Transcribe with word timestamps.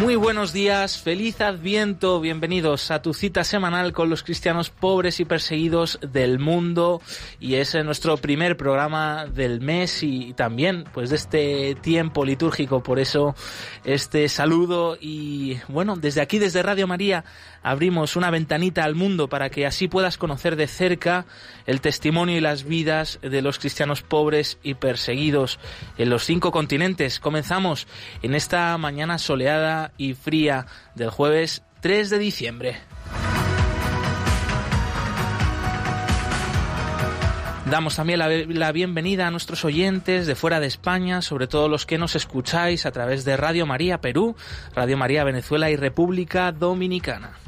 Muy 0.00 0.16
buenos 0.16 0.54
días, 0.54 0.96
feliz 0.96 1.42
adviento, 1.42 2.22
bienvenidos 2.22 2.90
a 2.90 3.02
tu 3.02 3.12
cita 3.12 3.44
semanal 3.44 3.92
con 3.92 4.08
los 4.08 4.22
cristianos 4.22 4.70
pobres 4.70 5.20
y 5.20 5.26
perseguidos 5.26 5.98
del 6.00 6.38
mundo. 6.38 7.02
Y 7.38 7.56
es 7.56 7.74
nuestro 7.84 8.16
primer 8.16 8.56
programa 8.56 9.26
del 9.26 9.60
mes 9.60 10.02
y 10.02 10.32
también 10.32 10.84
pues 10.94 11.10
de 11.10 11.16
este 11.16 11.74
tiempo 11.82 12.24
litúrgico, 12.24 12.82
por 12.82 12.98
eso 12.98 13.34
este 13.84 14.30
saludo 14.30 14.96
y 14.98 15.58
bueno, 15.68 15.96
desde 15.96 16.22
aquí, 16.22 16.38
desde 16.38 16.62
Radio 16.62 16.86
María, 16.86 17.26
abrimos 17.62 18.16
una 18.16 18.30
ventanita 18.30 18.84
al 18.84 18.94
mundo 18.94 19.28
para 19.28 19.50
que 19.50 19.66
así 19.66 19.88
puedas 19.88 20.18
conocer 20.18 20.56
de 20.56 20.66
cerca 20.66 21.26
el 21.66 21.80
testimonio 21.80 22.36
y 22.36 22.40
las 22.40 22.64
vidas 22.64 23.18
de 23.22 23.42
los 23.42 23.58
cristianos 23.58 24.02
pobres 24.02 24.58
y 24.62 24.74
perseguidos 24.74 25.58
en 25.98 26.10
los 26.10 26.24
cinco 26.24 26.52
continentes. 26.52 27.20
Comenzamos 27.20 27.86
en 28.22 28.34
esta 28.34 28.76
mañana 28.78 29.18
soleada 29.18 29.92
y 29.96 30.14
fría 30.14 30.66
del 30.94 31.10
jueves 31.10 31.62
3 31.80 32.10
de 32.10 32.18
diciembre. 32.18 32.76
Damos 37.70 37.94
también 37.94 38.18
la, 38.18 38.72
bienvenida 38.72 39.28
a 39.28 39.30
nuestros 39.30 39.64
oyentes 39.64 40.26
de 40.26 40.34
fuera 40.34 40.58
de 40.58 40.66
España, 40.66 41.22
sobre 41.22 41.46
todo 41.46 41.68
los 41.68 41.86
que 41.86 41.98
nos 41.98 42.16
escucháis 42.16 42.84
a 42.84 42.90
través 42.90 43.24
de 43.24 43.36
Radio 43.36 43.64
María 43.64 44.00
Perú, 44.00 44.34
Radio 44.74 44.96
María 44.96 45.22
Venezuela 45.22 45.70
y 45.70 45.76
República 45.76 46.50
Dominicana. 46.50 47.38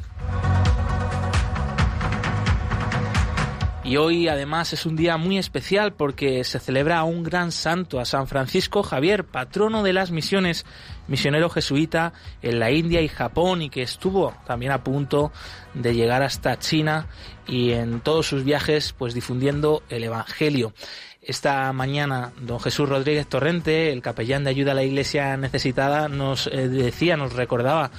Y 3.92 3.98
hoy 3.98 4.26
además 4.26 4.72
es 4.72 4.86
un 4.86 4.96
día 4.96 5.18
muy 5.18 5.36
especial 5.36 5.92
porque 5.92 6.44
se 6.44 6.58
celebra 6.58 7.00
a 7.00 7.04
un 7.04 7.22
gran 7.22 7.52
santo, 7.52 8.00
a 8.00 8.06
San 8.06 8.26
Francisco 8.26 8.82
Javier, 8.82 9.24
patrono 9.24 9.82
de 9.82 9.92
las 9.92 10.12
misiones, 10.12 10.64
misionero 11.08 11.50
jesuita 11.50 12.14
en 12.40 12.58
la 12.58 12.70
India 12.70 13.02
y 13.02 13.08
Japón 13.08 13.60
y 13.60 13.68
que 13.68 13.82
estuvo 13.82 14.34
también 14.46 14.72
a 14.72 14.82
punto 14.82 15.30
de 15.74 15.94
llegar 15.94 16.22
hasta 16.22 16.58
China 16.58 17.06
y 17.46 17.72
en 17.72 18.00
todos 18.00 18.26
sus 18.26 18.44
viajes 18.44 18.94
pues 18.96 19.12
difundiendo 19.12 19.82
el 19.90 20.04
Evangelio. 20.04 20.72
Esta 21.20 21.70
mañana, 21.74 22.32
don 22.40 22.60
Jesús 22.60 22.88
Rodríguez 22.88 23.26
Torrente, 23.26 23.92
el 23.92 24.00
capellán 24.00 24.44
de 24.44 24.50
ayuda 24.50 24.72
a 24.72 24.76
la 24.76 24.84
iglesia 24.84 25.36
necesitada, 25.36 26.08
nos 26.08 26.46
eh, 26.46 26.68
decía, 26.68 27.18
nos 27.18 27.34
recordaba 27.34 27.90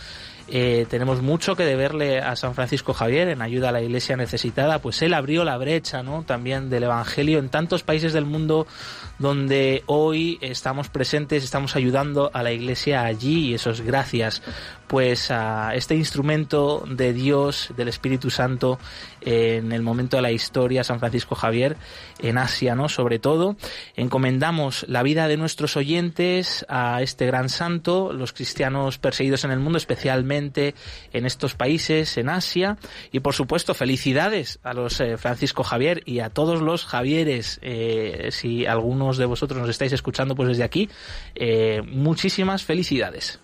eh, 0.50 0.86
tenemos 0.90 1.22
mucho 1.22 1.56
que 1.56 1.64
deberle 1.64 2.20
a 2.20 2.36
San 2.36 2.54
Francisco 2.54 2.94
Javier 2.94 3.30
en 3.30 3.42
ayuda 3.42 3.70
a 3.70 3.72
la 3.72 3.82
iglesia 3.82 4.18
necesitada, 4.18 4.80
pues 4.80 5.02
él 5.02 5.14
abrió 5.14 5.46
la 5.46 5.58
brecha 5.58 6.04
¿no? 6.04 6.24
también 6.24 6.70
del 6.70 6.84
Evangelio 6.84 7.40
en 7.40 7.48
tantos 7.48 7.84
países 7.84 8.12
del 8.12 8.26
mundo 8.26 8.68
donde 9.20 9.84
hoy 9.86 10.38
estamos 10.42 10.90
presentes, 10.90 11.44
estamos 11.44 11.76
ayudando 11.78 12.30
a 12.34 12.44
la 12.44 12.52
iglesia 12.52 13.04
allí 13.04 13.50
y 13.50 13.54
eso 13.54 13.70
es 13.70 13.82
gracias 13.82 14.42
pues 14.88 15.32
a 15.32 15.74
este 15.74 15.96
instrumento 15.96 16.84
de 16.88 17.14
Dios, 17.14 17.70
del 17.76 17.88
Espíritu 17.88 18.30
Santo 18.30 18.78
en 19.22 19.72
el 19.72 19.82
momento 19.82 20.18
de 20.18 20.22
la 20.22 20.32
historia, 20.32 20.84
San 20.84 21.00
Francisco 21.00 21.34
Javier, 21.34 21.78
en 22.20 22.38
Asia, 22.38 22.76
¿no? 22.76 22.90
Sobre 22.90 23.18
todo, 23.18 23.56
encomendamos 23.96 24.86
la 24.88 25.02
vida 25.02 25.28
de 25.28 25.38
nuestros 25.38 25.78
oyentes 25.78 26.66
a 26.70 27.02
este 27.02 27.26
gran 27.26 27.50
santo, 27.50 28.14
los 28.14 28.34
cristianos 28.34 29.00
perseguidos 29.00 29.46
en 29.46 29.52
el 29.52 29.60
mundo, 29.60 29.78
especialmente 29.78 30.33
en 30.38 31.26
estos 31.26 31.56
países, 31.56 32.18
en 32.18 32.30
Asia, 32.30 32.78
y 33.12 33.20
por 33.20 33.34
supuesto, 33.34 33.74
felicidades 33.74 34.60
a 34.64 34.74
los 34.74 35.00
eh, 35.00 35.18
Francisco 35.18 35.64
Javier 35.64 36.02
y 36.06 36.20
a 36.20 36.30
todos 36.30 36.62
los 36.62 36.86
Javieres, 36.86 37.60
eh, 37.62 38.30
si 38.32 38.66
algunos 38.66 39.18
de 39.18 39.26
vosotros 39.26 39.60
nos 39.60 39.70
estáis 39.70 39.94
escuchando, 39.94 40.36
pues 40.36 40.50
desde 40.50 40.64
aquí, 40.64 40.90
eh, 41.36 41.82
muchísimas 41.86 42.64
felicidades. 42.64 43.40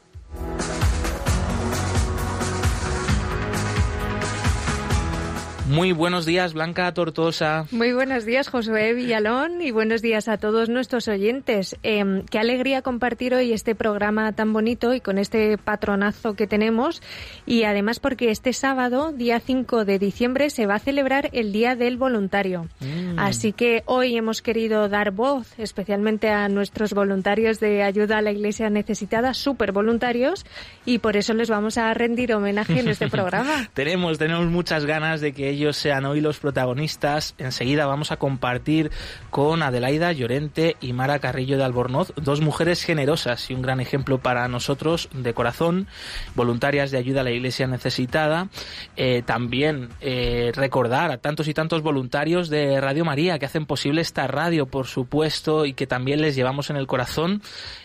Muy 5.70 5.92
buenos 5.92 6.26
días, 6.26 6.56
Blanca 6.56 6.92
Tortosa. 6.96 7.68
Muy 7.70 7.94
buenos 7.94 8.26
días, 8.26 8.48
Josué 8.48 8.96
Villalón, 8.96 9.62
y 9.62 9.70
buenos 9.70 10.02
días 10.02 10.28
a 10.28 10.38
todos 10.38 10.68
nuestros 10.68 11.08
oyentes. 11.08 11.78
Em, 11.84 12.26
qué 12.26 12.40
alegría 12.40 12.82
compartir 12.82 13.36
hoy 13.36 13.54
este 13.54 13.76
programa 13.76 14.32
tan 14.32 14.52
bonito 14.52 14.96
y 14.96 15.00
con 15.00 15.20
este 15.20 15.60
patronazo 15.60 16.34
que 16.34 16.48
tenemos. 16.48 17.04
Y 17.46 17.66
además 17.66 18.00
porque 18.00 18.32
este 18.32 18.52
sábado, 18.52 19.12
día 19.12 19.40
5 19.40 19.86
de 19.86 20.00
diciembre, 20.00 20.50
se 20.50 20.66
va 20.66 20.74
a 20.74 20.80
celebrar 20.80 21.30
el 21.34 21.52
Día 21.52 21.76
del 21.76 21.98
Voluntario. 21.98 22.68
Mm. 22.80 23.20
Así 23.20 23.54
que 23.54 23.84
hoy 23.86 24.18
hemos 24.18 24.42
querido 24.42 24.90
dar 24.90 25.12
voz 25.12 25.54
especialmente 25.60 26.32
a 26.32 26.50
nuestros 26.50 26.94
voluntarios 26.96 27.60
de 27.60 27.84
ayuda 27.84 28.18
a 28.18 28.22
la 28.24 28.32
Iglesia 28.32 28.72
necesitada, 28.72 29.36
súper 29.36 29.72
voluntarios, 29.72 30.48
y 30.84 30.98
por 30.98 31.16
eso 31.16 31.36
les 31.36 31.52
vamos 31.52 31.78
a 31.78 31.94
rendir 31.94 32.34
homenaje 32.34 32.80
en 32.80 32.88
este 32.88 33.08
programa. 33.12 33.70
tenemos, 33.76 34.18
tenemos 34.18 34.48
muchas 34.48 34.86
ganas 34.86 35.22
de 35.22 35.32
que 35.32 35.50
ellos 35.50 35.59
ellos 35.60 35.76
sean 35.76 36.06
hoy 36.06 36.22
los 36.22 36.40
protagonistas. 36.40 37.36
Enseguida 37.38 37.86
vamos 37.86 38.12
a 38.12 38.18
compartir 38.18 38.92
con 39.30 39.62
Adelaida 39.62 40.14
Llorente 40.14 40.78
y 40.80 40.94
Mara 40.94 41.20
Carrillo 41.20 41.58
de 41.58 41.66
Albornoz, 41.66 42.14
dos 42.16 42.40
mujeres 42.40 42.82
generosas 42.84 43.50
y 43.50 43.54
un 43.54 43.62
gran 43.62 43.82
ejemplo 43.82 44.20
para 44.20 44.48
nosotros 44.48 45.10
de 45.14 45.34
corazón, 45.34 45.88
voluntarias 46.34 46.92
de 46.92 46.98
ayuda 46.98 47.22
a 47.22 47.24
la 47.26 47.32
Iglesia 47.32 47.68
necesitada. 47.68 48.48
Eh, 48.96 49.22
también 49.26 49.90
eh, 50.00 50.54
recordar 50.56 51.12
a 51.12 51.18
tantos 51.18 51.50
y 51.50 51.54
tantos 51.54 51.82
voluntarios 51.82 52.50
de 52.50 52.80
Radio 52.80 53.04
María 53.04 53.38
que 53.38 53.46
hacen 53.46 53.66
posible 53.66 54.00
esta 54.00 54.28
radio, 54.28 54.66
por 54.66 54.88
supuesto, 54.88 55.66
y 55.66 55.74
que 55.74 55.88
también 55.88 56.22
les 56.22 56.36
llevamos 56.36 56.70
en 56.70 56.78
el 56.78 56.88
corazón. 56.88 57.42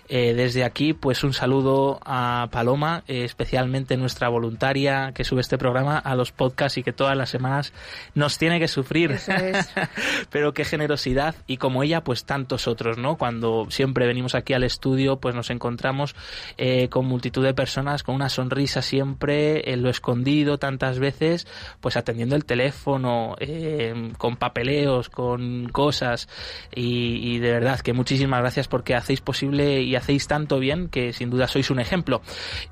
Eh, 0.09 0.35
desde 0.35 0.65
aquí, 0.65 0.93
pues 0.93 1.25
un 1.25 1.33
saludo 1.33 2.01
a 2.05 2.49
Paloma, 2.51 3.05
especialmente 3.07 3.97
nuestra 3.97 4.29
voluntaria 4.29 5.13
que 5.15 5.25
sube 5.25 5.41
este 5.41 5.59
programa 5.59 5.99
a 5.99 6.15
los 6.15 6.33
podcasts 6.33 6.79
y 6.79 6.83
que 6.83 6.93
todas 6.93 7.17
las 7.17 7.31
semanas 7.31 7.73
nos 8.15 8.39
tiene 8.39 8.59
que 8.61 8.69
sufrir. 8.69 9.19
Pero 10.31 10.53
qué 10.53 10.65
generosidad 10.65 11.35
y 11.47 11.57
como 11.57 11.83
ella, 11.83 12.03
pues 12.03 12.25
tantos 12.25 12.69
otros, 12.69 12.99
¿no? 12.99 13.17
Cuando 13.17 13.67
siempre 13.71 14.07
venimos 14.07 14.35
aquí 14.35 14.53
al 14.53 14.65
estudio, 14.65 15.17
pues 15.19 15.35
nos 15.35 15.51
encontramos 15.51 16.15
eh, 16.57 16.89
con 16.89 17.07
multitud 17.07 17.45
de 17.45 17.55
personas 17.55 18.03
con 18.03 18.15
una 18.15 18.29
sonrisa 18.29 18.83
siempre 18.83 19.73
en 19.73 19.83
lo 19.83 19.91
escondido 19.91 20.59
tantas 20.59 20.99
veces, 20.99 21.47
pues 21.81 21.97
atendiendo 21.97 22.37
el 22.37 22.45
teléfono, 22.45 23.37
eh, 23.41 24.13
con 24.19 24.37
papeleos, 24.37 25.09
con 25.09 25.69
cosas 25.69 26.29
y, 26.75 27.39
de 27.39 27.51
verdad 27.53 27.81
que 27.81 27.93
muchísimas 27.93 28.41
gracias 28.41 28.69
porque 28.69 28.95
hacéis 28.95 29.21
posible 29.21 29.83
y 29.83 29.94
hacéis 29.97 30.27
tanto 30.27 30.59
bien 30.59 30.89
que 30.89 31.13
sin 31.13 31.31
duda 31.31 31.49
sois 31.49 31.71
un 31.71 31.81
ejemplo. 31.81 32.23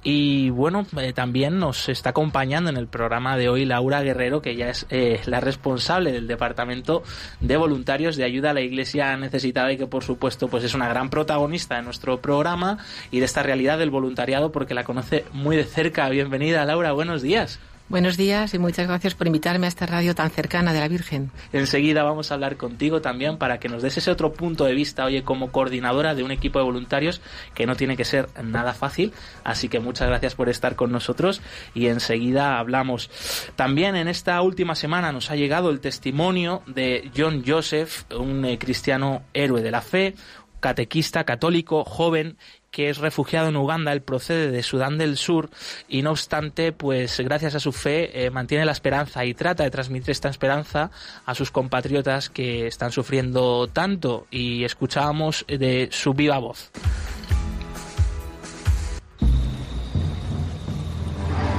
Y 0.03 0.51
bueno, 0.51 0.87
eh, 0.99 1.13
también 1.13 1.59
nos 1.59 1.89
está 1.89 2.11
acompañando 2.11 2.71
en 2.71 2.77
el 2.77 2.87
programa 2.87 3.37
de 3.37 3.49
hoy 3.49 3.65
Laura 3.65 4.03
Guerrero, 4.03 4.43
que 4.43 4.57
ya 4.57 4.69
es 4.69 4.87
eh, 4.91 5.21
la 5.27 5.41
responsable 5.41 6.13
del 6.13 6.27
departamento 6.27 7.03
de 7.41 7.57
voluntarios 7.57 8.17
de 8.17 8.25
ayuda 8.25 8.51
a 8.51 8.55
la 8.55 8.61
iglesia 8.61 9.17
necesitada 9.17 9.73
y 9.73 9.77
que 9.77 9.87
por 9.87 10.05
supuesto 10.05 10.49
pues 10.49 10.65
es 10.65 10.75
una 10.75 10.89
gran 10.89 11.11
protagonista 11.11 11.77
de 11.77 11.83
nuestro 11.83 12.21
programa 12.21 12.79
y 13.11 13.19
de 13.19 13.25
esta 13.25 13.43
realidad 13.43 13.79
del 13.79 13.91
voluntariado 13.91 14.53
porque 14.53 14.75
la 14.75 14.85
conoce 14.85 15.25
muy 15.33 15.57
de 15.57 15.65
cerca. 15.65 16.09
Bienvenida 16.09 16.65
Laura, 16.65 16.93
buenos 16.93 17.23
días. 17.23 17.61
Buenos 17.93 18.17
días 18.17 18.55
y 18.55 18.59
muchas 18.59 18.89
gracias 18.89 19.15
por 19.15 19.27
invitarme 19.27 19.67
a 19.67 19.69
esta 19.69 19.85
radio 19.85 20.15
tan 20.15 20.31
cercana 20.31 20.73
de 20.73 20.81
la 20.81 20.89
Virgen. 20.89 21.31
Enseguida 21.53 22.03
vamos 22.03 22.31
a 22.31 22.35
hablar 22.37 22.57
contigo 22.57 23.03
también 23.03 23.37
para 23.37 23.61
que 23.61 23.69
nos 23.69 23.83
des 23.83 23.99
ese 23.99 24.11
otro 24.11 24.33
punto 24.33 24.65
de 24.65 24.73
vista, 24.73 25.05
oye, 25.05 25.25
como 25.25 25.53
coordinadora 25.53 26.15
de 26.15 26.23
un 26.23 26.31
equipo 26.31 26.59
de 26.59 26.65
voluntarios 26.65 27.21
que 27.53 27.67
no 27.67 27.77
tiene 27.77 27.99
que 27.99 28.07
ser 28.07 28.31
nada 28.43 28.73
fácil. 28.73 29.13
Así 29.45 29.69
que 29.69 29.79
muchas 29.79 30.09
gracias 30.09 30.35
por 30.35 30.49
estar 30.49 30.75
con 30.75 30.91
nosotros 30.91 31.43
y 31.75 31.89
enseguida 31.89 32.59
hablamos. 32.59 33.11
También 33.57 33.95
en 33.95 34.09
esta 34.09 34.41
última 34.41 34.75
semana 34.75 35.13
nos 35.13 35.31
ha 35.31 35.37
llegado 35.37 35.69
el 35.69 35.81
testimonio 35.81 36.63
de 36.67 37.11
John 37.15 37.45
Joseph, 37.47 38.11
un 38.19 38.47
eh, 38.47 38.59
cristiano 38.59 39.25
héroe 39.35 39.61
de 39.61 39.71
la 39.71 39.83
fe, 39.83 40.15
catequista 40.61 41.25
católico 41.25 41.85
joven 41.85 42.39
que 42.73 42.89
es 42.89 42.99
refugiado 42.99 43.51
en 43.51 43.57
Uganda, 43.57 43.93
él 43.93 44.01
procede 44.03 44.51
de 44.51 44.63
Sudán 44.63 44.99
del 44.99 45.17
Sur 45.17 45.51
y 45.89 46.03
no 46.03 46.11
obstante, 46.11 46.73
pues 46.73 47.21
gracias 47.21 47.55
a 47.55 47.61
su 47.61 47.71
fe 47.71 48.25
eh, 48.25 48.31
mantiene 48.31 48.65
la 48.65 48.73
esperanza 48.73 49.25
y 49.25 49.35
trata 49.35 49.63
de 49.63 49.71
transmitir 49.71 50.11
esta 50.11 50.31
esperanza 50.31 50.91
a 51.27 51.35
sus 51.35 51.51
compatriotas 51.51 52.31
que 52.31 52.67
están 52.67 52.91
sufriendo 52.91 53.69
tanto 53.69 54.27
y 54.31 54.65
escuchábamos 54.65 55.45
de 55.47 55.91
su 55.93 56.15
viva 56.15 56.39
voz. 56.39 56.71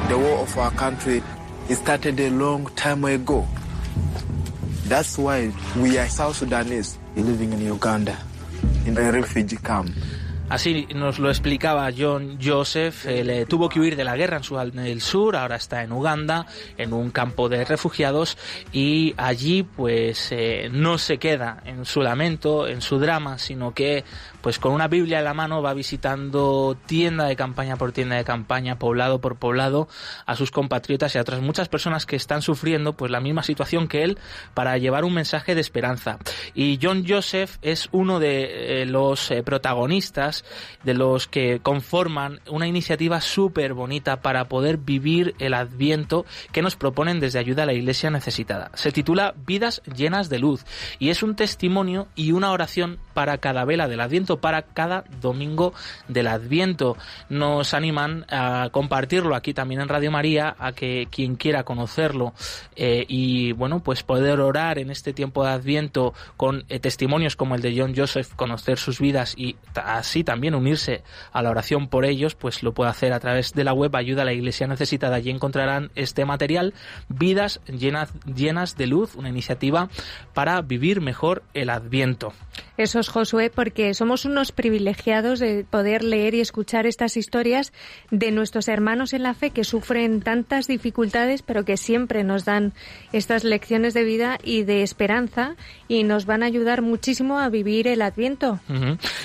The 0.10 0.15
war 0.15 0.42
of 0.42 0.57
our 0.57 0.75
country 0.75 1.24
started 1.69 2.19
a 2.19 2.30
long 2.30 2.68
time 2.75 3.06
ago. 3.06 3.48
That's 4.89 5.18
why 5.18 5.51
we 5.80 5.98
are 5.98 6.10
South 6.10 6.38
Sudanese 6.38 6.98
living 7.15 7.54
in 7.54 7.65
Uganda 7.65 8.18
in 8.86 8.98
a 8.98 9.12
refugee 9.12 9.57
camp. 9.57 9.89
Así 10.50 10.88
nos 10.94 11.19
lo 11.19 11.30
explicaba 11.30 11.90
John 11.98 12.38
Joseph. 12.42 13.06
Él 13.07 13.48
tuvo 13.48 13.69
que 13.69 13.80
huir 13.80 13.95
de 13.95 14.04
la 14.04 14.16
guerra 14.16 14.38
en 14.38 14.44
Sudán 14.44 14.72
del 14.72 15.01
Sur, 15.01 15.36
ahora 15.36 15.56
está 15.56 15.84
en 15.84 15.92
Uganda, 15.92 16.45
en 16.78 16.94
un 16.94 17.12
campo 17.12 17.50
de 17.50 17.66
refugiados, 17.66 18.38
y 18.72 19.16
allí 19.18 19.63
pues 19.63 20.31
eh, 20.31 20.69
no 20.72 20.98
se 20.98 21.18
queda 21.18 21.62
en 21.66 21.86
su 21.86 22.01
lamento, 22.01 22.68
en 22.68 22.81
su 22.81 23.00
drama, 23.00 23.40
sino 23.40 23.74
que 23.74 24.04
pues 24.44 24.60
con 24.60 24.74
una 24.74 24.90
Biblia 24.90 25.19
en 25.19 25.24
la 25.24 25.34
mano 25.34 25.62
va 25.62 25.74
visitando 25.74 26.75
tienda 26.86 27.25
de 27.25 27.38
campaña 27.38 27.78
por 27.78 27.94
tienda 27.94 28.18
de 28.18 28.25
campaña, 28.25 28.78
poblado 28.78 29.22
por 29.22 29.38
poblado, 29.38 29.88
a 30.25 30.36
sus 30.36 30.51
compatriotas 30.51 31.16
y 31.16 31.18
a 31.18 31.22
otras 31.22 31.42
muchas 31.42 31.69
personas 31.69 32.06
que 32.06 32.18
están 32.18 32.42
sufriendo 32.42 32.92
pues 32.92 33.10
la 33.10 33.22
misma 33.22 33.42
situación 33.44 33.88
que 33.88 34.04
él 34.04 34.18
para 34.54 34.78
llevar 34.78 35.06
un 35.06 35.13
mensaje 35.13 35.56
de 35.56 35.62
esperanza. 35.62 36.19
Y 36.54 36.78
John 36.81 37.06
Joseph 37.07 37.56
es 37.62 37.88
uno 37.94 38.19
de 38.19 38.81
eh, 38.81 38.86
los 38.86 39.31
eh, 39.31 39.44
protagonistas, 39.44 40.44
de 40.84 40.94
los 40.94 41.25
que 41.28 41.62
conforman 41.62 42.42
una 42.50 42.68
iniciativa 42.68 43.22
súper 43.22 43.74
bonita 43.74 44.22
para 44.22 44.50
poder 44.50 44.75
vivir 44.75 45.36
el 45.39 45.54
adviento 45.54 46.25
que 46.51 46.62
nos 46.62 46.75
proponen 46.75 47.22
desde 47.22 47.39
Ayuda 47.39 47.63
a 47.63 47.68
la 47.68 47.74
Iglesia 47.74 48.10
Necesitada. 48.10 48.72
Se 48.74 48.92
titula 48.92 49.36
Vidas 49.48 49.81
llenas 49.96 50.28
de 50.28 50.39
luz 50.39 50.66
y 51.00 51.12
es 51.12 51.24
un 51.24 51.38
testimonio 51.38 52.10
y 52.13 52.34
una 52.34 52.51
oración 52.51 53.00
para 53.13 53.38
cada 53.38 53.63
vela 53.63 53.88
del 53.88 54.01
adviento 54.01 54.33
para 54.38 54.64
cada 54.64 55.04
domingo 55.22 55.74
del 56.08 56.28
Adviento. 56.28 56.98
Nos 57.30 57.74
animan 57.74 58.26
a 58.30 58.70
compartirlo 58.72 59.36
aquí 59.36 59.54
también 59.54 59.82
en 59.82 59.90
Radio 59.90 60.12
María, 60.12 60.56
a 60.60 60.74
que 60.74 61.08
quien 61.10 61.36
quiera 61.36 61.64
conocerlo 61.64 62.34
eh, 62.76 63.06
y 63.08 63.52
bueno, 63.54 63.82
pues 63.82 64.04
poder 64.04 64.40
orar 64.40 64.80
en 64.80 64.90
este 64.90 65.14
tiempo 65.14 65.44
de 65.44 65.52
Adviento 65.52 66.14
con 66.38 66.66
eh, 66.70 66.80
testimonios 66.80 67.36
como 67.36 67.56
el 67.56 67.62
de 67.62 67.78
John 67.78 67.94
Joseph, 67.96 68.34
conocer 68.36 68.78
sus 68.78 69.00
vidas 69.00 69.34
y 69.38 69.56
así 69.76 70.24
también 70.24 70.56
unirse 70.56 71.04
a 71.32 71.42
la 71.42 71.50
oración 71.50 71.88
por 71.88 72.06
ellos, 72.06 72.36
pues 72.36 72.64
lo 72.64 72.74
puede 72.74 72.90
hacer 72.92 73.14
a 73.14 73.20
través 73.20 73.54
de 73.54 73.64
la 73.64 73.74
web 73.74 73.96
Ayuda 73.96 74.24
a 74.24 74.26
la 74.26 74.34
Iglesia 74.34 74.68
Necesitada. 74.68 75.16
Allí 75.16 75.30
encontrarán 75.30 75.92
este 75.96 76.26
material, 76.26 76.74
Vidas 77.10 77.62
llenas, 77.66 78.14
llenas 78.26 78.76
de 78.78 78.88
luz, 78.88 79.16
una 79.16 79.30
iniciativa 79.30 79.90
para 80.34 80.62
vivir 80.62 81.02
mejor 81.02 81.44
el 81.54 81.70
Adviento. 81.70 82.34
Eso 82.75 83.00
es 83.00 83.08
Josué, 83.08 83.52
porque 83.54 83.94
somos 83.94 84.25
unos 84.25 84.52
privilegiados 84.52 85.40
de 85.40 85.64
poder 85.70 86.04
leer 86.04 86.34
y 86.34 86.40
escuchar 86.40 86.88
estas 86.88 87.18
historias 87.18 87.72
de 88.10 88.31
nuestros 88.31 88.68
hermanos 88.68 89.14
en 89.14 89.22
la 89.22 89.36
fe 89.36 89.52
que 89.52 89.64
sufren 89.64 90.22
tantas 90.22 90.66
dificultades, 90.68 91.44
pero 91.44 91.66
que 91.66 91.78
siempre 91.78 92.24
nos 92.24 92.46
dan 92.46 92.74
estas 93.12 93.44
lecciones 93.44 93.94
de 93.94 94.04
vida 94.04 94.40
y 94.44 94.64
de 94.64 94.81
esperanza 94.81 95.56
y 95.88 96.04
nos 96.04 96.25
van 96.25 96.42
a 96.42 96.48
ayudar 96.48 96.81
muchísimo 96.81 97.40
a 97.40 97.50
vivir 97.50 97.88
el 97.88 98.02
Adviento. 98.02 98.60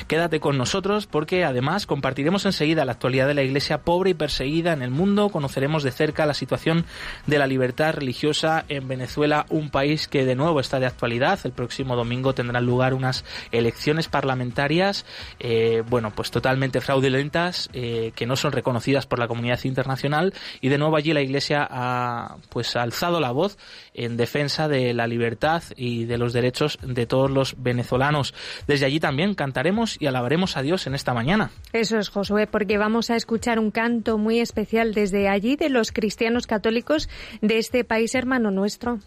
Quédate 0.07 0.41
con 0.41 0.59
nosotros 0.59 1.07
porque 1.07 1.45
además 1.45 1.87
compartiremos 1.87 2.45
enseguida 2.45 2.85
la 2.85 2.93
actualidad 2.93 3.27
de 3.27 3.35
la 3.35 3.43
Iglesia 3.43 3.83
pobre 3.83 4.11
y 4.11 4.15
perseguida 4.15 4.75
en 4.75 4.83
el 4.83 4.91
mundo, 4.91 5.31
conoceremos 5.31 5.83
de 5.83 5.93
cerca 5.93 6.27
la 6.27 6.35
situación 6.35 6.85
de 7.27 7.39
la 7.39 7.47
libertad 7.47 7.95
religiosa 7.95 8.67
en 8.69 8.89
Venezuela, 8.89 9.47
un 9.49 9.71
país 9.71 10.07
que 10.07 10.27
de 10.27 10.35
nuevo 10.35 10.61
está 10.61 10.81
de 10.81 10.87
actualidad. 10.87 11.39
El 11.45 11.53
próximo 11.53 11.97
domingo 11.97 12.35
tendrán 12.35 12.67
lugar 12.67 12.93
unas 12.93 13.25
elecciones 13.53 14.09
parlamentarias, 14.09 15.05
eh, 15.41 15.83
bueno, 15.89 16.13
pues 16.15 16.31
totalmente 16.31 16.81
fraudulentas, 16.81 17.71
eh, 17.73 18.13
que 18.15 18.27
no 18.27 18.37
son 18.37 18.53
reconocidas 18.53 19.07
por 19.07 19.19
la 19.19 19.29
comunidad 19.29 19.61
internacional 19.65 20.35
y 20.61 20.69
de 20.69 20.79
nuevo 20.79 20.97
allí 20.97 21.13
la 21.13 21.23
Iglesia 21.23 21.67
ha 21.71 22.37
pues 22.51 22.77
alzado 22.77 23.21
la 23.21 23.31
voz 23.31 23.59
en 23.95 24.17
defensa 24.17 24.69
de 24.69 24.95
la 24.95 25.07
libertad 25.07 25.63
y 25.77 26.05
de 26.05 26.19
los 26.19 26.33
derechos 26.33 26.79
de 26.83 27.07
todos 27.07 27.31
los 27.31 27.55
venezolanos. 27.63 28.35
Desde 28.67 28.87
allí 28.87 29.01
también 29.01 29.35
cantaremos 29.35 29.97
y 30.01 30.07
alabaremos 30.07 30.57
a 30.57 30.63
Dios 30.63 30.87
en 30.87 30.95
esta 30.95 31.15
mañana. 31.15 31.51
Eso 31.73 31.99
es, 31.99 32.09
Josué, 32.09 32.47
porque 32.47 32.79
vamos 32.79 33.11
a 33.11 33.17
escuchar 33.17 33.59
un 33.59 33.71
canto 33.71 34.19
muy 34.19 34.41
especial 34.41 34.95
desde 34.95 35.29
allí 35.29 35.57
de 35.57 35.69
los 35.69 35.93
cristianos 35.93 36.47
católicos 36.47 37.09
de 37.41 37.59
este 37.59 37.85
país 37.85 38.15
hermano 38.15 38.51
nuestro. 38.51 39.01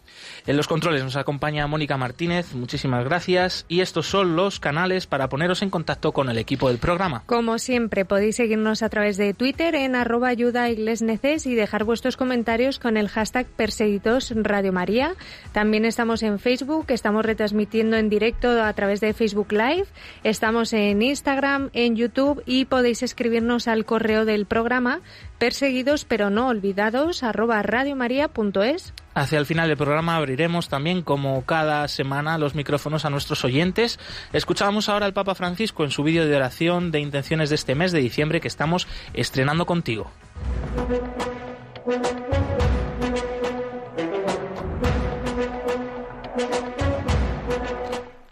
En 0.45 0.57
los 0.57 0.67
controles 0.67 1.03
nos 1.03 1.15
acompaña 1.15 1.67
Mónica 1.67 1.97
Martínez, 1.97 2.53
muchísimas 2.53 3.03
gracias 3.05 3.65
y 3.67 3.81
estos 3.81 4.07
son 4.07 4.20
los 4.23 4.59
canales 4.59 5.07
para 5.07 5.29
poneros 5.29 5.61
en 5.61 5.69
contacto 5.69 6.11
con 6.11 6.29
el 6.29 6.37
equipo 6.37 6.69
del 6.69 6.77
programa. 6.77 7.23
Como 7.25 7.59
siempre, 7.59 8.05
podéis 8.05 8.35
seguirnos 8.37 8.83
a 8.83 8.89
través 8.89 9.17
de 9.17 9.33
Twitter 9.33 9.75
en 9.75 9.95
arroba 9.95 10.29
ayuda 10.29 10.69
y 10.69 11.55
dejar 11.55 11.83
vuestros 11.83 12.17
comentarios 12.17 12.79
con 12.79 12.97
el 12.97 13.09
hashtag 13.09 13.45
Perseguidos 13.47 14.33
Radio 14.35 14.73
María. 14.73 15.15
También 15.51 15.85
estamos 15.85 16.23
en 16.23 16.39
Facebook, 16.39 16.85
estamos 16.89 17.25
retransmitiendo 17.25 17.97
en 17.97 18.09
directo 18.09 18.61
a 18.63 18.73
través 18.73 18.99
de 19.01 19.13
Facebook 19.13 19.51
Live, 19.51 19.85
estamos 20.23 20.73
en 20.73 21.01
Instagram, 21.01 21.69
en 21.73 21.95
YouTube 21.95 22.43
y 22.45 22.65
podéis 22.65 23.03
escribirnos 23.03 23.67
al 23.67 23.85
correo 23.85 24.25
del 24.25 24.45
programa 24.45 25.01
perseguidos 25.37 26.05
pero 26.05 26.29
no 26.29 26.47
olvidados 26.47 27.23
arroba 27.23 27.61
radiomaria.es. 27.63 28.93
Hacia 29.13 29.39
el 29.39 29.45
final 29.45 29.67
del 29.67 29.77
programa 29.77 30.15
abriremos 30.15 30.69
también, 30.69 31.01
como 31.01 31.43
cada 31.45 31.87
semana, 31.87 32.37
los 32.37 32.55
micrófonos 32.55 33.03
a 33.03 33.09
nuestros 33.09 33.43
oyentes. 33.43 33.99
Escuchábamos 34.31 34.87
ahora 34.87 35.05
al 35.05 35.13
Papa 35.13 35.35
Francisco 35.35 35.83
en 35.83 35.91
su 35.91 36.03
vídeo 36.03 36.25
de 36.25 36.35
oración 36.35 36.91
de 36.91 36.99
intenciones 36.99 37.49
de 37.49 37.55
este 37.55 37.75
mes 37.75 37.91
de 37.91 37.99
diciembre 37.99 38.39
que 38.39 38.47
estamos 38.47 38.87
estrenando 39.13 39.65
contigo. 39.65 40.09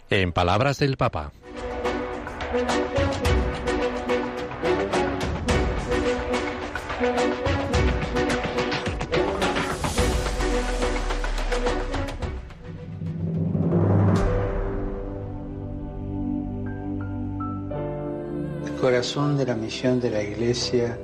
En 0.10 0.32
palabras 0.32 0.80
del 0.80 0.98
Papa. 0.98 1.32
Corazón 18.80 19.38
de 19.38 19.46
la 19.46 19.56
misión 19.56 20.00
de 20.00 20.10
la 20.10 20.24
Iglesia 20.24 20.98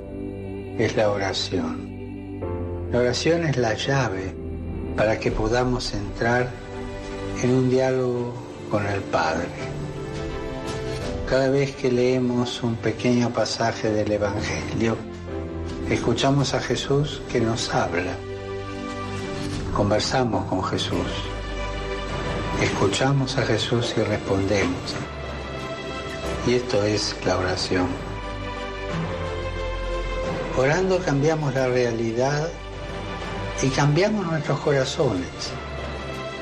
es 0.78 0.96
la 0.96 1.10
oración. 1.10 2.40
La 2.90 3.00
oración 3.00 3.44
es 3.44 3.56
la 3.58 3.74
llave 3.74 4.34
para 4.96 5.18
que 5.20 5.30
podamos 5.30 5.92
entrar 5.92 6.48
en 7.42 7.50
un 7.50 7.68
diálogo 7.68 8.32
con 8.70 8.86
el 8.86 9.00
Padre. 9.02 9.48
Cada 11.28 11.50
vez 11.50 11.76
que 11.76 11.92
leemos 11.92 12.62
un 12.62 12.76
pequeño 12.76 13.30
pasaje 13.30 13.90
del 13.90 14.10
Evangelio, 14.10 14.96
escuchamos 15.90 16.54
a 16.54 16.60
Jesús 16.60 17.20
que 17.30 17.40
nos 17.40 17.74
habla. 17.74 18.14
Conversamos 19.74 20.46
con 20.46 20.64
Jesús. 20.64 21.12
Escuchamos 22.62 23.36
a 23.36 23.42
Jesús 23.42 23.92
y 23.98 24.00
respondemos. 24.00 24.94
Y 26.46 26.54
esto 26.54 26.84
es 26.84 27.16
la 27.24 27.38
oración. 27.38 27.88
Orando 30.56 31.00
cambiamos 31.00 31.52
la 31.54 31.66
realidad 31.66 32.48
y 33.62 33.68
cambiamos 33.68 34.24
nuestros 34.26 34.60
corazones. 34.60 35.28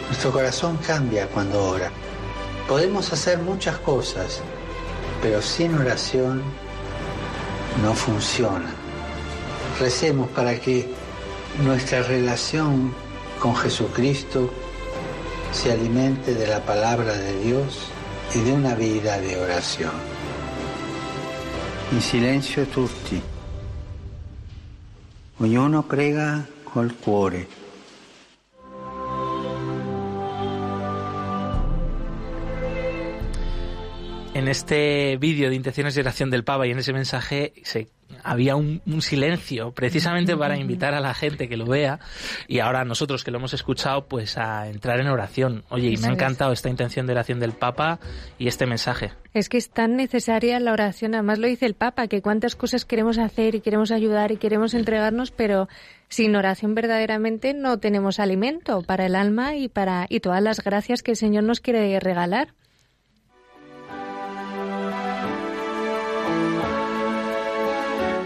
Nuestro 0.09 0.31
corazón 0.31 0.77
cambia 0.87 1.27
cuando 1.29 1.65
ora. 1.65 1.91
Podemos 2.69 3.11
hacer 3.15 3.39
muchas 3.39 3.79
cosas, 3.79 4.43
pero 5.23 5.41
sin 5.41 5.75
oración 5.75 6.43
no 7.83 7.95
funciona. 7.95 8.75
Recemos 9.81 10.29
para 10.31 10.61
que 10.61 10.87
nuestra 11.63 12.03
relación 12.03 12.95
con 13.41 13.57
Jesucristo 13.57 14.51
se 15.53 15.73
alimente 15.73 16.35
de 16.35 16.47
la 16.47 16.61
palabra 16.61 17.15
de 17.15 17.41
Dios 17.41 17.94
y 18.33 18.39
de 18.41 18.53
una 18.53 18.75
vida 18.75 19.19
de 19.21 19.37
oración. 19.37 19.93
In 21.91 22.01
silenzio 22.01 22.67
tutti. 22.67 23.21
Ognuno 25.39 25.83
prega 25.83 26.47
col 26.63 26.95
cuore. 26.95 27.64
En 34.35 34.49
este 34.49 35.17
vídeo 35.17 35.49
de 35.49 35.55
intenciones 35.55 35.95
de 35.95 36.01
oración 36.01 36.29
del 36.29 36.43
Papa 36.43 36.67
y 36.67 36.73
en 36.73 36.79
ese 36.79 36.93
mensaje 36.93 37.53
se 37.63 37.87
había 38.25 38.57
un, 38.57 38.83
silencio 39.01 39.71
precisamente 39.73 40.37
para 40.37 40.59
invitar 40.59 40.93
a 40.93 41.01
la 41.01 41.15
gente 41.15 41.49
que 41.49 41.57
lo 41.57 41.67
vea 41.67 42.01
y 42.49 42.59
ahora 42.59 42.85
nosotros 42.85 43.23
que 43.23 43.31
lo 43.31 43.39
hemos 43.39 43.55
escuchado 43.55 44.07
pues 44.07 44.37
a 44.37 44.69
entrar 44.69 44.99
en 44.99 45.07
oración. 45.07 45.63
Oye, 45.69 45.91
y 45.91 45.97
me 45.99 46.09
ha 46.09 46.11
encantado 46.11 46.53
esta 46.53 46.69
intención 46.69 47.07
de 47.07 47.13
oración 47.13 47.39
del 47.39 47.53
Papa 47.53 48.01
y 48.37 48.49
este 48.49 48.67
mensaje. 48.67 49.13
Es 49.35 49.49
que 49.49 49.57
es 49.57 49.71
tan 49.71 49.95
necesaria 49.95 50.59
la 50.59 50.73
oración, 50.73 51.15
además 51.15 51.39
lo 51.39 51.47
dice 51.47 51.67
el 51.67 51.75
Papa, 51.75 52.09
que 52.09 52.21
cuántas 52.21 52.57
cosas 52.57 52.85
queremos 52.85 53.19
hacer 53.19 53.55
y 53.55 53.61
queremos 53.61 53.93
ayudar 53.93 54.33
y 54.33 54.37
queremos 54.37 54.75
entregarnos, 54.75 55.31
pero 55.31 55.69
sin 56.09 56.35
oración 56.35 56.75
verdaderamente 56.75 57.55
no 57.55 57.79
tenemos 57.79 58.19
alimento 58.19 58.83
para 58.83 59.07
el 59.07 59.15
alma 59.15 59.55
y 59.55 59.69
para 59.69 60.07
y 60.09 60.19
todas 60.19 60.43
las 60.43 60.61
gracias 60.61 61.05
que 61.05 61.13
el 61.13 61.17
Señor 61.17 61.45
nos 61.45 61.61
quiere 61.61 62.01
regalar. 62.01 62.49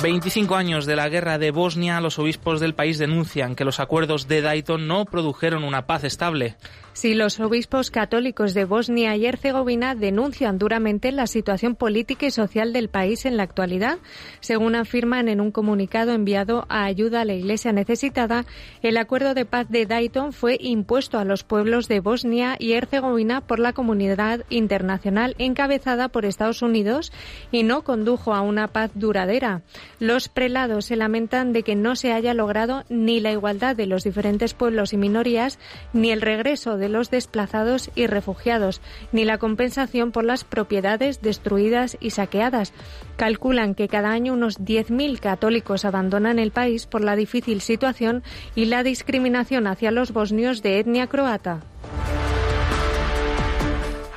25 0.00 0.54
años 0.54 0.86
de 0.86 0.94
la 0.94 1.08
guerra 1.08 1.38
de 1.38 1.50
Bosnia, 1.50 2.00
los 2.00 2.20
obispos 2.20 2.60
del 2.60 2.74
país 2.74 2.98
denuncian 2.98 3.56
que 3.56 3.64
los 3.64 3.80
acuerdos 3.80 4.28
de 4.28 4.42
Dayton 4.42 4.86
no 4.86 5.04
produjeron 5.04 5.64
una 5.64 5.86
paz 5.86 6.04
estable. 6.04 6.54
Sí, 6.98 7.14
los 7.14 7.38
obispos 7.38 7.92
católicos 7.92 8.54
de 8.54 8.64
Bosnia 8.64 9.14
y 9.14 9.24
Herzegovina 9.24 9.94
denuncian 9.94 10.58
duramente 10.58 11.12
la 11.12 11.28
situación 11.28 11.76
política 11.76 12.26
y 12.26 12.32
social 12.32 12.72
del 12.72 12.88
país 12.88 13.24
en 13.24 13.36
la 13.36 13.44
actualidad. 13.44 13.98
Según 14.40 14.74
afirman 14.74 15.28
en 15.28 15.40
un 15.40 15.52
comunicado 15.52 16.10
enviado 16.10 16.66
a 16.68 16.82
ayuda 16.82 17.20
a 17.20 17.24
la 17.24 17.34
Iglesia 17.34 17.70
necesitada, 17.72 18.46
el 18.82 18.96
acuerdo 18.96 19.34
de 19.34 19.44
paz 19.44 19.68
de 19.68 19.86
Dayton 19.86 20.32
fue 20.32 20.56
impuesto 20.60 21.20
a 21.20 21.24
los 21.24 21.44
pueblos 21.44 21.86
de 21.86 22.00
Bosnia 22.00 22.56
y 22.58 22.72
Herzegovina 22.72 23.42
por 23.42 23.60
la 23.60 23.72
comunidad 23.72 24.44
internacional 24.50 25.36
encabezada 25.38 26.08
por 26.08 26.24
Estados 26.24 26.62
Unidos 26.62 27.12
y 27.52 27.62
no 27.62 27.84
condujo 27.84 28.34
a 28.34 28.40
una 28.40 28.66
paz 28.66 28.90
duradera. 28.96 29.62
Los 30.00 30.28
prelados 30.28 30.86
se 30.86 30.96
lamentan 30.96 31.52
de 31.52 31.62
que 31.62 31.76
no 31.76 31.94
se 31.94 32.12
haya 32.12 32.34
logrado 32.34 32.82
ni 32.88 33.20
la 33.20 33.30
igualdad 33.30 33.76
de 33.76 33.86
los 33.86 34.02
diferentes 34.02 34.52
pueblos 34.52 34.92
y 34.92 34.96
minorías, 34.96 35.60
ni 35.92 36.10
el 36.10 36.22
regreso 36.22 36.76
de 36.76 36.87
los 36.88 37.10
desplazados 37.10 37.90
y 37.94 38.06
refugiados, 38.06 38.80
ni 39.12 39.24
la 39.24 39.38
compensación 39.38 40.12
por 40.12 40.24
las 40.24 40.44
propiedades 40.44 41.22
destruidas 41.22 41.96
y 42.00 42.10
saqueadas. 42.10 42.72
Calculan 43.16 43.74
que 43.74 43.88
cada 43.88 44.10
año 44.10 44.32
unos 44.32 44.60
10.000 44.60 45.20
católicos 45.20 45.84
abandonan 45.84 46.38
el 46.38 46.50
país 46.50 46.86
por 46.86 47.02
la 47.02 47.16
difícil 47.16 47.60
situación 47.60 48.22
y 48.54 48.66
la 48.66 48.82
discriminación 48.82 49.66
hacia 49.66 49.90
los 49.90 50.12
bosnios 50.12 50.62
de 50.62 50.80
etnia 50.80 51.06
croata. 51.06 51.60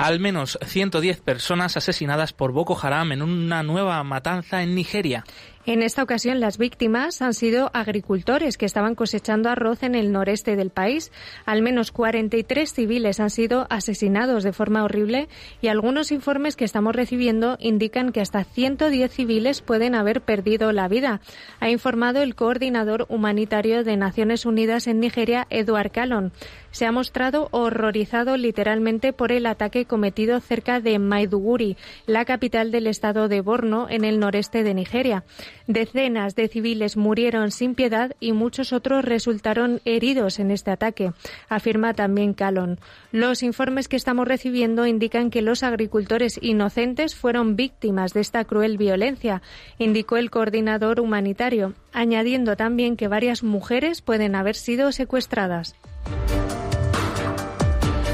Al 0.01 0.19
menos 0.19 0.57
110 0.65 1.21
personas 1.21 1.77
asesinadas 1.77 2.33
por 2.33 2.51
Boko 2.53 2.75
Haram 2.81 3.11
en 3.11 3.21
una 3.21 3.61
nueva 3.61 4.03
matanza 4.03 4.63
en 4.63 4.73
Nigeria. 4.73 5.23
En 5.68 5.84
esta 5.84 6.01
ocasión, 6.01 6.39
las 6.39 6.58
víctimas 6.58 7.22
han 7.22 7.36
sido 7.36 7.70
agricultores 7.74 8.58
que 8.58 8.65
estaban 8.65 8.96
cosechando 8.96 9.48
arroz 9.48 9.84
en 9.84 9.94
el 9.94 10.12
noreste 10.12 10.56
del 10.56 10.72
país. 10.72 11.12
Al 11.46 11.62
menos 11.62 11.91
43 11.91 12.74
civiles 12.74 13.20
han 13.20 13.30
sido 13.30 13.68
asesinados 13.70 14.44
de 14.44 14.53
forma 14.53 14.84
horrible 14.84 15.30
y 15.62 15.68
algunos 15.68 16.12
informes 16.12 16.56
que 16.56 16.65
estamos 16.65 16.96
recibiendo 16.96 17.58
indican 17.60 18.12
que 18.12 18.22
hasta 18.22 18.44
110 18.44 19.12
civiles 19.12 19.62
pueden 19.62 19.94
haber 19.94 20.22
perdido 20.22 20.72
la 20.72 20.88
vida, 20.88 21.22
ha 21.60 21.70
informado 21.70 22.24
el 22.24 22.34
coordinador 22.34 23.06
humanitario 23.10 23.84
de 23.84 23.98
Naciones 23.98 24.48
Unidas 24.48 24.88
en 24.88 25.00
Nigeria, 25.00 25.46
Eduard 25.51 25.91
Calon 25.91 26.32
se 26.72 26.86
ha 26.86 26.91
mostrado 26.91 27.50
horrorizado 27.51 28.38
literalmente 28.38 29.13
por 29.13 29.32
el 29.32 29.46
ataque 29.46 29.86
cometido 29.86 30.39
cerca 30.39 30.80
de 30.80 31.00
Maiduguri, 31.00 31.77
la 32.06 32.25
capital 32.25 32.72
del 32.72 32.88
estado 32.88 33.27
de 33.27 33.41
Borno, 33.41 33.88
en 33.89 34.06
el 34.06 34.20
noreste 34.20 34.63
de 34.63 34.74
Nigeria. 34.74 35.24
Decenas 35.67 36.36
de 36.36 36.48
civiles 36.48 36.98
murieron 36.98 37.51
sin 37.51 37.75
piedad 37.75 38.15
y 38.20 38.34
muchos 38.34 38.74
otros 38.74 39.05
resultaron 39.05 39.81
heridos 39.86 40.39
en 40.39 40.51
este 40.51 40.72
ataque, 40.72 41.12
afirma 41.50 41.93
también 41.93 42.34
Calon. 42.34 42.79
Los 43.12 43.43
informes 43.43 43.88
que 43.88 43.96
estamos 43.96 44.27
recibiendo 44.27 44.86
indican 44.86 45.29
que 45.29 45.41
los 45.41 45.63
agricultores 45.63 46.39
inocentes 46.41 47.15
fueron 47.15 47.55
víctimas 47.55 48.13
de 48.13 48.22
esta 48.22 48.46
cruel 48.46 48.77
violencia, 48.77 49.41
indicó 49.77 50.17
el 50.17 50.31
coordinador 50.31 51.00
humanitario, 51.00 51.74
añadiendo 51.93 52.55
también 52.55 52.98
que 52.98 53.08
varias 53.08 53.43
mujeres 53.43 54.01
pueden 54.01 54.36
haber 54.36 54.55
sido 54.55 54.91
secuestradas. 54.91 55.75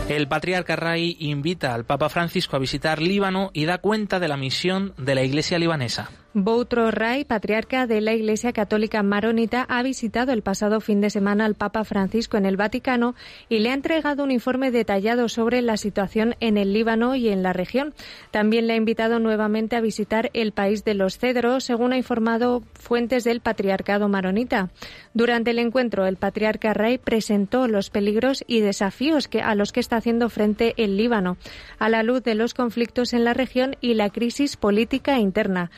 El 0.10 0.30
patriarca 0.30 0.78
Ray 0.78 1.18
invita 1.20 1.74
al 1.74 1.86
Papa 1.86 2.08
Francisco 2.08 2.56
a 2.56 2.60
visitar 2.60 3.02
Líbano 3.02 3.52
y 3.52 3.66
da 3.66 3.80
cuenta 3.80 4.22
de 4.22 4.30
la 4.30 4.38
misión 4.38 4.94
de 4.98 5.16
la 5.16 5.24
Iglesia 5.24 5.60
libanesa. 5.60 6.10
Boutro 6.40 6.92
Ray, 6.92 7.26
patriarca 7.26 7.88
de 7.88 8.00
la 8.00 8.14
Iglesia 8.14 8.54
Católica 8.54 9.02
Maronita, 9.02 9.66
ha 9.68 9.82
visitado 9.82 10.34
el 10.34 10.44
pasado 10.44 10.82
fin 10.82 11.02
de 11.02 11.10
semana 11.10 11.46
al 11.46 11.56
Papa 11.56 11.84
Francisco 11.84 12.38
en 12.38 12.46
el 12.46 12.58
Vaticano 12.58 13.16
y 13.50 13.58
le 13.58 13.72
ha 13.72 13.74
entregado 13.74 14.24
un 14.24 14.30
informe 14.30 14.70
detallado 14.70 15.30
sobre 15.30 15.64
la 15.64 15.78
situación 15.78 16.36
en 16.40 16.58
el 16.58 16.74
Líbano 16.74 17.16
y 17.16 17.30
en 17.30 17.42
la 17.42 17.54
región. 17.54 17.96
También 18.30 18.68
le 18.68 18.74
ha 18.74 18.76
invitado 18.76 19.18
nuevamente 19.18 19.76
a 19.76 19.82
visitar 19.82 20.30
el 20.34 20.52
país 20.52 20.86
de 20.86 20.94
los 20.94 21.18
cedros, 21.18 21.64
según 21.64 21.92
ha 21.92 21.98
informado 21.98 22.62
fuentes 22.76 23.24
del 23.24 23.42
patriarcado 23.42 24.08
maronita. 24.08 24.70
Durante 25.16 25.50
el 25.50 25.58
encuentro, 25.58 26.06
el 26.06 26.18
patriarca 26.18 26.76
Ray 26.76 27.00
presentó 27.00 27.68
los 27.68 27.90
peligros 27.90 28.44
y 28.46 28.60
desafíos 28.60 29.28
que, 29.28 29.42
a 29.42 29.56
los 29.56 29.72
que 29.72 29.80
está 29.80 29.96
haciendo 29.96 30.30
frente 30.30 30.76
el 30.78 30.98
Líbano, 30.98 31.38
a 31.80 31.90
la 31.90 32.04
luz 32.04 32.22
de 32.22 32.36
los 32.36 32.54
conflictos 32.54 33.14
en 33.14 33.24
la 33.24 33.34
región 33.34 33.76
y 33.82 33.96
la 33.96 34.12
crisis 34.12 34.56
política 34.56 35.18
interna. 35.18 35.72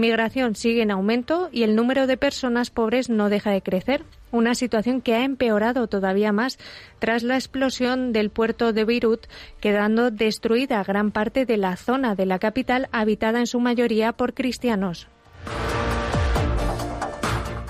Migración 0.00 0.56
sigue 0.56 0.82
en 0.82 0.90
aumento 0.90 1.48
y 1.52 1.62
el 1.62 1.76
número 1.76 2.06
de 2.06 2.16
personas 2.16 2.70
pobres 2.70 3.08
no 3.08 3.28
deja 3.28 3.50
de 3.50 3.62
crecer, 3.62 4.04
una 4.32 4.54
situación 4.54 5.00
que 5.00 5.14
ha 5.14 5.24
empeorado 5.24 5.86
todavía 5.86 6.32
más 6.32 6.58
tras 6.98 7.22
la 7.22 7.36
explosión 7.36 8.12
del 8.12 8.30
puerto 8.30 8.72
de 8.72 8.84
Beirut, 8.84 9.26
quedando 9.60 10.10
destruida 10.10 10.82
gran 10.82 11.10
parte 11.10 11.46
de 11.46 11.56
la 11.56 11.76
zona 11.76 12.14
de 12.14 12.26
la 12.26 12.38
capital 12.38 12.88
habitada 12.92 13.38
en 13.38 13.46
su 13.46 13.60
mayoría 13.60 14.12
por 14.12 14.34
cristianos. 14.34 15.08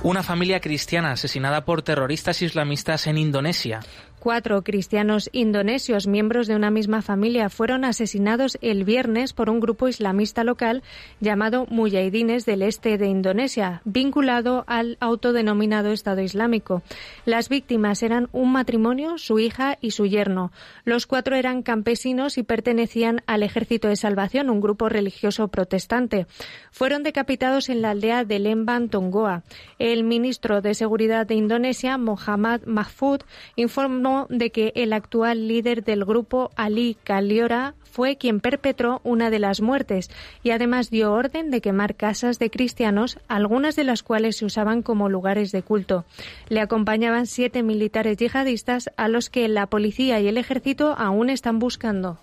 Una 0.02 0.22
familia 0.22 0.60
cristiana 0.60 1.12
asesinada 1.12 1.66
por 1.66 1.82
terroristas 1.82 2.40
islamistas 2.40 3.06
en 3.06 3.18
Indonesia. 3.18 3.80
Cuatro 4.20 4.62
cristianos 4.62 5.30
indonesios, 5.32 6.06
miembros 6.06 6.46
de 6.46 6.54
una 6.54 6.70
misma 6.70 7.00
familia, 7.00 7.48
fueron 7.48 7.86
asesinados 7.86 8.58
el 8.60 8.84
viernes 8.84 9.32
por 9.32 9.48
un 9.48 9.60
grupo 9.60 9.88
islamista 9.88 10.44
local 10.44 10.82
llamado 11.20 11.64
Mujahidines 11.70 12.44
del 12.44 12.60
este 12.60 12.98
de 12.98 13.06
Indonesia, 13.06 13.80
vinculado 13.86 14.64
al 14.66 14.98
autodenominado 15.00 15.90
Estado 15.90 16.20
Islámico. 16.20 16.82
Las 17.24 17.48
víctimas 17.48 18.02
eran 18.02 18.28
un 18.32 18.52
matrimonio, 18.52 19.16
su 19.16 19.38
hija 19.38 19.78
y 19.80 19.92
su 19.92 20.04
yerno. 20.04 20.52
Los 20.84 21.06
cuatro 21.06 21.34
eran 21.34 21.62
campesinos 21.62 22.36
y 22.36 22.42
pertenecían 22.42 23.22
al 23.26 23.42
Ejército 23.42 23.88
de 23.88 23.96
Salvación, 23.96 24.50
un 24.50 24.60
grupo 24.60 24.90
religioso 24.90 25.48
protestante. 25.48 26.26
Fueron 26.72 27.04
decapitados 27.04 27.70
en 27.70 27.80
la 27.80 27.92
aldea 27.92 28.26
de 28.26 28.38
Lemban, 28.38 28.90
Tongoa. 28.90 29.44
El 29.78 30.04
ministro 30.04 30.60
de 30.60 30.74
Seguridad 30.74 31.26
de 31.26 31.36
Indonesia, 31.36 31.96
Muhammad 31.96 32.60
Mahfud, 32.66 33.20
informó 33.56 34.09
de 34.28 34.50
que 34.50 34.72
el 34.74 34.92
actual 34.92 35.48
líder 35.48 35.84
del 35.84 36.04
grupo, 36.04 36.50
Ali 36.56 36.96
Kaliora, 37.04 37.74
fue 37.90 38.16
quien 38.16 38.40
perpetró 38.40 39.00
una 39.04 39.30
de 39.30 39.38
las 39.38 39.60
muertes 39.60 40.10
y 40.42 40.50
además 40.50 40.90
dio 40.90 41.12
orden 41.12 41.50
de 41.50 41.60
quemar 41.60 41.96
casas 41.96 42.38
de 42.38 42.50
cristianos, 42.50 43.18
algunas 43.28 43.76
de 43.76 43.84
las 43.84 44.02
cuales 44.02 44.36
se 44.36 44.44
usaban 44.44 44.82
como 44.82 45.08
lugares 45.08 45.52
de 45.52 45.62
culto. 45.62 46.04
Le 46.48 46.60
acompañaban 46.60 47.26
siete 47.26 47.62
militares 47.62 48.16
yihadistas 48.16 48.90
a 48.96 49.08
los 49.08 49.28
que 49.28 49.48
la 49.48 49.66
policía 49.66 50.20
y 50.20 50.28
el 50.28 50.38
ejército 50.38 50.94
aún 50.96 51.30
están 51.30 51.58
buscando. 51.58 52.18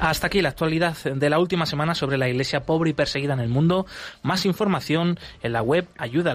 Hasta 0.00 0.28
aquí 0.28 0.40
la 0.42 0.50
actualidad 0.50 0.96
de 0.96 1.30
la 1.30 1.40
última 1.40 1.66
semana 1.66 1.94
sobre 1.94 2.18
la 2.18 2.28
iglesia 2.28 2.62
pobre 2.62 2.90
y 2.90 2.92
perseguida 2.92 3.32
en 3.34 3.40
el 3.40 3.48
mundo. 3.48 3.84
Más 4.22 4.46
información 4.46 5.18
en 5.42 5.52
la 5.52 5.62
web 5.62 5.88
ayuda 5.98 6.34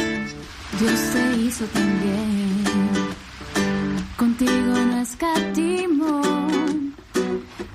Dios 0.81 0.99
te 1.13 1.37
hizo 1.37 1.65
también, 1.65 2.63
contigo 4.17 4.73
no 4.73 4.97
escatimo. 4.97 6.21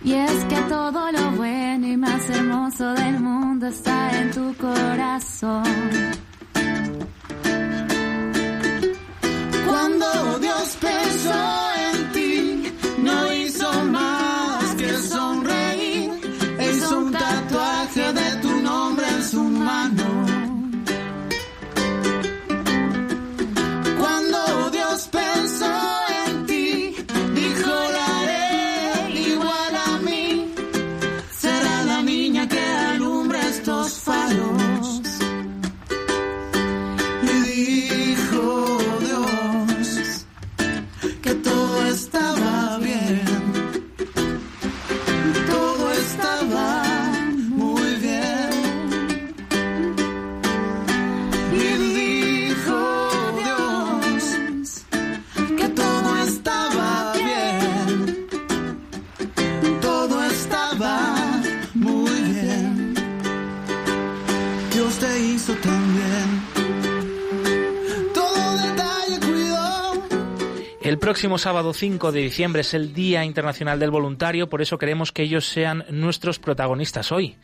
Y 0.02 0.12
es 0.12 0.44
que 0.46 0.56
todo 0.68 1.12
lo 1.12 1.30
bueno 1.36 1.86
y 1.86 1.96
más 1.96 2.28
hermoso 2.30 2.94
del 2.94 3.20
mundo 3.20 3.68
está 3.68 4.10
en 4.20 4.32
tu 4.32 4.52
corazón. 4.56 5.62
Cuando 9.68 10.38
Dios 10.40 10.76
pensó 10.80 11.75
próximo 71.16 71.38
sábado 71.38 71.73
5 71.73 72.12
de 72.12 72.20
diciembre 72.20 72.61
es 72.61 72.75
el 72.75 72.92
Día 72.92 73.25
Internacional 73.25 73.78
del 73.78 73.90
Voluntario, 73.90 74.50
por 74.50 74.61
eso 74.61 74.76
queremos 74.76 75.12
que 75.12 75.23
ellos 75.23 75.49
sean 75.49 75.87
nuestros 75.88 76.38
protagonistas 76.38 77.11
hoy. 77.11 77.37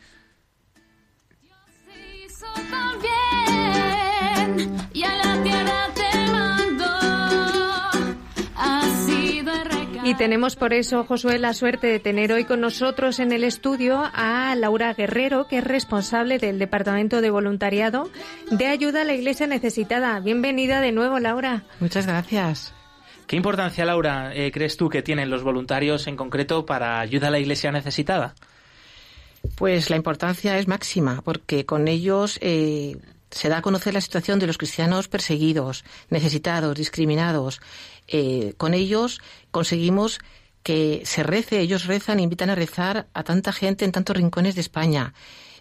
El. 10.03 10.05
Y 10.05 10.13
tenemos 10.15 10.55
por 10.55 10.71
eso, 10.73 11.03
Josué, 11.05 11.39
la 11.39 11.55
suerte 11.55 11.87
de 11.87 11.97
tener 11.97 12.31
hoy 12.31 12.43
con 12.43 12.61
nosotros 12.61 13.19
en 13.19 13.31
el 13.31 13.43
estudio 13.43 14.03
a 14.13 14.53
Laura 14.55 14.93
Guerrero, 14.93 15.47
que 15.47 15.57
es 15.57 15.63
responsable 15.63 16.37
del 16.37 16.59
Departamento 16.59 17.21
de 17.21 17.31
Voluntariado 17.31 18.11
de 18.51 18.67
Ayuda 18.67 19.01
a 19.01 19.05
la 19.05 19.15
Iglesia 19.15 19.47
Necesitada. 19.47 20.19
Bienvenida 20.19 20.79
de 20.79 20.91
nuevo, 20.91 21.17
Laura. 21.17 21.63
Muchas 21.79 22.05
gracias. 22.05 22.71
¿Qué 23.27 23.35
importancia, 23.35 23.85
Laura, 23.85 24.35
eh, 24.35 24.51
crees 24.51 24.77
tú 24.77 24.89
que 24.89 25.01
tienen 25.01 25.29
los 25.29 25.43
voluntarios 25.43 26.07
en 26.07 26.15
concreto 26.15 26.65
para 26.65 26.99
ayuda 26.99 27.27
a 27.27 27.31
la 27.31 27.39
iglesia 27.39 27.71
necesitada? 27.71 28.35
Pues 29.55 29.89
la 29.89 29.95
importancia 29.95 30.57
es 30.57 30.67
máxima, 30.67 31.21
porque 31.23 31.65
con 31.65 31.87
ellos 31.87 32.37
eh, 32.41 32.97
se 33.31 33.49
da 33.49 33.57
a 33.57 33.61
conocer 33.61 33.93
la 33.93 34.01
situación 34.01 34.39
de 34.39 34.47
los 34.47 34.57
cristianos 34.57 35.07
perseguidos, 35.07 35.83
necesitados, 36.09 36.75
discriminados. 36.75 37.61
Eh, 38.07 38.53
con 38.57 38.73
ellos 38.73 39.21
conseguimos 39.51 40.19
que 40.63 41.01
se 41.05 41.23
rece, 41.23 41.59
ellos 41.59 41.85
rezan, 41.85 42.19
invitan 42.19 42.49
a 42.49 42.55
rezar 42.55 43.07
a 43.13 43.23
tanta 43.23 43.51
gente 43.51 43.85
en 43.85 43.91
tantos 43.91 44.15
rincones 44.15 44.55
de 44.55 44.61
España. 44.61 45.13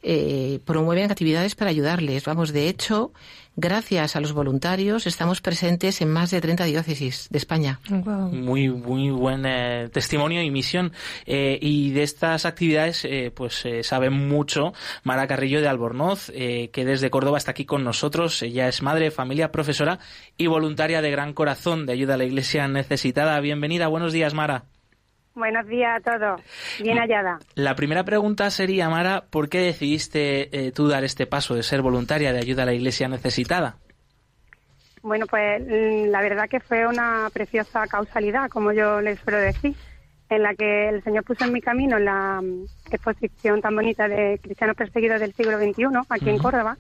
Eh, 0.03 0.61
promueven 0.65 1.11
actividades 1.11 1.55
para 1.55 1.71
ayudarles. 1.71 2.25
Vamos, 2.25 2.53
de 2.53 2.69
hecho, 2.69 3.13
gracias 3.57 4.17
a 4.17 4.21
los 4.21 4.33
voluntarios 4.33 5.07
estamos 5.07 5.41
presentes 5.41 6.01
en 6.01 6.11
más 6.11 6.31
de 6.31 6.41
30 6.41 6.65
diócesis 6.65 7.29
de 7.31 7.39
España. 7.39 7.81
Muy, 7.89 8.69
muy 8.69 9.11
buen 9.11 9.45
eh, 9.47 9.89
testimonio 9.93 10.43
y 10.43 10.51
misión. 10.51 10.93
Eh, 11.27 11.59
y 11.61 11.91
de 11.93 12.03
estas 12.03 12.47
actividades, 12.47 13.05
eh, 13.05 13.31
pues 13.35 13.65
eh, 13.65 13.83
sabe 13.85 14.11
mucho 14.11 14.73
Mara 15.05 15.27
Carrillo 15.27 15.61
de 15.61 15.69
Albornoz, 15.69 16.31
eh, 16.35 16.71
que 16.73 16.85
desde 16.85 17.11
Córdoba 17.11 17.39
está 17.39 17.53
aquí 17.53 17.65
con 17.65 17.85
nosotros. 17.85 18.43
Ella 18.43 18.69
es 18.69 18.83
madre, 18.83 19.11
familia, 19.11 19.53
profesora 19.53 19.99
y 20.37 20.47
voluntaria 20.47 21.03
de 21.03 21.11
Gran 21.11 21.33
Corazón 21.33 21.87
de 21.87 21.93
Ayuda 21.93 22.15
a 22.15 22.19
la 22.19 22.25
Iglesia 22.25 22.67
Necesitada. 22.69 23.39
Bienvenida, 23.41 23.89
buenos 23.89 24.13
días, 24.13 24.35
Mara. 24.35 24.65
Buenos 25.35 25.67
días 25.67 25.99
a 25.99 26.19
todos. 26.19 26.41
Bien 26.81 26.99
hallada. 26.99 27.39
La 27.55 27.75
primera 27.75 28.05
pregunta 28.05 28.51
sería, 28.51 28.89
Mara, 28.91 29.25
¿por 29.31 29.49
qué 29.49 29.61
decidiste 29.61 30.67
eh, 30.67 30.73
tú 30.73 30.89
dar 30.89 31.05
este 31.05 31.27
paso 31.27 31.55
de 31.55 31.63
ser 31.63 31.81
voluntaria 31.81 32.33
de 32.33 32.39
Ayuda 32.39 32.65
a 32.65 32.67
la 32.67 32.75
Iglesia 32.75 33.09
Necesitada? 33.09 33.77
Bueno, 35.03 35.27
pues 35.27 35.63
mm, 35.63 36.11
la 36.11 36.21
verdad 36.21 36.49
que 36.49 36.61
fue 36.61 36.87
una 36.87 37.29
preciosa 37.33 37.87
causalidad, 37.87 38.49
como 38.51 38.73
yo 38.73 39.01
les 39.01 39.19
suelo 39.21 39.39
decir, 39.39 39.75
en 40.29 40.43
la 40.43 40.55
que 40.55 40.91
el 40.91 41.03
Señor 41.03 41.25
puso 41.25 41.45
en 41.45 41.53
mi 41.53 41.61
camino 41.61 41.99
la 41.99 42.41
mm, 42.43 42.67
exposición 42.91 43.61
tan 43.61 43.75
bonita 43.75 44.09
de 44.09 44.39
cristianos 44.41 44.77
perseguidos 44.77 45.19
del 45.19 45.33
siglo 45.33 45.59
XXI, 45.59 45.87
aquí 46.09 46.31
en. 46.31 46.39
Córdoba, 46.39 46.77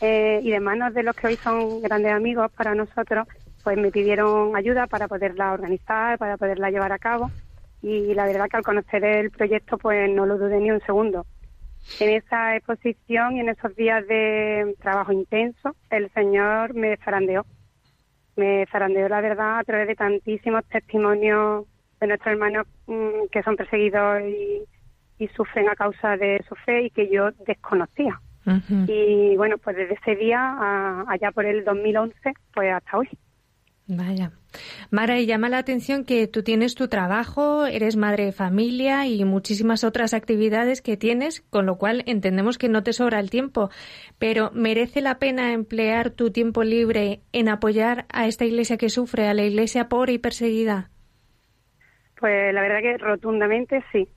eh, 0.00 0.40
y 0.42 0.50
de 0.50 0.60
manos 0.60 0.92
de 0.94 1.02
los 1.02 1.16
que 1.16 1.28
hoy 1.28 1.36
son 1.36 1.80
grandes 1.80 2.12
amigos 2.12 2.50
para 2.52 2.74
nosotros, 2.74 3.26
pues 3.64 3.78
me 3.78 3.90
pidieron 3.90 4.54
ayuda 4.56 4.86
para 4.86 5.08
poderla 5.08 5.52
organizar, 5.52 6.18
para 6.18 6.36
poderla 6.36 6.70
llevar 6.70 6.92
a 6.92 6.98
cabo, 6.98 7.30
y 7.82 8.14
la 8.14 8.26
verdad 8.26 8.48
que 8.48 8.56
al 8.56 8.62
conocer 8.62 9.04
el 9.04 9.30
proyecto, 9.30 9.76
pues 9.78 10.08
no 10.10 10.24
lo 10.26 10.38
dudé 10.38 10.58
ni 10.60 10.70
un 10.70 10.80
segundo. 10.82 11.26
En 12.00 12.10
esa 12.10 12.56
exposición 12.56 13.36
y 13.36 13.40
en 13.40 13.48
esos 13.48 13.74
días 13.76 14.06
de 14.06 14.74
trabajo 14.80 15.12
intenso, 15.12 15.74
el 15.90 16.10
Señor 16.12 16.74
me 16.74 16.96
zarandeó. 16.98 17.44
Me 18.36 18.66
zarandeó, 18.70 19.08
la 19.08 19.20
verdad, 19.20 19.58
a 19.58 19.64
través 19.64 19.88
de 19.88 19.94
tantísimos 19.96 20.64
testimonios 20.66 21.66
de 22.00 22.06
nuestros 22.06 22.32
hermanos 22.32 22.66
mm, 22.86 23.26
que 23.30 23.42
son 23.42 23.56
perseguidos 23.56 24.22
y, 24.22 24.62
y 25.18 25.28
sufren 25.28 25.68
a 25.68 25.74
causa 25.76 26.16
de 26.16 26.42
su 26.48 26.54
fe 26.54 26.82
y 26.84 26.90
que 26.90 27.08
yo 27.08 27.30
desconocía. 27.46 28.20
Y 28.88 29.36
bueno, 29.36 29.58
pues 29.58 29.76
desde 29.76 29.94
ese 29.94 30.16
día, 30.16 30.38
a- 30.40 31.04
allá 31.08 31.30
por 31.30 31.44
el 31.44 31.64
2011, 31.64 32.32
pues 32.54 32.72
hasta 32.72 32.96
hoy. 32.98 33.08
Vaya. 33.88 34.30
Mara, 34.90 35.18
y 35.18 35.26
llama 35.26 35.48
la 35.48 35.58
atención 35.58 36.04
que 36.04 36.26
tú 36.28 36.42
tienes 36.42 36.74
tu 36.74 36.88
trabajo, 36.88 37.66
eres 37.66 37.96
madre 37.96 38.26
de 38.26 38.32
familia 38.32 39.06
y 39.06 39.24
muchísimas 39.24 39.82
otras 39.82 40.14
actividades 40.14 40.82
que 40.82 40.96
tienes, 40.96 41.40
con 41.50 41.66
lo 41.66 41.78
cual 41.78 42.04
entendemos 42.06 42.58
que 42.58 42.68
no 42.68 42.82
te 42.82 42.92
sobra 42.92 43.18
el 43.18 43.28
tiempo. 43.28 43.70
Pero 44.18 44.50
¿merece 44.54 45.00
la 45.00 45.18
pena 45.18 45.52
emplear 45.52 46.10
tu 46.10 46.30
tiempo 46.30 46.62
libre 46.62 47.20
en 47.32 47.48
apoyar 47.48 48.06
a 48.12 48.26
esta 48.26 48.44
iglesia 48.44 48.76
que 48.76 48.88
sufre, 48.88 49.26
a 49.26 49.34
la 49.34 49.42
iglesia 49.42 49.88
pobre 49.88 50.12
y 50.12 50.18
perseguida? 50.18 50.90
Pues 52.20 52.54
la 52.54 52.60
verdad 52.62 52.80
que 52.82 52.98
rotundamente 52.98 53.82
sí. 53.90 54.08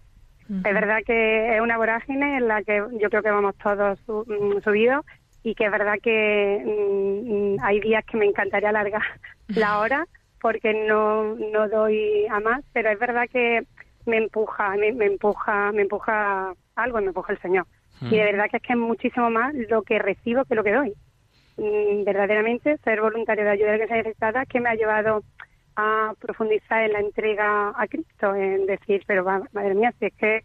Es 0.48 0.74
verdad 0.76 1.00
que 1.04 1.56
es 1.56 1.62
una 1.62 1.76
vorágine 1.78 2.38
en 2.38 2.48
la 2.48 2.62
que 2.62 2.78
yo 3.02 3.10
creo 3.10 3.24
que 3.24 3.32
vamos 3.32 3.56
todos 3.58 4.00
su- 4.06 4.26
mm, 4.28 4.62
subidos 4.64 5.04
y 5.46 5.54
que 5.54 5.66
es 5.66 5.72
verdad 5.72 6.00
que 6.02 6.62
mm, 6.66 7.56
mm, 7.56 7.58
hay 7.62 7.80
días 7.80 8.04
que 8.06 8.18
me 8.18 8.26
encantaría 8.26 8.70
alargar 8.70 9.04
la 9.48 9.80
hora 9.80 10.08
porque 10.42 10.74
no, 10.74 11.36
no 11.36 11.70
doy 11.70 12.26
a 12.30 12.40
más, 12.40 12.64
pero 12.74 12.90
es 12.90 13.00
verdad 13.00 13.28
que 13.32 13.64
me 14.06 14.18
empuja, 14.18 14.76
me, 14.76 14.92
me 14.92 15.06
empuja, 15.06 15.72
me 15.72 15.84
empuja 15.84 16.54
algo, 16.76 17.00
me 17.00 17.08
empuja 17.08 17.34
el 17.34 17.42
Señor. 17.42 17.66
Mm. 18.02 18.14
Y 18.14 18.18
de 18.18 18.24
verdad 18.26 18.46
que 18.50 18.58
es 18.58 18.64
que 18.64 18.74
es 18.74 18.80
muchísimo 18.80 19.30
más 19.30 19.54
lo 19.70 19.84
que 19.84 20.00
recibo 20.00 20.46
que 20.46 20.56
lo 20.56 20.64
que 20.64 20.74
doy. 20.74 20.94
Mm, 21.58 22.04
verdaderamente 22.04 22.78
ser 22.80 23.02
voluntario 23.02 23.44
de 23.46 23.52
ayuda 23.52 23.68
a 23.68 23.72
la 23.72 23.76
iglesia 23.76 23.98
necesitada 23.98 24.46
que 24.46 24.60
me 24.60 24.70
ha 24.70 24.76
llevado 24.76 25.24
a 25.76 26.14
profundizar 26.20 26.84
en 26.84 26.94
la 26.94 27.00
entrega 27.02 27.70
a 27.76 27.88
Cristo, 27.88 28.34
en 28.36 28.66
decir, 28.66 29.04
pero 29.06 29.24
va- 29.24 29.48
madre 29.54 29.76
mía, 29.76 29.94
si 30.00 30.06
es 30.06 30.14
que, 30.16 30.44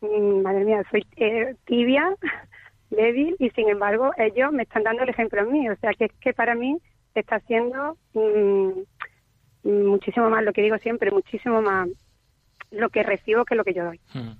mm, 0.00 0.42
madre 0.42 0.64
mía, 0.64 0.82
soy 0.90 1.06
eh, 1.16 1.54
tibia, 1.66 2.14
débil, 2.90 3.36
y 3.38 3.50
sin 3.50 3.68
embargo 3.68 4.12
ellos 4.16 4.52
me 4.52 4.64
están 4.64 4.82
dando 4.82 5.02
el 5.02 5.08
ejemplo 5.08 5.40
a 5.40 5.44
mí, 5.44 5.68
o 5.68 5.76
sea 5.76 5.92
que 5.94 6.06
es 6.06 6.12
que 6.20 6.32
para 6.32 6.54
mí 6.54 6.76
está 7.14 7.40
siendo 7.40 7.96
mm, 8.14 8.70
muchísimo 9.64 10.28
más, 10.30 10.44
lo 10.44 10.52
que 10.52 10.62
digo 10.62 10.78
siempre, 10.78 11.10
muchísimo 11.10 11.62
más 11.62 11.88
lo 12.70 12.88
que 12.90 13.02
recibo 13.02 13.44
que 13.44 13.54
lo 13.54 13.64
que 13.64 13.74
yo 13.74 13.84
doy. 13.84 14.00
Mm. 14.14 14.30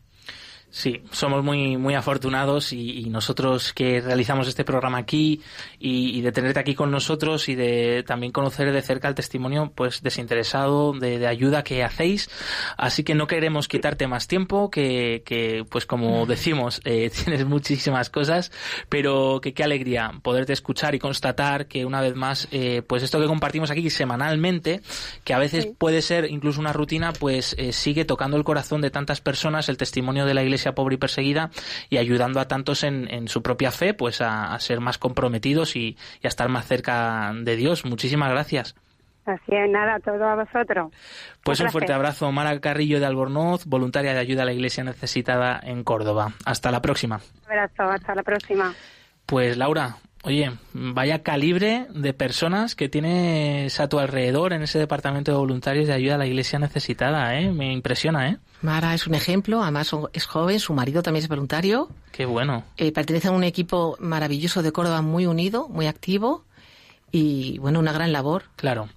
Sí, 0.73 1.03
somos 1.11 1.43
muy, 1.43 1.77
muy 1.77 1.95
afortunados 1.95 2.73
y, 2.73 3.01
nosotros 3.11 3.73
que 3.73 4.01
realizamos 4.01 4.47
este 4.47 4.65
programa 4.65 4.99
aquí 4.99 5.43
y, 5.81 6.21
de 6.21 6.31
tenerte 6.31 6.61
aquí 6.61 6.77
con 6.77 6.93
nosotros 6.93 7.49
y 7.49 7.57
de 7.57 8.05
también 8.07 8.31
conocer 8.31 8.73
de 8.73 8.81
cerca 8.81 9.09
el 9.09 9.17
testimonio 9.17 9.73
pues 9.75 10.01
desinteresado 10.01 10.93
de, 10.93 11.27
ayuda 11.27 11.65
que 11.65 11.83
hacéis. 11.83 12.31
Así 12.77 13.03
que 13.03 13.17
no 13.17 13.27
queremos 13.27 13.67
quitarte 13.67 14.07
más 14.07 14.29
tiempo, 14.29 14.71
que, 14.71 15.25
que 15.27 15.65
pues 15.69 15.87
como 15.87 16.25
decimos, 16.25 16.81
eh, 16.85 17.11
tienes 17.25 17.45
muchísimas 17.45 18.09
cosas, 18.09 18.53
pero 18.89 19.41
que 19.43 19.53
qué 19.53 19.65
alegría 19.65 20.13
poderte 20.23 20.53
escuchar 20.53 20.95
y 20.95 21.01
constatar 21.01 21.67
que 21.67 21.85
una 21.85 22.01
vez 22.01 22.15
más, 22.15 22.47
eh, 22.53 22.83
pues 22.87 23.03
esto 23.03 23.21
que 23.21 23.27
compartimos 23.27 23.73
aquí 23.73 23.91
semanalmente, 23.91 24.83
que 25.25 25.35
a 25.35 25.39
veces 25.39 25.67
puede 25.67 26.01
ser 26.01 26.31
incluso 26.31 26.61
una 26.61 26.73
rutina, 26.73 27.13
pues 27.13 27.57
eh, 27.59 27.73
sigue 27.73 28.05
tocando 28.05 28.37
el 28.37 28.45
corazón 28.45 28.81
de 28.83 28.91
tantas 28.91 29.21
personas, 29.21 29.69
el 29.69 29.77
testimonio 29.77 30.27
de 30.27 30.35
la 30.35 30.45
Iglesia 30.45 30.60
pobre 30.75 30.95
y 30.95 30.99
perseguida 30.99 31.51
y 31.89 31.99
ayudando 31.99 32.41
a 32.41 32.49
tantos 32.49 32.85
en, 32.85 33.29
su 33.29 33.43
propia 33.43 33.71
fe 33.71 33.95
pues 33.95 34.21
a, 34.21 34.59
ser 34.59 34.81
más 34.81 34.99
comprometidos 34.99 35.77
y, 35.77 35.97
a 36.23 36.29
estar 36.29 36.49
más 36.49 36.67
cerca 36.67 37.33
de 37.35 37.57
Dios. 37.57 37.85
Muchísimas 37.85 38.31
gracias. 38.31 38.75
Así 39.27 39.55
es, 39.55 39.71
nada, 39.71 40.01
todo 40.01 40.25
a 40.25 40.35
vosotros. 40.35 40.93
Pues 41.45 41.61
un, 41.61 41.71
fuerte 41.71 41.93
abrazo, 41.93 42.33
Mara 42.33 42.59
Carrillo 42.59 42.99
de 42.99 43.07
Albornoz, 43.07 43.67
voluntaria 43.67 44.13
de 44.13 44.19
ayuda 44.19 44.43
a 44.43 44.47
la 44.47 44.53
Iglesia 44.53 44.83
necesitada 44.83 45.61
en 45.63 45.85
Córdoba. 45.85 46.33
Hasta 46.45 46.71
la 46.71 46.81
próxima. 46.81 47.21
Un 47.47 47.53
abrazo, 47.53 47.83
hasta 47.83 48.15
la 48.15 48.23
próxima. 48.23 48.75
Pues 49.27 49.57
Laura, 49.57 49.99
Oye, 50.23 50.53
vaya 50.75 51.23
calibre 51.23 51.87
de 51.89 52.13
personas 52.13 52.75
que 52.75 52.91
tienes 52.91 53.81
a 53.81 53.89
tu 53.89 53.99
alrededor 53.99 54.53
en 54.53 54.63
ese 54.63 54.79
departamento 54.79 55.33
de 55.33 55.39
voluntarios 55.39 55.87
de 55.87 55.95
ayuda 55.95 56.17
a 56.17 56.19
la 56.19 56.27
iglesia 56.27 56.59
necesitada, 56.59 57.41
¿eh? 57.41 57.51
Me 57.51 57.73
impresiona, 57.73 58.29
¿eh? 58.29 58.37
Mara 58.63 58.95
es 58.95 59.07
un 59.07 59.15
ejemplo, 59.15 59.63
además 59.63 59.91
es 60.13 60.27
joven, 60.27 60.61
su 60.61 60.75
marido 60.75 61.03
también 61.03 61.25
es 61.25 61.29
voluntario. 61.29 61.89
Qué 62.13 62.27
bueno. 62.27 62.65
Eh, 62.77 62.93
pertenece 62.93 63.29
a 63.29 63.31
un 63.31 63.45
equipo 63.45 63.97
maravilloso 64.01 64.63
de 64.63 64.73
Córdoba, 64.73 65.03
muy 65.03 65.27
unido, 65.27 65.69
muy 65.69 65.87
activo 65.87 66.45
y 67.13 67.59
bueno, 67.59 67.79
una 67.79 67.93
gran 67.93 68.13
labor. 68.13 68.45
Claro. 68.57 68.89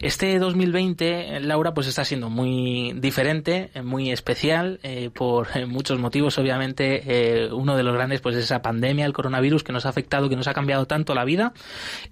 Este 0.00 0.38
2020, 0.38 1.40
Laura, 1.40 1.74
pues 1.74 1.86
está 1.86 2.04
siendo 2.04 2.28
muy 2.28 2.92
diferente, 2.94 3.70
muy 3.82 4.10
especial, 4.10 4.80
eh, 4.82 5.10
por 5.12 5.48
eh, 5.54 5.66
muchos 5.66 5.98
motivos, 5.98 6.38
obviamente. 6.38 7.02
Eh, 7.06 7.52
uno 7.52 7.76
de 7.76 7.82
los 7.82 7.94
grandes, 7.94 8.20
pues 8.20 8.36
es 8.36 8.44
esa 8.44 8.62
pandemia, 8.62 9.06
el 9.06 9.12
coronavirus, 9.12 9.62
que 9.62 9.72
nos 9.72 9.86
ha 9.86 9.88
afectado, 9.88 10.28
que 10.28 10.36
nos 10.36 10.48
ha 10.48 10.54
cambiado 10.54 10.86
tanto 10.86 11.14
la 11.14 11.24
vida. 11.24 11.52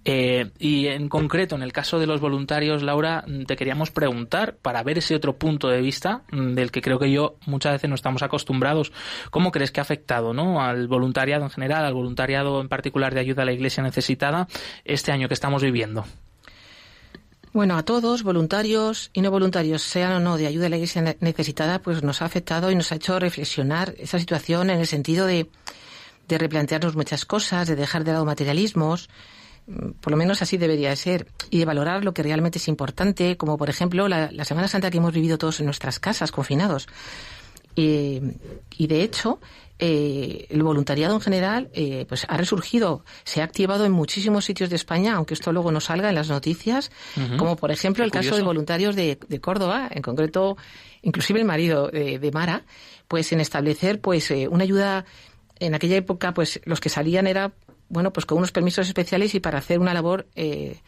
y 0.05 0.87
en 0.87 1.09
concreto, 1.09 1.57
en 1.57 1.63
el 1.63 1.73
caso 1.73 1.99
de 1.99 2.07
los 2.07 2.21
voluntarios, 2.21 2.83
Laura, 2.83 3.25
te 3.47 3.57
queríamos 3.57 3.91
preguntar, 3.91 4.57
para 4.63 4.83
ver 4.83 4.99
ese 4.99 5.15
otro 5.15 5.37
punto 5.37 5.69
de 5.69 5.81
vista, 5.81 6.23
mm, 6.31 6.55
del 6.55 6.71
que 6.71 6.81
creo 6.81 6.99
que 6.99 7.11
yo 7.11 7.37
muchas 7.47 7.73
veces 7.73 7.89
no 7.89 7.95
estamos 7.95 8.23
acostumbrados, 8.23 8.93
¿cómo 9.31 9.51
crees 9.51 9.71
que 9.73 9.81
ha 9.81 9.83
afectado, 9.83 10.33
no? 10.33 10.63
Al 10.63 10.89
voluntariado 10.89 11.45
en 11.45 11.51
general, 11.51 11.85
al 11.85 11.95
voluntariado 11.95 12.61
en 12.61 12.69
particular 12.69 13.15
de 13.15 13.21
ayuda 13.21 13.43
a 13.43 13.45
la 13.47 13.53
iglesia 13.53 13.83
necesitada, 13.83 14.49
este 14.85 15.13
año 15.13 15.29
que 15.29 15.35
estamos 15.35 15.50
viviendo? 15.59 16.05
Bueno, 17.53 17.77
a 17.77 17.83
todos, 17.83 18.23
voluntarios 18.23 19.11
y 19.13 19.23
no 19.23 19.31
voluntarios, 19.33 19.83
sean 19.83 20.13
o 20.13 20.21
no 20.21 20.37
de 20.37 20.47
ayuda 20.47 20.67
a 20.67 20.69
la 20.69 20.77
iglesia 20.77 21.17
necesitada, 21.19 21.81
pues 21.81 22.03
nos 22.05 22.23
ha 22.23 22.27
afectado 22.27 22.71
y 22.71 22.77
nos 22.77 22.93
ha 22.93 22.95
hecho 22.95 23.19
reflexionar 23.19 23.95
esa 23.99 24.21
situación 24.21 24.71
en 24.71 24.79
el 24.79 24.87
sentido 24.87 25.27
de, 25.27 25.51
de 26.29 26.39
replantearnos 26.39 26.95
muchas 26.95 27.25
cosas, 27.25 27.67
de 27.67 27.75
dejar 27.75 28.05
de 28.05 28.13
lado 28.13 28.25
materialismos, 28.25 29.09
mm, 29.67 29.91
por 30.01 30.13
lo 30.13 30.17
menos 30.17 30.43
así 30.43 30.59
debería 30.59 30.91
de 30.91 30.97
ser, 30.97 31.27
y 31.51 31.59
de 31.59 31.65
valorar 31.65 32.05
lo 32.05 32.15
que 32.15 32.23
realmente 32.23 32.59
es 32.59 32.69
importante, 32.69 33.37
como 33.37 33.59
por 33.59 33.69
ejemplo 33.69 34.07
la, 34.07 34.31
la 34.31 34.45
Semana 34.45 34.69
Santa 34.69 34.89
que 34.93 34.99
hemos 34.99 35.13
vivido 35.13 35.37
todos 35.37 35.59
en 35.59 35.67
nuestras 35.67 35.99
casas, 35.99 36.31
confinados. 36.31 36.87
y 37.75 38.21
de 38.87 39.03
hecho, 39.03 39.41
eh, 39.83 40.47
el 40.51 40.63
voluntariado 40.63 41.15
en 41.15 41.23
general 41.23 41.71
eh, 41.73 42.05
pues 42.07 42.27
ha 42.29 42.37
resurgido, 42.37 43.03
se 43.25 43.41
ha 43.41 43.45
activado 43.45 43.87
en 43.87 43.93
muchísimos 43.93 44.45
sitios 44.45 44.69
de 44.69 44.77
España, 44.77 45.15
aunque 45.15 45.33
esto 45.33 45.53
luego 45.53 45.73
no 45.73 45.81
salga 45.81 46.11
en 46.11 46.15
las 46.15 46.29
noticias, 46.29 46.91
como 47.39 47.57
por 47.57 47.71
ejemplo 47.71 48.05
el 48.05 48.11
caso 48.11 48.37
de 48.37 48.43
voluntarios 48.43 48.95
de, 48.95 49.17
Córdoba, 49.41 49.89
en 49.91 50.03
concreto, 50.03 50.59
inclusive 51.01 51.41
el 51.41 51.47
marido 51.47 51.89
de, 51.89 52.31
Mara, 52.31 52.65
pues 53.09 53.33
en 53.33 53.41
establecer 53.41 54.03
pues 54.03 54.31
eh, 54.31 54.49
una 54.49 54.65
ayuda 54.65 55.07
en 55.59 55.75
aquella 55.75 55.97
época, 55.97 56.35
pues 56.35 56.61
los 56.65 56.79
que 56.79 56.91
salían 56.91 57.27
era 57.27 57.53
bueno, 57.91 58.13
pues 58.13 58.25
con 58.25 58.39
unos 58.39 58.53
permisos 58.53 58.87
especiales 58.87 59.35
y 59.35 59.41
para 59.41 59.59
hacer 59.59 59.81
una 59.81 59.93
labor 59.93 60.27
eh, 60.37 60.79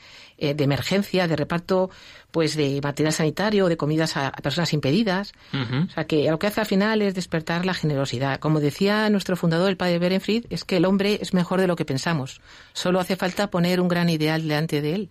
eh, 0.42 0.54
de 0.54 0.64
emergencia, 0.64 1.28
de 1.28 1.36
reparto, 1.36 1.88
pues 2.32 2.56
de 2.56 2.80
material 2.82 3.12
sanitario, 3.12 3.68
de 3.68 3.76
comidas 3.76 4.16
a, 4.16 4.32
personas 4.32 4.72
impedidas. 4.72 5.34
O 5.52 5.88
sea, 5.94 6.04
que 6.08 6.28
lo 6.28 6.40
que 6.40 6.48
hace 6.48 6.60
al 6.60 6.66
final 6.66 7.00
es 7.00 7.14
despertar 7.14 7.64
la 7.64 7.74
generosidad. 7.74 8.40
Como 8.40 8.58
decía 8.58 9.08
nuestro 9.08 9.36
fundador, 9.36 9.70
el 9.70 9.76
padre 9.76 10.00
Berenfried, 10.00 10.46
es 10.50 10.64
que 10.64 10.78
el 10.78 10.84
hombre 10.84 11.20
es 11.22 11.32
mejor 11.32 11.60
de 11.60 11.68
lo 11.68 11.76
que 11.76 11.84
pensamos. 11.84 12.40
Solo 12.72 12.98
hace 12.98 13.14
falta 13.14 13.50
poner 13.50 13.80
un 13.80 13.86
gran 13.86 14.08
ideal 14.08 14.42
delante 14.42 14.80
de 14.80 14.94
él. 14.96 15.10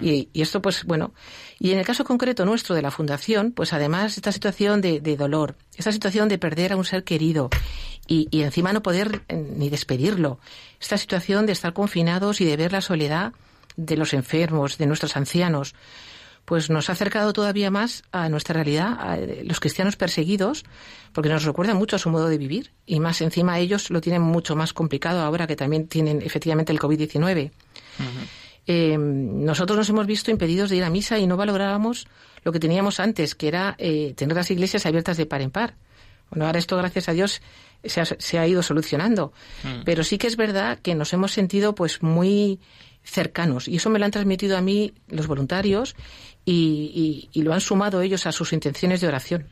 y, 0.00 0.28
esto, 0.40 0.62
pues, 0.62 0.84
bueno. 0.84 1.12
Y 1.58 1.72
en 1.72 1.78
el 1.78 1.84
caso 1.84 2.04
concreto 2.04 2.46
nuestro 2.46 2.74
de 2.74 2.80
la 2.80 2.90
Fundación, 2.90 3.52
pues 3.52 3.74
además 3.74 4.16
esta 4.16 4.32
situación 4.32 4.80
de, 4.80 5.00
de 5.00 5.14
dolor, 5.18 5.56
esta 5.76 5.92
situación 5.92 6.30
de 6.30 6.38
perder 6.38 6.72
a 6.72 6.76
un 6.76 6.86
ser 6.86 7.04
querido 7.04 7.50
y, 8.06 8.28
y 8.30 8.44
encima 8.44 8.72
no 8.72 8.82
poder 8.82 9.24
eh, 9.28 9.36
ni 9.36 9.68
despedirlo, 9.68 10.40
esta 10.80 10.96
situación 10.96 11.44
de 11.44 11.52
estar 11.52 11.74
confinados 11.74 12.40
y 12.40 12.46
de 12.46 12.56
ver 12.56 12.72
la 12.72 12.80
soledad 12.80 13.34
de 13.86 13.96
los 13.96 14.14
enfermos, 14.14 14.78
de 14.78 14.86
nuestros 14.86 15.16
ancianos, 15.16 15.74
pues 16.44 16.70
nos 16.70 16.88
ha 16.90 16.92
acercado 16.92 17.32
todavía 17.32 17.70
más 17.70 18.02
a 18.12 18.28
nuestra 18.28 18.54
realidad, 18.54 18.96
a 18.98 19.16
los 19.44 19.60
cristianos 19.60 19.96
perseguidos, 19.96 20.64
porque 21.12 21.28
nos 21.28 21.44
recuerda 21.44 21.74
mucho 21.74 21.96
a 21.96 21.98
su 21.98 22.10
modo 22.10 22.28
de 22.28 22.38
vivir 22.38 22.72
y 22.86 23.00
más 23.00 23.20
encima 23.20 23.58
ellos 23.58 23.90
lo 23.90 24.00
tienen 24.00 24.22
mucho 24.22 24.56
más 24.56 24.72
complicado 24.72 25.20
ahora 25.20 25.46
que 25.46 25.56
también 25.56 25.86
tienen 25.86 26.22
efectivamente 26.22 26.72
el 26.72 26.80
COVID-19. 26.80 27.50
Eh, 28.66 28.96
nosotros 28.98 29.76
nos 29.76 29.88
hemos 29.88 30.06
visto 30.06 30.30
impedidos 30.30 30.70
de 30.70 30.76
ir 30.76 30.84
a 30.84 30.90
misa 30.90 31.18
y 31.18 31.26
no 31.26 31.36
valorábamos 31.36 32.06
lo 32.44 32.52
que 32.52 32.60
teníamos 32.60 33.00
antes, 33.00 33.34
que 33.34 33.48
era 33.48 33.74
eh, 33.78 34.14
tener 34.16 34.36
las 34.36 34.50
iglesias 34.50 34.86
abiertas 34.86 35.16
de 35.16 35.26
par 35.26 35.42
en 35.42 35.50
par. 35.50 35.74
Bueno, 36.30 36.46
ahora 36.46 36.58
esto, 36.58 36.76
gracias 36.76 37.08
a 37.08 37.12
Dios, 37.12 37.42
se 37.84 38.38
ha, 38.38 38.46
ido 38.46 38.62
solucionando. 38.62 39.32
Mm. 39.64 39.82
Pero 39.84 40.04
sí 40.04 40.18
que 40.18 40.26
es 40.26 40.36
verdad 40.36 40.78
que 40.80 40.94
nos 40.94 41.12
hemos 41.12 41.32
sentido 41.32 41.74
pues 41.74 42.02
muy 42.02 42.60
cercanos 43.02 43.66
y 43.68 43.76
eso 43.76 43.90
me 43.90 43.98
lo 43.98 44.04
han 44.04 44.10
transmitido 44.10 44.56
a 44.56 44.60
mí 44.60 44.92
los 45.08 45.26
voluntarios 45.26 45.96
y, 46.44 47.28
lo 47.34 47.52
han 47.52 47.60
sumado 47.60 48.02
ellos 48.02 48.26
a 48.26 48.32
sus 48.32 48.52
intenciones 48.52 49.00
de 49.00 49.08
oración. 49.08 49.46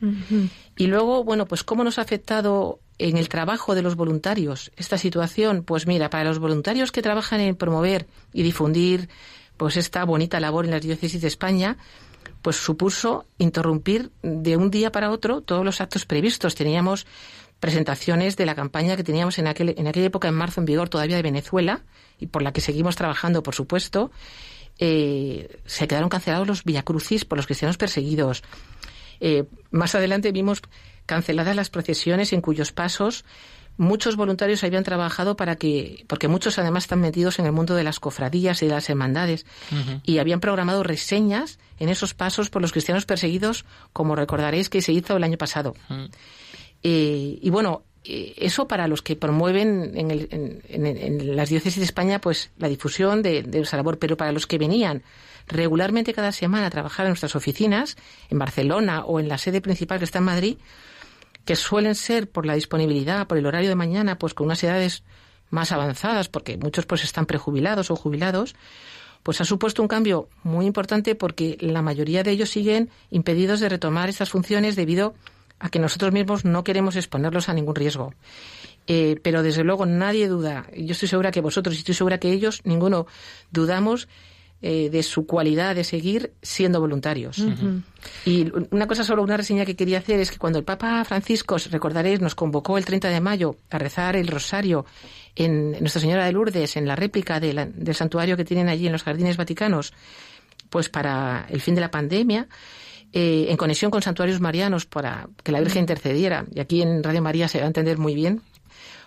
Y 0.77 0.87
luego, 0.87 1.23
bueno, 1.23 1.45
pues 1.45 1.63
cómo 1.63 1.83
nos 1.83 1.97
ha 1.97 2.01
afectado 2.01 2.79
en 2.97 3.17
el 3.17 3.29
trabajo 3.29 3.75
de 3.75 3.81
los 3.81 3.95
voluntarios 3.95 4.71
esta 4.75 4.97
situación. 4.97 5.63
Pues 5.63 5.87
mira, 5.87 6.09
para 6.09 6.25
los 6.25 6.39
voluntarios 6.39 6.91
que 6.91 7.01
trabajan 7.01 7.39
en 7.39 7.55
promover 7.55 8.07
y 8.33 8.43
difundir 8.43 9.09
pues 9.57 9.77
esta 9.77 10.03
bonita 10.03 10.39
labor 10.39 10.65
en 10.65 10.71
las 10.71 10.81
diócesis 10.81 11.21
de 11.21 11.27
España, 11.27 11.77
pues 12.41 12.55
supuso 12.55 13.25
interrumpir 13.37 14.11
de 14.21 14.57
un 14.57 14.71
día 14.71 14.91
para 14.91 15.11
otro 15.11 15.41
todos 15.41 15.65
los 15.65 15.81
actos 15.81 16.05
previstos. 16.05 16.55
Teníamos 16.55 17.05
presentaciones 17.59 18.37
de 18.37 18.45
la 18.45 18.55
campaña 18.55 18.95
que 18.95 19.03
teníamos 19.03 19.37
en, 19.37 19.47
aquel, 19.47 19.75
en 19.77 19.87
aquella 19.87 20.07
época, 20.07 20.27
en 20.27 20.35
marzo, 20.35 20.61
en 20.61 20.65
vigor 20.65 20.89
todavía 20.89 21.15
de 21.15 21.21
Venezuela, 21.21 21.81
y 22.19 22.27
por 22.27 22.41
la 22.41 22.53
que 22.53 22.61
seguimos 22.61 22.95
trabajando, 22.95 23.43
por 23.43 23.55
supuesto, 23.55 24.11
eh, 24.77 25.59
se 25.65 25.87
quedaron 25.87 26.09
cancelados 26.09 26.47
los 26.47 26.63
villacrucis 26.63 27.25
por 27.25 27.37
los 27.37 27.45
cristianos 27.45 27.77
perseguidos. 27.77 28.43
Eh, 29.19 29.45
más 29.71 29.95
adelante 29.95 30.31
vimos 30.31 30.61
canceladas 31.05 31.55
las 31.55 31.69
procesiones 31.69 32.31
en 32.33 32.41
cuyos 32.41 32.71
pasos 32.71 33.25
muchos 33.79 34.17
voluntarios 34.17 34.63
habían 34.63 34.83
trabajado 34.83 35.37
para 35.37 35.55
que, 35.55 36.03
porque 36.07 36.27
muchos 36.27 36.59
además 36.59 36.83
están 36.83 36.99
metidos 36.99 37.39
en 37.39 37.45
el 37.45 37.53
mundo 37.53 37.75
de 37.75 37.85
las 37.85 37.99
cofradías 37.99 38.61
y 38.61 38.67
de 38.67 38.73
las 38.73 38.89
hermandades, 38.89 39.45
y 40.03 40.19
habían 40.19 40.41
programado 40.41 40.83
reseñas 40.83 41.59
en 41.79 41.87
esos 41.87 42.13
pasos 42.13 42.49
por 42.49 42.61
los 42.61 42.73
cristianos 42.73 43.05
perseguidos, 43.05 43.65
como 43.93 44.15
recordaréis 44.15 44.69
que 44.69 44.81
se 44.81 44.91
hizo 44.91 45.15
el 45.15 45.23
año 45.23 45.37
pasado. 45.37 45.75
Eh, 46.83 47.39
y 47.41 47.49
bueno, 47.49 47.83
eh, 48.03 48.33
eso 48.37 48.67
para 48.67 48.87
los 48.87 49.01
que 49.01 49.15
promueven 49.15 49.93
en, 49.95 51.35
las 51.35 51.49
diócesis 51.49 51.77
de 51.77 51.85
España 51.85 52.21
pues 52.21 52.51
la 52.57 52.69
difusión 52.69 53.21
de, 53.21 53.43
de 53.43 53.59
esa 53.59 53.77
labor, 53.77 53.99
pero 53.99 54.17
para 54.17 54.31
los 54.31 54.47
que 54.47 54.57
venían 54.57 55.03
regularmente 55.47 56.13
cada 56.13 56.31
semana 56.31 56.67
a 56.67 56.69
trabajar 56.69 57.05
en 57.05 57.11
nuestras 57.11 57.35
oficinas, 57.35 57.97
en 58.29 58.39
Barcelona 58.39 59.03
o 59.03 59.19
en 59.19 59.27
la 59.27 59.37
sede 59.37 59.61
principal 59.61 59.99
que 59.99 60.05
está 60.05 60.19
en 60.19 60.25
Madrid, 60.25 60.57
que 61.45 61.55
suelen 61.55 61.95
ser 61.95 62.29
por 62.29 62.45
la 62.45 62.53
disponibilidad, 62.53 63.27
por 63.27 63.37
el 63.37 63.45
horario 63.45 63.69
de 63.69 63.75
mañana, 63.75 64.19
pues 64.19 64.33
con 64.33 64.45
unas 64.45 64.63
edades 64.63 65.03
más 65.49 65.71
avanzadas, 65.71 66.29
porque 66.29 66.57
muchos 66.57 66.85
pues 66.85 67.03
están 67.03 67.25
prejubilados 67.25 67.89
o 67.91 67.95
jubilados, 67.95 68.55
pues 69.23 69.41
ha 69.41 69.45
supuesto 69.45 69.81
un 69.81 69.87
cambio 69.87 70.29
muy 70.43 70.65
importante 70.65 71.15
porque 71.15 71.57
la 71.59 71.81
mayoría 71.81 72.23
de 72.23 72.31
ellos 72.31 72.49
siguen 72.49 72.89
impedidos 73.09 73.59
de 73.59 73.69
retomar 73.69 74.09
estas 74.09 74.29
funciones 74.29 74.75
debido 74.75 75.07
a 75.07 75.38
que 75.67 75.79
nosotros 75.79 76.13
mismos 76.13 76.45
no 76.45 76.63
queremos 76.63 76.95
exponerlos 76.95 77.49
a 77.49 77.53
ningún 77.53 77.75
riesgo. 77.75 78.13
Eh, 78.87 79.19
pero 79.21 79.43
desde 79.43 79.63
luego 79.63 79.85
nadie 79.85 80.27
duda, 80.27 80.65
yo 80.75 80.93
estoy 80.93 81.07
segura 81.07 81.31
que 81.31 81.41
vosotros 81.41 81.75
y 81.75 81.79
estoy 81.79 81.93
segura 81.93 82.17
que 82.17 82.31
ellos, 82.31 82.61
ninguno 82.63 83.05
dudamos 83.51 84.07
eh, 84.61 84.89
de 84.89 85.03
su 85.03 85.25
cualidad 85.25 85.73
de 85.73 85.85
seguir 85.85 86.33
siendo 86.41 86.81
voluntarios. 86.81 87.41
Y 88.25 88.51
una 88.71 88.87
cosa 88.87 89.05
solo, 89.05 89.23
una 89.23 89.37
reseña 89.37 89.63
que 89.63 89.77
quería 89.77 89.99
hacer 89.99 90.19
es 90.19 90.31
que 90.31 90.37
cuando 90.37 90.59
el 90.59 90.65
Papa 90.65 91.05
Francisco, 91.05 91.55
recordaréis, 91.71 92.19
nos 92.19 92.35
convocó 92.35 92.77
el 92.77 92.83
30 92.83 93.07
de 93.07 93.21
mayo 93.21 93.55
a 93.69 93.77
rezar 93.77 94.17
el 94.17 94.27
rosario 94.27 94.85
en 95.33 95.71
Nuestra 95.79 96.01
Señora 96.01 96.25
de 96.25 96.33
Lourdes, 96.33 96.75
en 96.75 96.87
la 96.87 96.97
réplica 96.97 97.39
del 97.39 97.95
santuario 97.95 98.35
que 98.35 98.43
tienen 98.43 98.67
allí 98.67 98.87
en 98.87 98.91
los 98.91 99.03
jardines 99.03 99.37
vaticanos, 99.37 99.93
pues 100.69 100.89
para 100.89 101.45
el 101.49 101.61
fin 101.61 101.75
de 101.75 101.81
la 101.81 101.91
pandemia, 101.91 102.49
eh, 103.13 103.47
en 103.49 103.57
conexión 103.57 103.91
con 103.91 104.01
santuarios 104.01 104.39
marianos 104.39 104.85
para 104.85 105.29
que 105.43 105.51
la 105.51 105.59
Virgen 105.59 105.81
intercediera, 105.81 106.45
y 106.53 106.59
aquí 106.59 106.81
en 106.81 107.03
Radio 107.03 107.21
María 107.21 107.47
se 107.47 107.59
va 107.59 107.65
a 107.65 107.67
entender 107.67 107.97
muy 107.97 108.15
bien, 108.15 108.41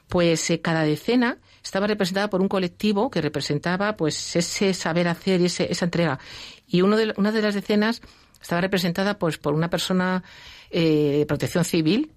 pues 0.08 0.50
eh, 0.50 0.60
cada 0.60 0.82
decena 0.82 1.38
estaba 1.64 1.86
representada 1.86 2.28
por 2.28 2.40
un 2.40 2.48
colectivo 2.48 3.10
que 3.10 3.20
representaba 3.20 3.96
pues 3.96 4.36
ese 4.36 4.74
saber 4.74 5.08
hacer 5.08 5.40
y 5.40 5.46
ese, 5.46 5.70
esa 5.70 5.84
entrega. 5.84 6.18
Y 6.66 6.82
uno 6.82 6.96
de, 6.96 7.14
una 7.16 7.32
de 7.32 7.42
las 7.42 7.54
decenas 7.54 8.02
estaba 8.40 8.60
representada 8.60 9.18
pues 9.18 9.38
por 9.38 9.54
una 9.54 9.70
persona 9.70 10.22
eh, 10.70 11.18
de 11.18 11.26
protección 11.26 11.64
civil 11.64 12.12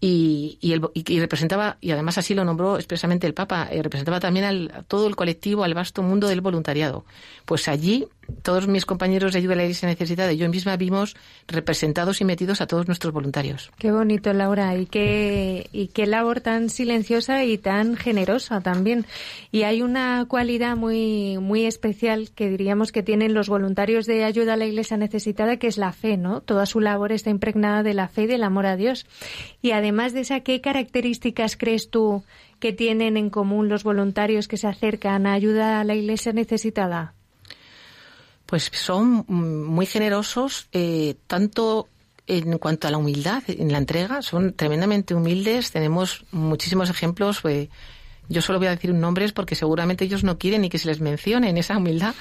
y, 0.00 0.58
y, 0.60 0.72
el, 0.72 0.82
y, 0.94 1.20
representaba, 1.20 1.78
y 1.80 1.90
además 1.90 2.18
así 2.18 2.34
lo 2.34 2.44
nombró 2.44 2.76
expresamente 2.76 3.26
el 3.26 3.34
Papa, 3.34 3.68
eh, 3.70 3.82
representaba 3.82 4.20
también 4.20 4.44
al, 4.44 4.72
a 4.74 4.82
todo 4.82 5.06
el 5.06 5.16
colectivo, 5.16 5.64
al 5.64 5.74
vasto 5.74 6.02
mundo 6.02 6.28
del 6.28 6.40
voluntariado. 6.40 7.04
Pues 7.44 7.68
allí 7.68 8.06
todos 8.42 8.68
mis 8.68 8.86
compañeros 8.86 9.32
de 9.32 9.38
ayuda 9.38 9.54
a 9.54 9.56
la 9.56 9.62
Iglesia 9.64 9.88
necesitada 9.88 10.32
y 10.32 10.36
yo 10.36 10.48
misma 10.48 10.76
vimos 10.76 11.16
representados 11.46 12.20
y 12.20 12.24
metidos 12.24 12.60
a 12.60 12.66
todos 12.66 12.86
nuestros 12.86 13.12
voluntarios. 13.12 13.70
Qué 13.78 13.92
bonito, 13.92 14.32
Laura, 14.32 14.76
y 14.76 14.86
qué, 14.86 15.68
y 15.72 15.88
qué 15.88 16.06
labor 16.06 16.40
tan 16.40 16.70
silenciosa 16.70 17.44
y 17.44 17.58
tan 17.58 17.96
generosa 17.96 18.60
también. 18.60 19.06
Y 19.50 19.62
hay 19.62 19.82
una 19.82 20.24
cualidad 20.28 20.76
muy, 20.76 21.38
muy 21.38 21.64
especial 21.64 22.30
que 22.34 22.48
diríamos 22.48 22.92
que 22.92 23.02
tienen 23.02 23.34
los 23.34 23.48
voluntarios 23.48 24.06
de 24.06 24.24
ayuda 24.24 24.54
a 24.54 24.56
la 24.56 24.66
Iglesia 24.66 24.96
necesitada, 24.96 25.56
que 25.56 25.66
es 25.66 25.78
la 25.78 25.92
fe, 25.92 26.16
¿no? 26.16 26.40
Toda 26.40 26.66
su 26.66 26.80
labor 26.80 27.12
está 27.12 27.30
impregnada 27.30 27.82
de 27.82 27.94
la 27.94 28.08
fe 28.08 28.22
y 28.22 28.26
del 28.26 28.44
amor 28.44 28.66
a 28.66 28.76
Dios. 28.76 29.06
Y 29.62 29.72
además 29.72 30.12
de 30.12 30.20
esa, 30.20 30.40
¿qué 30.40 30.60
características 30.60 31.56
crees 31.56 31.90
tú 31.90 32.22
que 32.60 32.72
tienen 32.72 33.16
en 33.16 33.30
común 33.30 33.68
los 33.68 33.84
voluntarios 33.84 34.48
que 34.48 34.56
se 34.56 34.66
acercan 34.66 35.26
a 35.26 35.34
ayuda 35.34 35.80
a 35.80 35.84
la 35.84 35.94
Iglesia 35.94 36.32
necesitada? 36.32 37.15
Pues 38.46 38.70
son 38.72 39.24
muy 39.28 39.86
generosos, 39.86 40.68
eh, 40.72 41.16
tanto 41.26 41.88
en 42.26 42.58
cuanto 42.58 42.88
a 42.88 42.90
la 42.90 42.98
humildad, 42.98 43.42
en 43.48 43.70
la 43.70 43.78
entrega, 43.78 44.22
son 44.22 44.52
tremendamente 44.54 45.14
humildes. 45.14 45.70
Tenemos 45.70 46.24
muchísimos 46.32 46.90
ejemplos. 46.90 47.40
Eh, 47.44 47.68
yo 48.28 48.42
solo 48.42 48.58
voy 48.58 48.68
a 48.68 48.70
decir 48.70 48.92
nombres 48.92 49.32
porque 49.32 49.54
seguramente 49.54 50.04
ellos 50.04 50.24
no 50.24 50.38
quieren 50.38 50.62
ni 50.62 50.68
que 50.68 50.78
se 50.78 50.88
les 50.88 51.00
mencione 51.00 51.48
en 51.48 51.58
esa 51.58 51.76
humildad. 51.76 52.14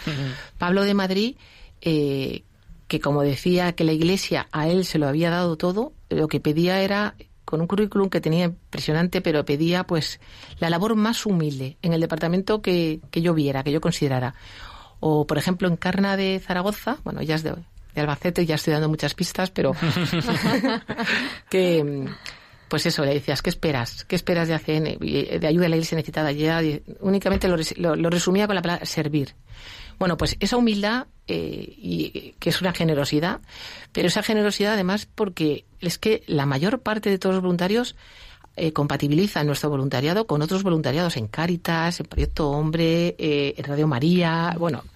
Pablo 0.57 0.83
de 0.83 0.93
Madrid, 0.93 1.35
eh, 1.81 2.43
que 2.87 2.99
como 2.99 3.23
decía 3.23 3.73
que 3.73 3.83
la 3.83 3.93
Iglesia 3.93 4.47
a 4.51 4.67
él 4.67 4.85
se 4.85 4.99
lo 4.99 5.07
había 5.07 5.31
dado 5.31 5.57
todo, 5.57 5.93
lo 6.09 6.27
que 6.27 6.39
pedía 6.39 6.81
era 6.81 7.15
con 7.43 7.61
un 7.61 7.67
currículum 7.67 8.09
que 8.09 8.21
tenía 8.21 8.45
impresionante, 8.45 9.21
pero 9.21 9.45
pedía 9.45 9.85
pues 9.85 10.19
la 10.59 10.69
labor 10.69 10.95
más 10.95 11.25
humilde 11.25 11.77
en 11.81 11.93
el 11.93 12.01
departamento 12.01 12.61
que, 12.61 12.99
que 13.11 13.21
yo 13.21 13.33
viera, 13.33 13.63
que 13.63 13.71
yo 13.71 13.81
considerara. 13.81 14.35
O, 15.07 15.27
por 15.27 15.37
ejemplo, 15.37 15.67
en 15.67 15.77
Carna 15.77 16.17
de 16.17 16.41
Zaragoza, 16.43 16.97
bueno, 17.03 17.21
ya 17.21 17.35
es 17.35 17.43
de, 17.43 17.53
de 17.93 18.01
Albacete, 18.01 18.43
ya 18.43 18.55
estoy 18.55 18.73
dando 18.73 18.89
muchas 18.89 19.13
pistas, 19.13 19.51
pero 19.51 19.73
que, 21.51 22.07
pues 22.67 22.87
eso, 22.87 23.05
le 23.05 23.13
decías, 23.13 23.43
¿qué 23.43 23.51
esperas? 23.51 24.03
¿Qué 24.05 24.15
esperas 24.15 24.47
de 24.47 24.55
ACN? 24.55 24.97
De 24.97 25.45
ayuda 25.47 25.67
a 25.67 25.69
la 25.69 25.75
iglesia 25.75 25.95
necesitada. 25.95 26.31
Ya 26.31 26.59
únicamente 27.01 27.47
lo, 27.47 27.95
lo, 27.95 28.09
resumía 28.09 28.47
con 28.47 28.55
la 28.55 28.63
palabra 28.63 28.83
servir. 28.87 29.35
Bueno, 29.99 30.17
pues 30.17 30.37
esa 30.39 30.57
humildad, 30.57 31.05
eh, 31.27 31.75
y, 31.77 32.33
que 32.39 32.49
es 32.49 32.59
una 32.61 32.73
generosidad, 32.73 33.41
pero 33.91 34.07
esa 34.07 34.23
generosidad 34.23 34.73
además 34.73 35.07
porque 35.13 35.65
es 35.81 35.99
que 35.99 36.23
la 36.25 36.47
mayor 36.47 36.79
parte 36.79 37.11
de 37.11 37.19
todos 37.19 37.35
los 37.35 37.43
voluntarios 37.43 37.95
eh, 38.55 38.73
compatibilizan 38.73 39.45
nuestro 39.45 39.69
voluntariado 39.69 40.25
con 40.25 40.41
otros 40.41 40.63
voluntariados 40.63 41.15
en 41.15 41.27
Cáritas, 41.27 41.99
en 41.99 42.07
Proyecto 42.07 42.49
Hombre, 42.49 43.15
eh, 43.19 43.53
en 43.55 43.63
Radio 43.65 43.87
María, 43.87 44.55
bueno, 44.57 44.81
eh, 44.83 44.94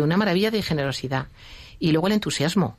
una 0.00 0.16
maravilla 0.16 0.50
de 0.50 0.62
generosidad. 0.62 1.26
Y 1.78 1.92
luego 1.92 2.06
el 2.06 2.14
entusiasmo, 2.14 2.78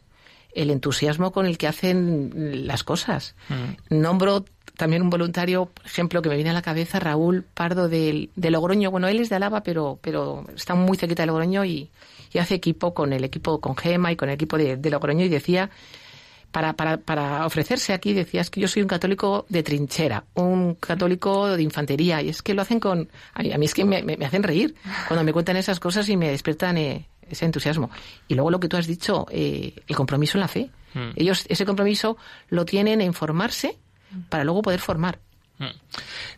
el 0.55 0.69
entusiasmo 0.71 1.31
con 1.31 1.45
el 1.45 1.57
que 1.57 1.67
hacen 1.67 2.65
las 2.67 2.83
cosas. 2.83 3.35
Mm. 3.49 3.99
Nombro 4.01 4.45
también 4.77 5.01
un 5.01 5.09
voluntario, 5.09 5.65
por 5.65 5.85
ejemplo, 5.85 6.21
que 6.21 6.29
me 6.29 6.35
viene 6.35 6.49
a 6.49 6.53
la 6.53 6.61
cabeza, 6.61 6.99
Raúl 6.99 7.43
Pardo 7.53 7.89
de, 7.89 8.29
de 8.35 8.51
Logroño. 8.51 8.89
Bueno, 8.89 9.07
él 9.07 9.19
es 9.19 9.29
de 9.29 9.35
Alaba, 9.35 9.61
pero, 9.61 9.99
pero 10.01 10.45
está 10.55 10.73
muy 10.73 10.97
cerquita 10.97 11.23
de 11.23 11.27
Logroño 11.27 11.63
y, 11.65 11.89
y 12.31 12.39
hace 12.39 12.55
equipo 12.55 12.93
con 12.93 13.13
el 13.13 13.23
equipo, 13.23 13.59
con 13.61 13.75
Gema 13.75 14.11
y 14.11 14.15
con 14.15 14.29
el 14.29 14.35
equipo 14.35 14.57
de, 14.57 14.77
de 14.77 14.89
Logroño 14.89 15.25
y 15.25 15.29
decía 15.29 15.69
para, 16.53 16.73
para, 16.73 16.97
para, 16.97 17.45
ofrecerse 17.47 17.93
aquí 17.93 18.13
decías 18.13 18.51
que 18.51 18.61
yo 18.61 18.67
soy 18.67 18.83
un 18.83 18.87
católico 18.87 19.45
de 19.49 19.63
trinchera, 19.63 20.23
un 20.35 20.75
católico 20.75 21.57
de 21.57 21.63
infantería, 21.63 22.21
y 22.21 22.29
es 22.29 22.43
que 22.43 22.53
lo 22.53 22.61
hacen 22.61 22.79
con... 22.79 23.09
A 23.33 23.41
mí, 23.41 23.65
es 23.65 23.73
que 23.73 23.83
me, 23.83 24.03
me, 24.03 24.23
hacen 24.23 24.43
reír 24.43 24.75
cuando 25.07 25.23
me 25.23 25.33
cuentan 25.33 25.57
esas 25.57 25.79
cosas 25.79 26.07
y 26.09 26.15
me 26.15 26.29
despiertan 26.29 26.77
eh, 26.77 27.09
ese 27.27 27.45
entusiasmo. 27.45 27.89
Y 28.27 28.35
luego 28.35 28.51
lo 28.51 28.59
que 28.59 28.67
tú 28.67 28.77
has 28.77 28.85
dicho, 28.85 29.25
eh, 29.31 29.73
el 29.87 29.95
compromiso 29.95 30.37
en 30.37 30.41
la 30.41 30.47
fe. 30.47 30.69
Mm. 30.93 31.09
Ellos 31.15 31.45
ese 31.49 31.65
compromiso 31.65 32.17
lo 32.49 32.65
tienen 32.65 33.01
en 33.01 33.15
formarse 33.15 33.79
para 34.29 34.43
luego 34.43 34.61
poder 34.61 34.79
formar. 34.79 35.19
Mm. 35.63 35.93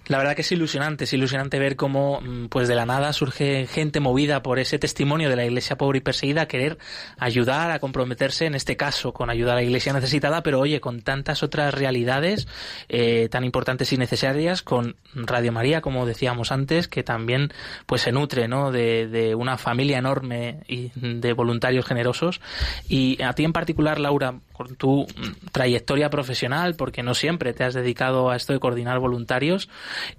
La 0.08 0.20
verdad 0.20 0.36
que 0.36 0.42
es 0.42 0.52
ilusionante, 0.52 1.06
es 1.06 1.14
ilusionante 1.14 1.58
ver 1.58 1.76
cómo 1.76 2.22
mm, 2.22 2.48
pues 2.48 2.68
de 2.68 2.76
la 2.76 2.86
nada 2.86 3.12
surge 3.14 3.66
gente 3.68 4.00
movida 4.00 4.44
por 4.44 4.60
ese 4.60 4.78
testimonio 4.78 5.30
de 5.30 5.36
la 5.36 5.46
iglesia 5.46 5.78
pobre 5.78 5.98
y 5.98 6.02
perseguida 6.02 6.44
a 6.44 6.48
querer 6.48 6.78
ayudar, 7.18 7.72
a 7.72 7.80
comprometerse, 7.80 8.46
en 8.46 8.56
este 8.56 8.78
caso 8.78 9.14
con 9.14 9.30
ayudar 9.30 9.54
a 9.54 9.62
la 9.62 9.64
iglesia 9.64 9.94
necesitada, 9.94 10.44
pero 10.44 10.60
oye, 10.60 10.80
con 10.80 11.02
tantas 11.02 11.42
otras 11.42 11.74
realidades 11.74 12.48
eh, 12.88 13.30
tan 13.30 13.44
importantes 13.44 13.92
y 13.94 13.98
necesarias, 13.98 14.62
con 14.62 14.96
Radio 15.14 15.52
María, 15.52 15.82
como 15.82 16.06
decíamos 16.06 16.52
antes, 16.52 16.88
que 16.88 17.04
también 17.04 17.52
pues 17.86 18.02
se 18.02 18.12
nutre 18.12 18.48
¿no? 18.48 18.72
de, 18.72 19.08
de 19.08 19.34
una 19.34 19.58
familia 19.58 19.98
enorme 19.98 20.60
y 20.68 20.92
de 20.96 21.34
voluntarios 21.34 21.86
generosos. 21.86 22.42
Y 22.88 23.22
a 23.24 23.34
ti 23.34 23.44
en 23.44 23.54
particular, 23.54 24.00
Laura, 24.00 24.36
con 24.56 24.76
tu 24.76 25.04
mm, 25.04 25.48
trayectoria 25.52 26.10
profesional, 26.10 26.76
porque 26.76 27.04
no 27.04 27.14
siempre 27.14 27.54
te 27.54 27.64
has 27.64 27.74
dedicado 27.74 28.30
a 28.30 28.36
esto 28.36 28.54
de 28.54 28.60
coordinar 28.60 29.00
voluntarios, 29.00 29.70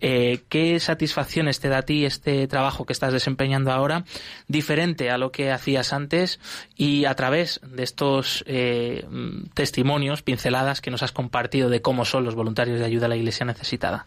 eh, 0.01 0.43
¿qué 0.49 0.79
satisfacciones 0.79 1.61
te 1.61 1.69
da 1.69 1.79
a 1.79 1.83
ti 1.83 2.05
este 2.05 2.47
trabajo 2.47 2.85
que 2.85 2.93
estás 2.93 3.13
desempeñando 3.13 3.73
ahora, 3.73 4.05
diferente 4.49 5.11
a 5.11 5.19
lo 5.19 5.33
que 5.33 5.51
hacías 5.51 5.93
antes 5.93 6.39
y 6.77 7.07
a 7.07 7.15
través 7.15 7.61
de 7.67 7.83
estos 7.83 8.45
eh, 8.47 9.07
mm, 9.09 9.51
testimonios, 9.55 10.23
pinceladas 10.23 10.81
que 10.81 10.91
nos 10.91 11.03
has 11.03 11.13
compartido 11.13 11.71
de 11.71 11.81
cómo 11.81 12.05
son 12.05 12.25
los 12.25 12.35
voluntarios 12.35 12.79
de 12.79 12.85
ayuda 12.85 13.07
a 13.07 13.09
la 13.09 13.17
Iglesia 13.17 13.47
necesitada? 13.47 14.07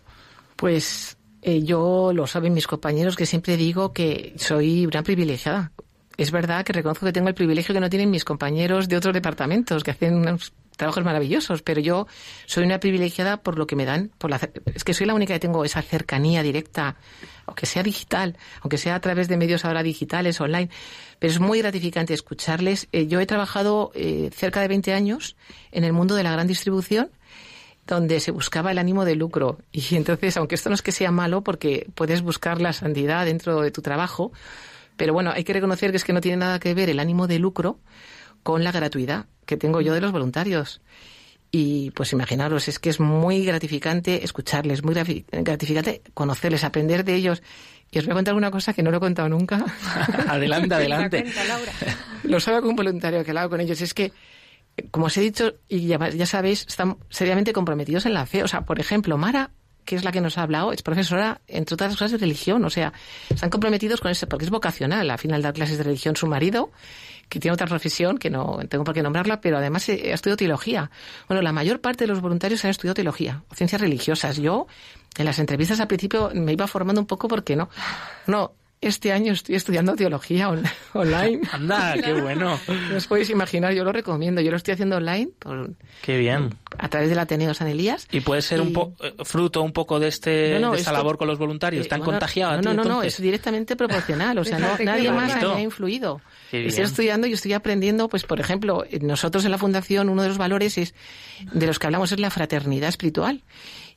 Pues 0.56 1.18
eh, 1.42 1.64
yo 1.64 2.12
lo 2.14 2.28
saben 2.28 2.54
mis 2.54 2.68
compañeros 2.68 3.16
que 3.16 3.26
siempre 3.26 3.58
digo 3.58 3.94
que 3.94 4.34
soy 4.38 4.86
una 4.86 5.04
privilegiada 5.04 5.72
es 6.20 6.32
verdad 6.32 6.66
que 6.66 6.74
reconozco 6.74 7.06
que 7.06 7.14
tengo 7.14 7.30
el 7.30 7.34
privilegio 7.34 7.74
que 7.74 7.80
no 7.80 7.90
tienen 7.90 8.10
mis 8.10 8.26
compañeros 8.26 8.90
de 8.90 8.98
otros 8.98 9.14
departamentos, 9.14 9.84
que 9.84 9.92
hacen 9.92 10.16
unos 10.16 10.52
trabajos 10.76 11.04
maravillosos, 11.04 11.62
pero 11.62 11.82
yo 11.82 12.08
soy 12.46 12.64
una 12.64 12.80
privilegiada 12.80 13.38
por 13.38 13.58
lo 13.58 13.68
que 13.68 13.76
me 13.76 13.86
dan, 13.86 14.12
por 14.18 14.30
la, 14.30 14.40
es 14.74 14.84
que 14.84 14.94
soy 14.94 15.08
la 15.08 15.14
única 15.14 15.34
que 15.34 15.40
tengo 15.40 15.64
esa 15.66 15.82
cercanía 15.82 16.42
directa, 16.42 16.96
aunque 17.46 17.66
sea 17.66 17.84
digital, 17.84 18.38
aunque 18.62 18.78
sea 18.78 18.96
a 18.96 19.00
través 19.02 19.28
de 19.28 19.38
medios 19.38 19.66
ahora 19.66 19.84
digitales, 19.84 20.40
online, 20.42 20.70
pero 21.20 21.32
es 21.32 21.40
muy 21.40 21.60
gratificante 21.60 22.14
escucharles. 22.14 22.88
Eh, 22.92 23.08
yo 23.08 23.20
he 23.20 23.26
trabajado 23.26 23.92
eh, 23.94 24.30
cerca 24.34 24.62
de 24.62 24.70
20 24.70 24.94
años 24.94 25.36
en 25.72 25.84
el 25.84 25.94
mundo 25.94 26.16
de 26.16 26.24
la 26.24 26.32
gran 26.32 26.48
distribución, 26.48 27.10
donde 27.86 28.20
se 28.20 28.32
buscaba 28.32 28.72
el 28.72 28.78
ánimo 28.78 29.04
de 29.04 29.16
lucro. 29.16 29.58
Y 29.72 29.96
entonces, 29.96 30.38
aunque 30.38 30.56
esto 30.56 30.70
no 30.70 30.76
es 30.76 30.82
que 30.82 30.92
sea 30.92 31.12
malo, 31.12 31.44
porque 31.44 31.88
puedes 31.96 32.22
buscar 32.22 32.62
la 32.62 32.72
santidad 32.72 33.26
dentro 33.26 33.62
de 33.62 33.72
tu 33.72 33.82
trabajo, 33.82 34.32
pero 35.00 35.14
bueno, 35.14 35.32
hay 35.34 35.46
que 35.46 35.54
reconocer 35.54 35.92
que 35.92 35.98
es 35.98 36.04
que 36.04 36.12
no 36.12 36.20
tiene 36.20 36.36
nada 36.36 36.60
que 36.60 36.74
ver 36.74 36.90
el 36.90 37.00
ánimo 37.00 37.26
de 37.26 37.40
lucro 37.40 37.80
con 38.44 38.66
la 38.66 38.74
gratuidad 38.74 39.28
que 39.46 39.56
tengo 39.56 39.80
yo 39.80 39.94
de 39.94 40.02
los 40.02 40.12
voluntarios. 40.12 40.82
Y 41.52 41.92
pues 41.92 42.12
imaginaros, 42.12 42.68
es 42.68 42.80
que 42.80 42.90
es 42.90 43.00
muy 43.00 43.46
gratificante 43.46 44.26
escucharles, 44.26 44.84
muy 44.84 44.94
gratificante 44.94 46.02
conocerles, 46.14 46.66
aprender 46.66 47.06
de 47.06 47.16
ellos. 47.16 47.42
Y 47.90 48.00
os 48.00 48.06
voy 48.06 48.12
a 48.12 48.16
contar 48.16 48.36
una 48.36 48.52
cosa 48.52 48.74
que 48.74 48.84
no 48.84 48.92
lo 48.92 48.98
he 48.98 49.00
contado 49.00 49.30
nunca. 49.30 49.66
adelante, 50.28 50.76
adelante. 50.76 51.26
Lo 52.24 52.42
sabe 52.42 52.60
con 52.60 52.72
un 52.72 52.76
voluntario 52.76 53.24
que 53.24 53.32
hago 53.32 53.52
con 53.52 53.62
ellos. 53.62 53.80
Es 53.80 53.94
que, 53.94 54.12
como 54.92 55.06
os 55.06 55.18
he 55.18 55.22
dicho, 55.22 55.54
y 55.70 55.88
ya, 55.88 56.10
ya 56.10 56.26
sabéis, 56.26 56.66
están 56.68 56.98
seriamente 57.10 57.54
comprometidos 57.54 58.06
en 58.06 58.16
la 58.16 58.26
fe. 58.26 58.44
O 58.44 58.50
sea, 58.50 58.66
por 58.66 58.82
ejemplo, 58.82 59.18
Mara 59.18 59.52
que 59.86 59.96
es 59.96 60.04
la 60.04 60.12
que 60.12 60.22
nos 60.22 60.38
ha 60.38 60.44
hablado, 60.44 60.72
es 60.72 60.82
profesora, 60.82 61.42
entre 61.48 61.74
otras 61.74 61.94
cosas, 61.94 62.12
de 62.12 62.18
religión. 62.18 62.64
O 62.66 62.70
sea, 62.70 62.94
están 63.30 63.50
comprometidos 63.50 64.02
con 64.02 64.12
eso, 64.12 64.28
porque 64.28 64.46
es 64.46 64.52
vocacional. 64.52 65.10
Al 65.10 65.18
final 65.18 65.42
dar 65.42 65.54
clases 65.54 65.78
de 65.78 65.84
religión 65.84 66.16
su 66.16 66.28
marido, 66.28 66.72
que 67.30 67.40
tiene 67.40 67.54
otra 67.54 67.68
profesión, 67.68 68.18
que 68.18 68.30
no 68.30 68.60
tengo 68.70 68.84
por 68.84 68.94
qué 68.94 69.02
nombrarla, 69.02 69.42
pero 69.42 69.58
además 69.58 69.88
ha 69.90 69.94
estudiado 69.94 70.38
teología. 70.38 70.92
Bueno, 71.28 71.42
la 71.42 71.52
mayor 71.52 71.82
parte 71.82 72.04
de 72.04 72.08
los 72.08 72.22
voluntarios 72.22 72.64
han 72.66 72.72
estudiado 72.72 72.96
teología, 72.96 73.44
ciencias 73.54 73.82
religiosas. 73.82 74.38
Yo, 74.38 74.68
en 75.18 75.26
las 75.26 75.40
entrevistas 75.40 75.80
al 75.80 75.88
principio, 75.88 76.32
me 76.34 76.54
iba 76.54 76.68
formando 76.68 77.02
un 77.02 77.08
poco 77.08 77.28
porque 77.28 77.56
no. 77.56 77.70
No, 78.28 78.54
este 78.82 79.12
año 79.12 79.34
estoy 79.34 79.56
estudiando 79.56 79.96
teología 79.96 80.50
online. 80.94 81.42
Anda, 81.52 81.96
qué 82.02 82.14
bueno. 82.14 82.60
No 82.90 82.98
os 82.98 83.08
podéis 83.08 83.30
imaginar, 83.30 83.74
yo 83.74 83.84
lo 83.84 83.92
recomiendo. 83.92 84.40
Yo 84.42 84.52
lo 84.52 84.58
estoy 84.58 84.74
haciendo 84.74 84.98
online. 84.98 85.30
Por, 85.38 85.72
qué 86.02 86.18
bien. 86.18 86.56
A 86.78 86.88
través 86.88 87.10
del 87.10 87.20
Ateneo 87.20 87.54
San 87.54 87.68
Elías. 87.68 88.08
Y 88.12 88.22
puede 88.22 88.42
ser 88.42 88.62
un 88.62 88.72
po 88.72 88.94
eh, 89.02 89.14
fruto 89.26 89.62
un 89.62 89.74
poco 89.74 90.00
de, 90.00 90.08
este, 90.08 90.30
de 90.30 90.78
esta 90.78 90.94
labor 90.94 91.18
con 91.18 91.28
los 91.28 91.38
voluntarios. 91.38 91.82
¿Están 91.82 92.02
contagiados? 92.02 92.64
No, 92.64 92.74
no, 92.74 92.86
no, 92.86 93.04
es 93.04 93.22
directamente 93.22 93.76
proporcional. 93.76 94.38
O 94.38 94.46
sea, 94.46 94.60
nadie 94.80 95.12
más 95.12 95.36
me 95.42 95.50
ha 95.50 95.62
influido. 95.62 96.22
Estoy 96.52 96.84
estudiando 96.84 97.28
y 97.28 97.34
estoy 97.34 97.54
aprendiendo, 97.54 98.08
pues, 98.08 98.24
por 98.24 98.40
ejemplo, 98.40 98.86
nosotros 99.02 99.44
en 99.46 99.52
la 99.52 99.58
Fundación, 99.58 100.10
uno 100.10 100.24
de 100.24 100.30
los 100.30 100.38
valores 100.38 100.78
es, 100.78 100.96
de 101.52 101.68
los 101.68 101.80
que 101.80 101.88
hablamos 101.88 102.12
es 102.12 102.20
la 102.20 102.30
fraternidad 102.30 102.90
espiritual. 102.90 103.44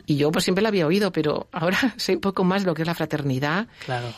Y 0.06 0.16
yo 0.16 0.32
pues 0.32 0.44
siempre 0.44 0.62
la 0.62 0.68
había 0.68 0.86
oído, 0.86 1.12
pero 1.12 1.48
ahora 1.52 1.78
sé 1.96 2.14
un 2.14 2.20
poco 2.20 2.44
más 2.44 2.64
lo 2.64 2.74
que 2.74 2.82
es 2.82 2.88
la 2.88 2.94
fraternidad 2.94 3.68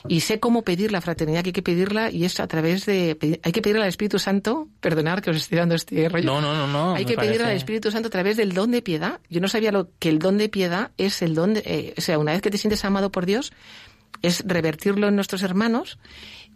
y 0.09 0.21
sé 0.21 0.41
cómo 0.41 0.63
pedir 0.63 0.93
la 0.93 1.01
fraternidad, 1.01 1.43
que 1.43 1.49
hay 1.49 1.53
que 1.53 1.63
pedirla 1.63 2.11
y 2.11 2.25
es 2.25 2.41
a 2.41 2.47
través 2.47 2.87
de... 2.87 3.41
Hay 3.43 3.53
que 3.53 3.63
pedirle 3.63 3.83
al 3.83 3.89
Espíritu 3.89 4.19
Santo, 4.19 4.69
perdonar 4.81 5.23
que 5.23 5.31
os 5.31 5.37
estoy 5.37 5.59
dando 5.59 5.75
este 5.75 6.09
rollo. 6.09 6.25
No, 6.25 6.41
no, 6.41 6.55
no, 6.55 6.67
no. 6.67 6.95
Hay 6.95 7.05
que 7.05 7.17
pedirle 7.17 7.47
al 7.47 7.57
Espíritu 7.57 7.91
Santo 7.91 8.09
a 8.09 8.11
través 8.11 8.37
del 8.37 8.53
don 8.53 8.71
de 8.71 8.83
piedad. 8.83 9.21
Yo 9.29 9.41
no 9.41 9.49
sabía 9.49 9.73
lo 9.73 9.89
que 9.99 10.09
el 10.09 10.19
don 10.19 10.39
de 10.39 10.49
piedad 10.49 10.91
es 10.97 11.23
el 11.23 11.35
don 11.35 11.55
de... 11.55 11.63
Eh, 11.65 11.95
o 11.97 12.01
sea, 12.01 12.19
una 12.19 12.33
vez 12.33 12.43
que 12.43 12.51
te 12.51 12.59
sientes 12.59 12.85
amado 12.85 13.11
por 13.11 13.27
Dios, 13.27 13.53
es 14.23 14.43
revertirlo 14.47 15.09
en 15.09 15.17
nuestros 15.17 15.43
hermanos 15.43 15.99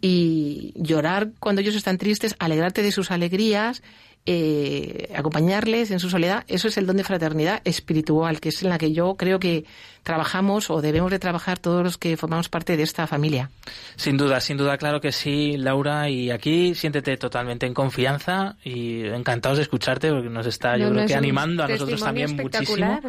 y 0.01 0.73
llorar 0.75 1.31
cuando 1.39 1.61
ellos 1.61 1.75
están 1.75 1.97
tristes, 1.97 2.35
alegrarte 2.39 2.81
de 2.81 2.91
sus 2.91 3.11
alegrías, 3.11 3.83
eh, 4.25 5.11
acompañarles 5.15 5.91
en 5.91 5.99
su 5.99 6.09
soledad, 6.09 6.43
eso 6.47 6.67
es 6.67 6.77
el 6.77 6.85
don 6.85 6.97
de 6.97 7.03
fraternidad 7.03 7.61
espiritual, 7.63 8.39
que 8.39 8.49
es 8.49 8.61
en 8.63 8.69
la 8.69 8.77
que 8.77 8.91
yo 8.91 9.15
creo 9.15 9.39
que 9.39 9.65
trabajamos 10.03 10.69
o 10.69 10.81
debemos 10.81 11.11
de 11.11 11.19
trabajar 11.19 11.59
todos 11.59 11.83
los 11.83 11.97
que 11.97 12.17
formamos 12.17 12.49
parte 12.49 12.77
de 12.77 12.83
esta 12.83 13.05
familia. 13.07 13.49
Sin 13.95 14.17
duda, 14.17 14.39
sin 14.39 14.57
duda, 14.57 14.77
claro 14.77 15.01
que 15.01 15.11
sí, 15.11 15.57
Laura. 15.57 16.09
Y 16.09 16.31
aquí 16.31 16.73
siéntete 16.73 17.17
totalmente 17.17 17.65
en 17.65 17.73
confianza 17.73 18.55
y 18.63 19.05
encantados 19.05 19.57
de 19.57 19.63
escucharte 19.63 20.09
porque 20.11 20.29
nos 20.29 20.45
está, 20.47 20.77
yo 20.77 20.89
creo 20.89 21.05
que 21.05 21.15
animando 21.15 21.63
a 21.63 21.67
nosotros 21.67 22.01
también 22.01 22.35
muchísimo. 22.35 22.99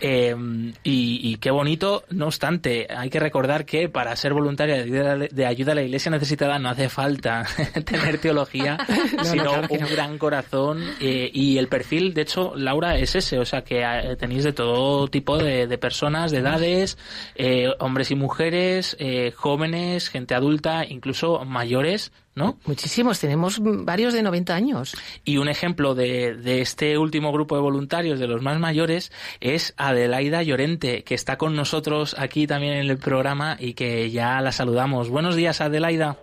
Eh, 0.00 0.34
y, 0.82 1.36
qué 1.36 1.50
bonito. 1.50 2.04
No 2.10 2.26
obstante, 2.26 2.86
hay 2.88 3.10
que 3.10 3.20
recordar 3.20 3.64
que 3.64 3.88
para 3.88 4.14
ser 4.16 4.32
voluntaria 4.32 4.84
de 4.84 5.46
ayuda 5.46 5.72
a 5.72 5.74
la 5.74 5.82
Iglesia 5.82 6.10
necesitada 6.10 6.58
no 6.58 6.70
hace 6.70 6.88
falta 6.88 7.44
tener 7.84 8.18
teología, 8.18 8.78
sino 9.22 9.60
un 9.68 9.86
gran 9.90 10.16
corazón 10.24 10.80
eh, 11.02 11.30
y 11.34 11.58
el 11.58 11.68
perfil, 11.68 12.14
de 12.14 12.22
hecho, 12.22 12.54
Laura, 12.56 12.96
es 12.96 13.14
ese, 13.14 13.38
o 13.38 13.44
sea 13.44 13.62
que 13.62 13.82
eh, 13.82 14.16
tenéis 14.16 14.42
de 14.42 14.54
todo 14.54 15.06
tipo 15.08 15.36
de, 15.36 15.76
personas, 15.76 16.30
de 16.30 16.38
edades, 16.38 16.96
eh, 17.34 17.68
hombres 17.78 18.10
y 18.10 18.14
mujeres, 18.14 18.96
jóvenes, 19.36 20.08
gente 20.08 20.34
adulta, 20.34 20.86
incluso 20.86 21.44
mayores, 21.44 22.10
¿no? 22.34 22.56
Muchísimos, 22.64 23.20
tenemos 23.20 23.60
varios 23.60 24.14
de 24.14 24.22
90 24.22 24.54
años. 24.54 24.96
Y 25.26 25.36
un 25.36 25.48
ejemplo 25.48 25.94
de, 25.94 26.34
de, 26.34 26.62
este 26.62 26.96
último 26.96 27.30
grupo 27.30 27.54
de 27.56 27.60
voluntarios, 27.60 28.18
de 28.18 28.26
los 28.26 28.40
más 28.40 28.58
mayores, 28.58 29.12
es 29.40 29.74
Adelaida 29.76 30.42
Llorente, 30.42 31.04
que 31.04 31.14
está 31.14 31.36
con 31.36 31.54
nosotros 31.54 32.16
aquí 32.18 32.46
también 32.46 32.78
en 32.78 32.88
el 32.88 32.96
programa 32.96 33.58
y 33.60 33.74
que 33.74 34.10
ya 34.10 34.40
la 34.40 34.52
saludamos. 34.52 35.10
Buenos 35.10 35.36
días, 35.36 35.60
Adelaida. 35.60 36.16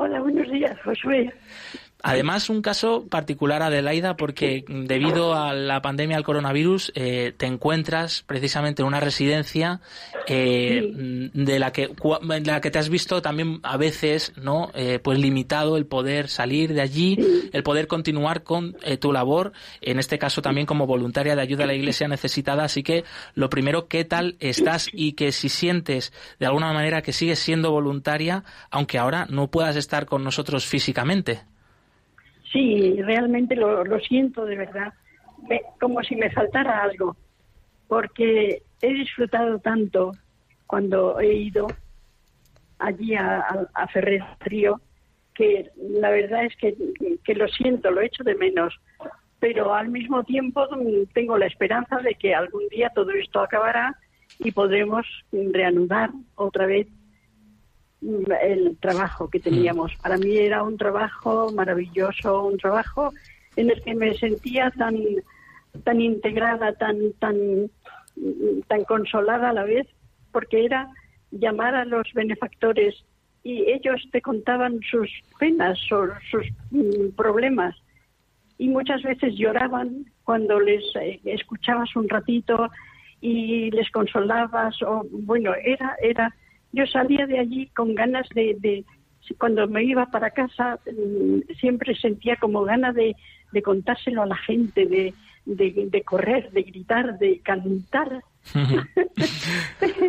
Hola, 0.00 0.20
buenos 0.20 0.48
días, 0.48 0.78
Josué. 0.84 1.34
Además, 2.02 2.48
un 2.48 2.62
caso 2.62 3.06
particular, 3.08 3.60
Adelaida, 3.60 4.16
porque 4.16 4.64
debido 4.68 5.34
a 5.34 5.52
la 5.52 5.82
pandemia 5.82 6.16
del 6.16 6.24
coronavirus 6.24 6.92
eh, 6.94 7.34
te 7.36 7.46
encuentras 7.46 8.22
precisamente 8.22 8.82
en 8.82 8.88
una 8.88 9.00
residencia 9.00 9.80
eh, 10.28 11.30
de, 11.34 11.58
la 11.58 11.72
que, 11.72 11.90
la 12.44 12.60
que 12.60 12.70
te 12.70 12.78
has 12.78 12.88
visto 12.88 13.20
también 13.20 13.58
a 13.64 13.76
veces 13.76 14.32
no 14.36 14.70
eh, 14.74 15.00
pues 15.02 15.18
limitado 15.18 15.76
el 15.76 15.86
poder 15.86 16.28
salir 16.28 16.72
de 16.72 16.82
allí, 16.82 17.18
el 17.52 17.64
poder 17.64 17.88
continuar 17.88 18.44
con 18.44 18.76
tu 19.00 19.12
labor, 19.12 19.52
en 19.80 19.98
este 19.98 20.18
caso 20.18 20.40
también 20.40 20.66
como 20.66 20.86
voluntaria 20.86 21.34
de 21.34 21.42
ayuda 21.42 21.64
a 21.64 21.66
la 21.66 21.74
iglesia 21.74 22.06
necesitada. 22.06 22.62
Así 22.62 22.84
que 22.84 23.02
lo 23.34 23.50
primero, 23.50 23.88
¿qué 23.88 24.04
tal 24.04 24.36
estás 24.38 24.88
y 24.92 25.12
que 25.12 25.32
si 25.32 25.48
sientes 25.48 26.12
de 26.38 26.46
alguna 26.46 26.72
manera 26.72 27.02
que 27.02 27.12
sigues 27.12 27.40
siendo 27.40 27.72
voluntaria, 27.72 28.44
aunque 28.70 28.98
ahora 28.98 29.26
no 29.28 29.48
puedas 29.48 29.74
estar 29.74 30.06
con 30.06 30.22
nosotros 30.22 30.64
físicamente? 30.64 31.42
Sí, 32.52 33.00
realmente 33.02 33.54
lo, 33.54 34.00
siento 34.00 34.44
de 34.44 34.56
verdad, 34.56 34.92
como 35.80 36.02
si 36.02 36.16
me 36.16 36.30
faltara 36.30 36.82
algo, 36.82 37.16
porque 37.88 38.62
he 38.80 38.94
disfrutado 38.94 39.58
tanto 39.58 40.12
cuando 40.66 41.18
he 41.20 41.34
ido 41.34 41.66
allí 42.78 43.14
a, 43.14 43.66
a, 43.74 43.88
Ferrer 43.88 44.22
que 45.34 45.70
la 45.78 46.10
verdad 46.10 46.44
es 46.44 46.56
que, 46.56 46.74
que 47.24 47.34
lo 47.34 47.48
siento, 47.48 47.90
lo 47.90 48.00
echo 48.00 48.24
de 48.24 48.34
menos, 48.34 48.74
pero 49.40 49.74
al 49.74 49.88
mismo 49.88 50.24
tiempo 50.24 50.66
tengo 51.12 51.38
la 51.38 51.46
esperanza 51.46 51.98
de 51.98 52.14
que 52.14 52.34
algún 52.34 52.68
día 52.68 52.90
todo 52.94 53.10
esto 53.12 53.40
acabará 53.40 53.96
y 54.38 54.52
podremos 54.52 55.06
reanudar 55.32 56.10
otra 56.34 56.66
vez 56.66 56.86
el 58.00 58.76
trabajo 58.78 59.28
que 59.28 59.40
teníamos. 59.40 59.94
Para 59.96 60.16
mí 60.16 60.36
era 60.36 60.62
un 60.62 60.76
trabajo 60.76 61.52
maravilloso, 61.52 62.44
un 62.44 62.58
trabajo 62.58 63.12
en 63.56 63.70
el 63.70 63.82
que 63.82 63.94
me 63.94 64.14
sentía 64.14 64.70
tan 64.70 64.96
tan 65.84 66.00
integrada, 66.00 66.72
tan 66.74 67.12
tan 67.18 67.70
tan 68.66 68.84
consolada 68.84 69.50
a 69.50 69.52
la 69.52 69.64
vez, 69.64 69.86
porque 70.32 70.64
era 70.64 70.88
llamar 71.30 71.74
a 71.74 71.84
los 71.84 72.12
benefactores 72.14 73.04
y 73.42 73.70
ellos 73.70 74.02
te 74.12 74.20
contaban 74.20 74.80
sus 74.90 75.10
penas 75.38 75.78
o 75.92 76.06
sus 76.30 76.46
mm, 76.70 77.10
problemas 77.16 77.76
y 78.58 78.68
muchas 78.68 79.02
veces 79.02 79.34
lloraban 79.36 80.06
cuando 80.24 80.58
les 80.58 80.84
eh, 80.96 81.20
escuchabas 81.24 81.94
un 81.96 82.08
ratito 82.08 82.68
y 83.20 83.70
les 83.70 83.90
consolabas 83.90 84.82
o 84.82 85.06
bueno 85.10 85.52
era 85.62 85.96
era 86.02 86.34
yo 86.72 86.86
salía 86.86 87.26
de 87.26 87.38
allí 87.38 87.66
con 87.68 87.94
ganas 87.94 88.28
de, 88.30 88.84
cuando 89.38 89.66
me 89.68 89.84
iba 89.84 90.06
para 90.06 90.30
casa, 90.30 90.78
mm, 90.86 91.54
siempre 91.58 91.94
sentía 91.94 92.36
como 92.36 92.62
ganas 92.64 92.94
de, 92.94 93.16
de 93.52 93.62
contárselo 93.62 94.22
a 94.22 94.26
la 94.26 94.36
gente, 94.36 94.86
de, 94.86 95.14
de, 95.44 96.02
correr, 96.02 96.50
de 96.50 96.62
gritar, 96.62 97.18
de 97.18 97.40
cantar. 97.40 98.22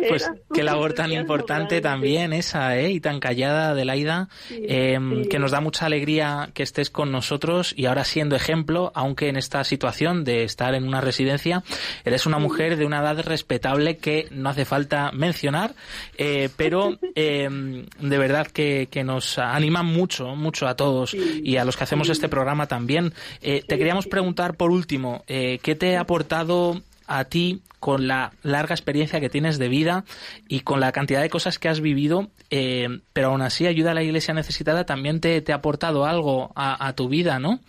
Pues 0.08 0.30
qué 0.52 0.62
labor 0.62 0.94
tan 0.94 1.12
importante 1.12 1.80
también 1.80 2.32
esa, 2.32 2.78
¿eh? 2.78 2.90
Y 2.90 3.00
tan 3.00 3.20
callada, 3.20 3.70
Adelaida, 3.70 4.28
eh, 4.50 4.98
que 5.28 5.38
nos 5.38 5.50
da 5.50 5.60
mucha 5.60 5.86
alegría 5.86 6.50
que 6.54 6.62
estés 6.62 6.90
con 6.90 7.12
nosotros. 7.12 7.74
Y 7.76 7.86
ahora 7.86 8.04
siendo 8.04 8.36
ejemplo, 8.36 8.92
aunque 8.94 9.28
en 9.28 9.36
esta 9.36 9.64
situación 9.64 10.24
de 10.24 10.44
estar 10.44 10.74
en 10.74 10.86
una 10.86 11.00
residencia, 11.00 11.62
eres 12.04 12.26
una 12.26 12.38
mujer 12.38 12.76
de 12.76 12.86
una 12.86 13.00
edad 13.00 13.22
respetable 13.24 13.98
que 13.98 14.28
no 14.30 14.48
hace 14.48 14.64
falta 14.64 15.10
mencionar, 15.12 15.74
eh, 16.16 16.48
pero 16.56 16.98
em, 17.14 17.86
de 18.00 18.18
verdad 18.18 18.46
que, 18.46 18.88
que, 18.90 19.04
nos 19.04 19.38
anima 19.38 19.82
mucho, 19.82 20.36
mucho 20.36 20.68
a 20.68 20.76
todos 20.76 21.14
y 21.14 21.56
a 21.56 21.64
los 21.64 21.76
que 21.76 21.84
hacemos 21.84 22.08
este 22.08 22.28
programa 22.28 22.66
también. 22.66 23.12
Eh, 23.42 23.64
te 23.66 23.78
queríamos 23.78 24.06
preguntar 24.06 24.56
por 24.56 24.70
último, 24.70 25.24
eh, 25.26 25.58
¿qué 25.62 25.74
te 25.74 25.96
ha 25.96 26.00
aportado 26.00 26.82
a 27.10 27.24
ti 27.24 27.62
con 27.80 28.06
la 28.06 28.32
larga 28.42 28.74
experiencia 28.74 29.20
que 29.20 29.28
tienes 29.28 29.58
de 29.58 29.68
vida 29.68 30.04
y 30.48 30.60
con 30.60 30.80
la 30.80 30.92
cantidad 30.92 31.20
de 31.20 31.28
cosas 31.28 31.58
que 31.58 31.68
has 31.68 31.80
vivido, 31.80 32.28
eh, 32.50 32.88
pero 33.12 33.28
aún 33.28 33.42
así 33.42 33.66
ayuda 33.66 33.90
a 33.90 33.94
la 33.94 34.02
iglesia 34.02 34.32
necesitada 34.32 34.86
también 34.86 35.20
te, 35.20 35.42
ha 35.50 35.54
aportado 35.54 36.04
algo 36.04 36.52
a, 36.54 36.92
tu 36.94 37.08
vida, 37.08 37.38
¿no? 37.38 37.60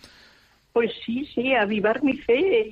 Pues 0.72 0.92
sí, 1.04 1.26
sí, 1.34 1.54
avivar 1.54 2.02
mi 2.02 2.16
fe 2.16 2.68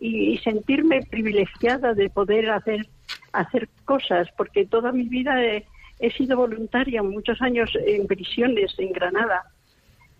y, 0.00 0.38
sentirme 0.44 1.02
privilegiada 1.02 1.92
de 1.92 2.08
poder 2.08 2.50
hacer, 2.50 2.86
hacer 3.32 3.68
cosas, 3.84 4.28
porque 4.36 4.64
toda 4.64 4.92
mi 4.92 5.04
vida 5.04 5.44
he, 5.44 5.66
he 5.98 6.10
sido 6.12 6.36
voluntaria, 6.36 7.02
muchos 7.02 7.42
años 7.42 7.70
en 7.84 8.06
prisiones 8.06 8.72
en 8.78 8.92
Granada 8.92 9.42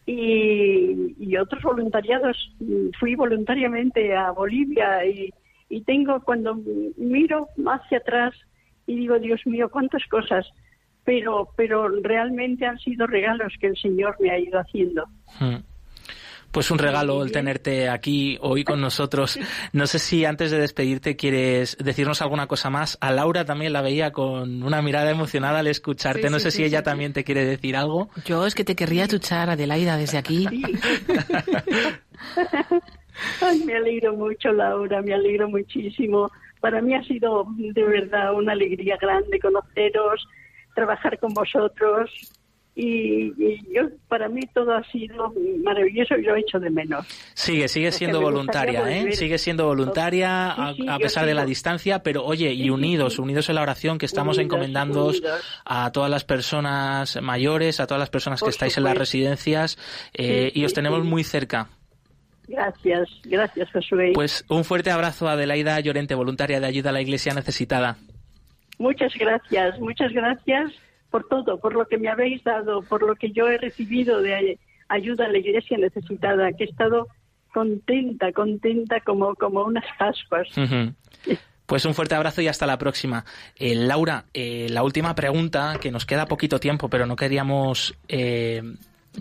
y, 0.09 1.37
otros 1.37 1.63
voluntariados. 1.63 2.37
Fui 2.98 3.15
voluntariamente 3.15 4.17
a 4.17 4.31
Bolivia 4.31 5.05
y, 5.07 5.33
y 5.69 5.83
tengo 5.83 6.21
cuando 6.21 6.56
miro 6.96 7.48
hacia 7.66 7.98
atrás 7.98 8.35
y 8.87 8.96
digo, 8.96 9.19
Dios 9.19 9.40
mío, 9.46 9.69
cuántas 9.71 10.02
cosas, 10.06 10.46
pero, 11.04 11.50
pero 11.56 11.88
realmente 12.02 12.66
han 12.66 12.79
sido 12.79 13.06
regalos 13.06 13.52
que 13.60 13.69
el 13.69 13.77
Señor 13.77 14.16
me 14.21 14.31
ha 14.31 14.38
ido 14.38 14.58
haciendo. 14.58 15.04
Hmm. 15.38 15.56
Pues 16.50 16.71
un 16.71 16.79
regalo 16.79 17.23
el 17.23 17.31
tenerte 17.31 17.90
aquí 17.90 18.38
hoy 18.40 18.64
con 18.64 18.81
nosotros. 18.81 19.38
No 19.75 19.87
sé 19.87 19.98
si 19.98 20.25
antes 20.25 20.50
de 20.50 20.58
despedirte 20.58 21.14
quieres 21.14 21.77
decirnos 21.79 22.23
alguna 22.23 22.46
cosa 22.46 22.71
más. 22.71 22.96
A 23.02 23.12
Laura 23.12 23.44
también 23.44 23.75
la 23.75 23.83
veía 23.83 24.12
con 24.12 24.62
una 24.62 24.81
mirada 24.81 25.10
emocionada 25.10 25.58
al 25.58 25.66
escucharte. 25.66 26.31
no 26.31 26.38
sé 26.38 26.50
si 26.50 26.64
ella 26.64 26.83
también 26.83 27.12
te 27.12 27.23
quiere 27.23 27.44
decir 27.44 27.77
algo. 27.77 28.08
Yo 28.25 28.46
es 28.46 28.54
que 28.54 28.64
te 28.64 28.75
querría 28.75 29.06
chuchar, 29.06 29.50
Adelaida, 29.50 29.98
desde 29.98 30.16
aquí. 30.16 30.46
Ay, 33.40 33.60
me 33.64 33.75
alegro 33.75 34.14
mucho, 34.14 34.52
Laura, 34.52 35.02
me 35.02 35.14
alegro 35.14 35.48
muchísimo. 35.48 36.31
Para 36.60 36.81
mí 36.81 36.94
ha 36.94 37.02
sido 37.04 37.46
de 37.56 37.85
verdad 37.85 38.35
una 38.35 38.52
alegría 38.52 38.96
grande 39.00 39.38
conoceros, 39.38 40.27
trabajar 40.75 41.19
con 41.19 41.33
vosotros. 41.33 42.10
Y, 42.81 43.33
y 43.42 43.75
yo, 43.75 43.88
para 44.06 44.29
mí 44.29 44.42
todo 44.54 44.73
ha 44.73 44.85
sido 44.85 45.35
maravilloso 45.64 46.16
y 46.16 46.23
lo 46.23 46.37
he 46.37 46.40
hecho 46.40 46.60
de 46.60 46.71
menos. 46.71 47.04
Sigue, 47.35 47.66
sigue 47.66 47.90
siendo 47.90 48.21
voluntaria, 48.21 48.88
¿eh? 48.88 49.10
Sigue 49.10 49.37
siendo 49.38 49.66
voluntaria 49.66 50.52
a, 50.52 50.75
Sí, 50.75 50.83
sí, 50.83 50.88
a 50.88 50.92
yo 50.92 50.98
pesar 50.98 51.27
de 51.27 51.35
la 51.35 51.44
distancia, 51.44 52.04
pero 52.04 52.25
oye, 52.25 52.52
y 52.52 52.71
unidos, 52.71 53.19
unidos 53.19 53.48
en 53.48 53.56
la 53.56 53.62
oración 53.62 53.98
que 53.98 54.06
estamos 54.06 54.37
Unidos, 54.37 54.54
encomendándoos 54.54 55.19
unidos. 55.19 55.60
a 55.64 55.90
todas 55.90 56.08
las 56.08 56.25
personas 56.25 57.21
mayores, 57.21 57.81
a 57.81 57.88
todas 57.88 57.98
las 57.98 58.10
personas 58.10 58.38
que 58.38 58.44
Por 58.44 58.50
estáis 58.50 58.79
en 58.79 58.85
las 58.85 58.96
residencias 58.96 59.77
eh, 60.14 60.52
y 60.54 60.64
os 60.64 60.73
tenemos 60.73 61.04
muy 61.04 61.25
cerca. 61.25 61.71
Gracias, 62.49 63.09
gracias 63.25 63.71
Josué. 63.73 64.13
Pues 64.15 64.44
un 64.49 64.65
fuerte 64.65 64.90
abrazo 64.90 65.29
a 65.29 65.33
Adelaida 65.33 65.79
Llorente, 65.81 66.15
voluntaria 66.15 66.61
de 66.61 66.67
ayuda 66.67 66.90
a 66.90 66.92
la 66.94 67.03
Iglesia 67.03 67.35
necesitada. 67.35 67.99
Muchas 68.79 69.13
gracias, 69.15 69.79
muchas 69.81 70.13
gracias 70.13 70.73
por 71.11 71.27
todo, 71.29 71.59
por 71.59 71.75
lo 71.75 71.87
que 71.87 71.99
me 71.99 72.09
habéis 72.09 72.42
dado, 72.44 72.83
por 72.83 73.03
lo 73.03 73.17
que 73.17 73.33
yo 73.33 73.49
he 73.49 73.59
recibido 73.59 74.21
de 74.23 74.59
ayuda 74.88 75.27
a 75.27 75.29
la 75.29 75.38
iglesia 75.38 75.77
necesitada, 75.79 76.53
que 76.53 76.65
he 76.65 76.67
estado 76.69 77.09
contenta, 77.53 78.33
contenta 78.33 79.01
como, 79.01 79.35
como 79.35 79.65
unas 79.65 79.85
Pascuas. 79.99 80.49
Pues 81.67 81.85
un 81.85 81.94
fuerte 81.94 82.15
abrazo 82.15 82.40
y 82.40 82.49
hasta 82.49 82.67
la 82.67 82.79
próxima. 82.79 83.25
Eh, 83.57 83.75
Laura, 83.75 84.25
eh, 84.33 84.69
la 84.71 84.83
última 84.83 85.15
pregunta, 85.15 85.79
que 85.81 85.90
nos 85.90 86.07
queda 86.07 86.27
poquito 86.27 86.61
tiempo, 86.61 86.88
pero 86.88 87.05
no 87.05 87.15
queríamos 87.15 87.94
eh, 88.09 88.63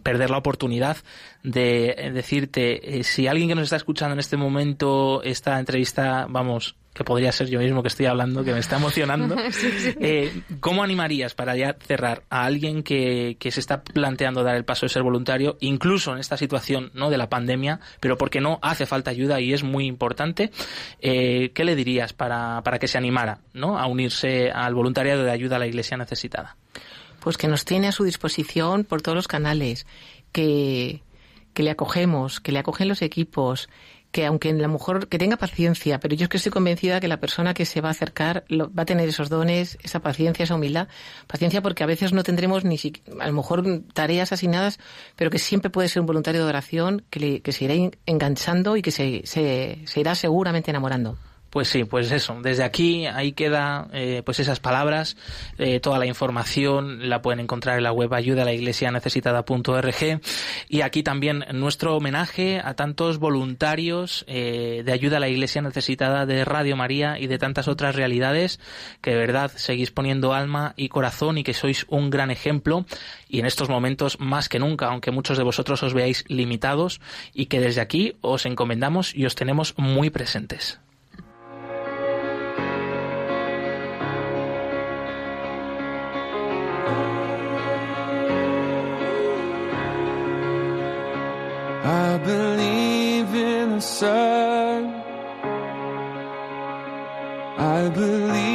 perder 0.04 0.30
la 0.30 0.38
oportunidad 0.38 0.98
de 1.44 1.96
eh, 1.98 2.12
decirte, 2.12 3.00
eh, 3.00 3.04
si 3.04 3.28
alguien 3.28 3.50
que 3.50 3.56
nos 3.56 3.66
está 3.66 3.76
escuchando 3.76 4.14
en 4.14 4.20
este 4.20 4.38
momento 4.38 5.22
esta 5.24 5.60
entrevista, 5.60 6.26
vamos, 6.30 6.76
que 6.98 7.04
podría 7.04 7.32
ser 7.32 7.48
yo 7.48 7.60
mismo 7.60 7.84
que 7.84 7.90
estoy 7.90 8.08
hablando, 8.08 8.44
que 8.44 8.54
me 8.54 8.60
está 8.60 8.78
emocionando, 8.78 9.36
Sí, 9.52 9.72
sí. 9.78 9.94
eh, 10.02 10.42
¿cómo 10.60 10.84
animarías 10.84 11.36
para 11.36 11.56
ya 11.56 11.76
cerrar 11.80 12.24
a 12.30 12.44
alguien 12.46 12.82
que, 12.82 13.38
que 13.40 13.52
se 13.52 13.60
está 13.60 13.84
planteando 13.84 14.44
dar 14.44 14.56
el 14.56 14.66
paso 14.66 14.88
de 14.88 14.90
ser 14.90 15.04
voluntario, 15.04 15.58
incluso 15.60 16.14
en 16.14 16.20
esta 16.20 16.38
situación 16.38 16.90
no 16.96 17.12
de 17.12 17.18
la 17.18 17.30
pandemia, 17.30 17.80
pero 18.00 18.18
porque 18.18 18.42
no 18.42 18.58
hace 18.64 18.88
falta 18.88 19.12
ayuda 19.12 19.40
y 19.40 19.54
es 19.54 19.64
muy 19.64 19.86
importante? 19.86 20.52
eh, 21.00 21.52
¿Qué 21.54 21.64
le 21.64 21.76
dirías 21.76 22.14
para, 22.14 22.62
para 22.64 22.80
que 22.80 22.88
se 22.88 22.98
animara 22.98 23.40
¿no? 23.54 23.78
a 23.78 23.86
unirse 23.86 24.50
al 24.50 24.74
voluntariado 24.74 25.24
de 25.24 25.32
ayuda 25.32 25.58
a 25.58 25.60
la 25.60 25.68
Iglesia 25.68 25.98
necesitada? 25.98 26.58
Pues 27.20 27.38
que 27.38 27.48
nos 27.48 27.66
tiene 27.66 27.88
a 27.88 27.92
su 27.92 28.04
disposición 28.04 28.84
por 28.84 29.02
todos 29.02 29.16
los 29.16 29.28
canales, 29.28 29.86
que, 30.32 31.02
que 31.54 31.64
le 31.64 31.72
acogemos, 31.72 32.40
que 32.40 32.52
le 32.52 32.60
acogen 32.60 32.88
los 32.88 33.02
equipos, 33.02 33.70
que 34.12 34.26
aunque 34.26 34.54
la 34.54 34.70
mujer 34.70 35.08
que 35.10 35.18
tenga 35.18 35.36
paciencia, 35.36 36.00
pero 36.00 36.16
yo 36.16 36.24
es 36.24 36.30
que 36.30 36.38
estoy 36.38 36.52
convencida 36.52 37.00
que 37.02 37.10
la 37.10 37.20
persona 37.20 37.54
que 37.54 37.66
se 37.66 37.82
va 37.82 37.90
a 37.90 37.92
acercar 37.92 38.46
lo- 38.48 38.74
va 38.74 38.84
a 38.84 38.86
tener 38.86 39.10
esos 39.10 39.28
dones, 39.30 39.78
esa 39.84 40.00
paciencia, 40.00 40.44
esa 40.44 40.56
humildad, 40.56 40.88
paciencia 41.28 41.62
porque 41.62 41.84
a 41.84 41.88
veces 41.88 42.14
no 42.14 42.24
tendremos 42.24 42.64
ni 42.64 42.78
si- 42.78 42.94
a 43.20 43.28
lo 43.28 43.34
mejor 43.34 43.66
tareas 43.94 44.32
asignadas, 44.32 44.80
pero 45.18 45.30
que 45.30 45.40
siempre 45.40 45.70
puede 45.70 45.90
ser 45.90 46.00
un 46.00 46.06
voluntario 46.06 46.42
de 46.44 46.48
oración 46.48 47.04
que, 47.10 47.20
le- 47.20 47.42
que 47.42 47.52
se 47.52 47.66
irá 47.66 47.74
en- 47.74 47.98
enganchando 48.06 48.78
y 48.78 48.82
que 48.82 48.92
se, 48.92 49.24
se 49.26 50.00
irá 50.00 50.16
seguramente 50.16 50.72
enamorando. 50.72 51.18
Pues 51.50 51.70
sí, 51.70 51.86
pues 51.86 52.12
eso. 52.12 52.38
Desde 52.42 52.64
aquí 52.64 53.06
ahí 53.06 53.32
queda 53.32 53.88
eh, 53.94 54.22
pues 54.26 54.40
esas 54.40 54.60
palabras. 54.60 55.16
Eh, 55.58 55.80
toda 55.80 55.98
la 55.98 56.06
información 56.06 57.10
la 57.10 57.22
pueden 57.22 57.40
encontrar 57.40 57.78
en 57.78 57.84
la 57.84 57.94
web 57.94 58.14
ayuda 58.14 58.42
a 58.42 58.46
la 58.46 58.54
iglesia 58.54 58.92
necesitada.org 58.92 60.22
y 60.68 60.82
aquí 60.82 61.04
también 61.04 61.46
nuestro 61.54 61.96
homenaje 61.96 62.62
a 62.64 62.74
tantos 62.74 63.18
voluntarios 63.18 64.26
eh, 64.28 64.84
de 64.86 64.92
ayuda 64.92 65.18
a 65.18 65.20
la 65.22 65.30
iglesia 65.30 65.62
necesitada 65.62 66.26
de 66.26 66.44
Radio 66.44 66.76
María 66.76 67.18
y 67.18 67.28
de 67.28 67.38
tantas 67.38 67.68
otras 67.70 67.96
realidades 67.96 68.60
que 69.02 69.12
de 69.12 69.18
verdad 69.18 69.52
seguís 69.56 69.92
poniendo 69.92 70.34
alma 70.34 70.74
y 70.76 70.90
corazón 70.90 71.38
y 71.38 71.44
que 71.44 71.54
sois 71.54 71.86
un 71.88 72.10
gran 72.10 72.30
ejemplo 72.30 72.86
y 73.30 73.40
en 73.40 73.46
estos 73.46 73.70
momentos 73.70 74.20
más 74.20 74.50
que 74.50 74.60
nunca, 74.60 74.88
aunque 74.88 75.12
muchos 75.12 75.38
de 75.38 75.44
vosotros 75.44 75.82
os 75.84 75.94
veáis 75.94 76.26
limitados 76.28 77.00
y 77.34 77.46
que 77.46 77.62
desde 77.62 77.82
aquí 77.82 78.18
os 78.22 78.46
encomendamos 78.46 79.16
y 79.16 79.26
os 79.26 79.36
tenemos 79.36 79.74
muy 79.78 80.10
presentes. 80.10 80.80
I 91.88 92.18
believe 92.18 93.34
in 93.34 93.76
the 93.76 93.82
sun. 93.82 94.94
I 97.58 97.88
believe 97.88 98.47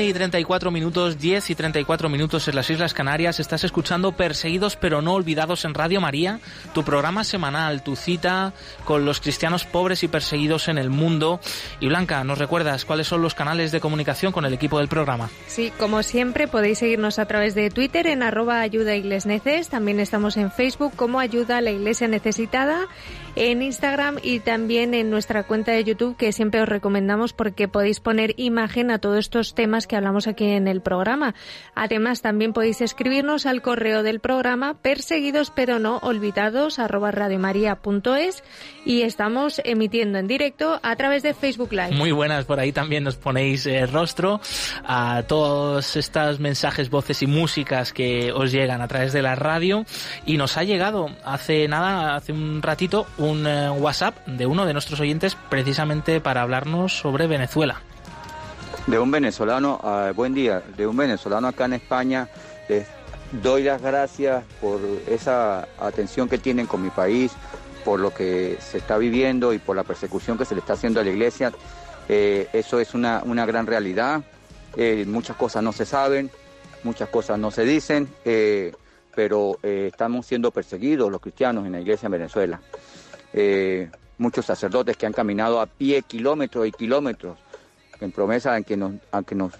11 0.00 0.08
y 0.08 0.12
34 0.14 0.70
minutos, 0.70 1.18
10 1.18 1.50
y 1.50 1.54
34 1.54 2.08
minutos 2.08 2.48
en 2.48 2.54
las 2.54 2.70
Islas 2.70 2.94
Canarias. 2.94 3.38
Estás 3.38 3.64
escuchando 3.64 4.12
Perseguidos 4.12 4.76
pero 4.76 5.02
no 5.02 5.12
olvidados 5.12 5.66
en 5.66 5.74
Radio 5.74 6.00
María, 6.00 6.40
tu 6.72 6.84
programa 6.84 7.22
semanal, 7.22 7.82
tu 7.82 7.96
cita 7.96 8.54
con 8.86 9.04
los 9.04 9.20
cristianos 9.20 9.64
pobres 9.64 10.02
y 10.02 10.08
perseguidos 10.08 10.68
en 10.68 10.78
el 10.78 10.88
mundo. 10.88 11.38
Y 11.80 11.88
Blanca, 11.88 12.24
¿nos 12.24 12.38
recuerdas 12.38 12.86
cuáles 12.86 13.08
son 13.08 13.20
los 13.20 13.34
canales 13.34 13.72
de 13.72 13.80
comunicación 13.80 14.32
con 14.32 14.46
el 14.46 14.54
equipo 14.54 14.78
del 14.78 14.88
programa? 14.88 15.28
Sí, 15.46 15.70
como 15.78 16.02
siempre 16.02 16.48
podéis 16.48 16.78
seguirnos 16.78 17.18
a 17.18 17.26
través 17.26 17.54
de 17.54 17.68
Twitter 17.68 18.06
en 18.06 18.22
arroba 18.22 18.60
ayuda 18.60 18.92
también 19.68 20.00
estamos 20.00 20.38
en 20.38 20.50
Facebook 20.50 20.94
como 20.96 21.20
ayuda 21.20 21.58
a 21.58 21.60
la 21.60 21.72
iglesia 21.72 22.08
necesitada, 22.08 22.88
en 23.36 23.62
Instagram 23.62 24.18
y 24.22 24.40
también 24.40 24.94
en 24.94 25.10
nuestra 25.10 25.44
cuenta 25.44 25.72
de 25.72 25.84
YouTube 25.84 26.16
que 26.16 26.32
siempre 26.32 26.60
os 26.62 26.68
recomendamos 26.68 27.32
porque 27.32 27.68
podéis 27.68 28.00
poner 28.00 28.34
imagen 28.36 28.90
a 28.90 28.98
todos 28.98 29.18
estos 29.18 29.54
temas 29.54 29.86
que 29.86 29.96
hablamos 29.96 30.26
aquí 30.26 30.44
en 30.46 30.68
el 30.68 30.80
programa. 30.80 31.34
Además 31.74 32.22
también 32.22 32.52
podéis 32.52 32.80
escribirnos 32.80 33.46
al 33.46 33.62
correo 33.62 34.02
del 34.02 34.20
programa 34.20 34.74
perseguidos 34.74 35.50
pero 35.50 35.78
no 35.78 35.98
olvidados 35.98 36.78
radiomaria.es 36.78 38.42
y 38.84 39.02
estamos 39.02 39.60
emitiendo 39.64 40.18
en 40.18 40.26
directo 40.26 40.80
a 40.82 40.96
través 40.96 41.22
de 41.22 41.34
Facebook 41.34 41.72
Live. 41.72 41.92
Muy 41.92 42.12
buenas, 42.12 42.44
por 42.44 42.60
ahí 42.60 42.72
también 42.72 43.04
nos 43.04 43.16
ponéis 43.16 43.66
eh, 43.66 43.86
rostro 43.86 44.40
a 44.84 45.22
todos 45.26 45.96
estos 45.96 46.40
mensajes, 46.40 46.90
voces 46.90 47.22
y 47.22 47.26
músicas 47.26 47.92
que 47.92 48.32
os 48.32 48.52
llegan 48.52 48.80
a 48.80 48.88
través 48.88 49.12
de 49.12 49.22
la 49.22 49.34
radio. 49.34 49.84
Y 50.26 50.36
nos 50.36 50.56
ha 50.56 50.64
llegado 50.64 51.08
hace 51.24 51.68
nada, 51.68 52.16
hace 52.16 52.32
un 52.32 52.62
ratito, 52.62 53.06
un 53.20 53.46
eh, 53.46 53.70
WhatsApp 53.70 54.26
de 54.26 54.46
uno 54.46 54.64
de 54.66 54.72
nuestros 54.72 54.98
oyentes 55.00 55.36
precisamente 55.48 56.20
para 56.20 56.42
hablarnos 56.42 56.98
sobre 56.98 57.26
Venezuela. 57.26 57.80
De 58.86 58.98
un 58.98 59.10
venezolano, 59.10 59.78
ah, 59.84 60.12
buen 60.16 60.34
día, 60.34 60.62
de 60.76 60.86
un 60.86 60.96
venezolano 60.96 61.46
acá 61.48 61.66
en 61.66 61.74
España, 61.74 62.28
de- 62.68 62.86
doy 63.42 63.62
las 63.62 63.80
gracias 63.80 64.42
por 64.60 64.80
esa 65.06 65.68
atención 65.78 66.28
que 66.28 66.38
tienen 66.38 66.66
con 66.66 66.82
mi 66.82 66.90
país, 66.90 67.32
por 67.84 68.00
lo 68.00 68.12
que 68.12 68.56
se 68.60 68.78
está 68.78 68.96
viviendo 68.98 69.52
y 69.52 69.58
por 69.58 69.76
la 69.76 69.84
persecución 69.84 70.36
que 70.38 70.44
se 70.46 70.54
le 70.54 70.60
está 70.60 70.72
haciendo 70.72 71.00
a 71.00 71.04
la 71.04 71.10
iglesia. 71.10 71.52
Eh, 72.08 72.48
eso 72.52 72.80
es 72.80 72.94
una, 72.94 73.22
una 73.24 73.44
gran 73.46 73.66
realidad. 73.66 74.22
Eh, 74.76 75.04
muchas 75.06 75.36
cosas 75.36 75.62
no 75.62 75.72
se 75.72 75.84
saben, 75.84 76.30
muchas 76.82 77.08
cosas 77.10 77.38
no 77.38 77.50
se 77.50 77.64
dicen, 77.64 78.08
pero 79.14 79.58
estamos 79.62 80.26
siendo 80.26 80.50
perseguidos 80.50 81.10
los 81.10 81.20
cristianos 81.20 81.66
en 81.66 81.72
la 81.72 81.80
iglesia 81.80 82.06
en 82.06 82.12
Venezuela. 82.12 82.60
Muchos 84.18 84.46
sacerdotes 84.46 84.96
que 84.96 85.06
han 85.06 85.12
caminado 85.12 85.60
a 85.60 85.66
pie 85.66 86.02
kilómetros 86.02 86.66
y 86.66 86.72
kilómetros 86.72 87.38
en 88.00 88.12
promesa 88.12 88.56
en 88.56 88.64
que 88.64 88.76
nos, 88.76 88.92
que 89.26 89.34
nos, 89.34 89.52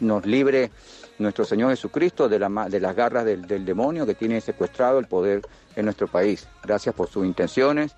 nos 0.00 0.26
libre 0.26 0.70
nuestro 1.18 1.44
Señor 1.44 1.70
Jesucristo 1.70 2.28
de, 2.28 2.38
la, 2.38 2.48
de 2.68 2.80
las 2.80 2.96
garras 2.96 3.24
del, 3.24 3.46
del 3.46 3.64
demonio 3.64 4.06
que 4.06 4.14
tiene 4.14 4.40
secuestrado 4.40 4.98
el 4.98 5.06
poder 5.06 5.42
en 5.76 5.84
nuestro 5.84 6.08
país. 6.08 6.48
Gracias 6.62 6.94
por 6.94 7.08
sus 7.08 7.26
intenciones 7.26 7.94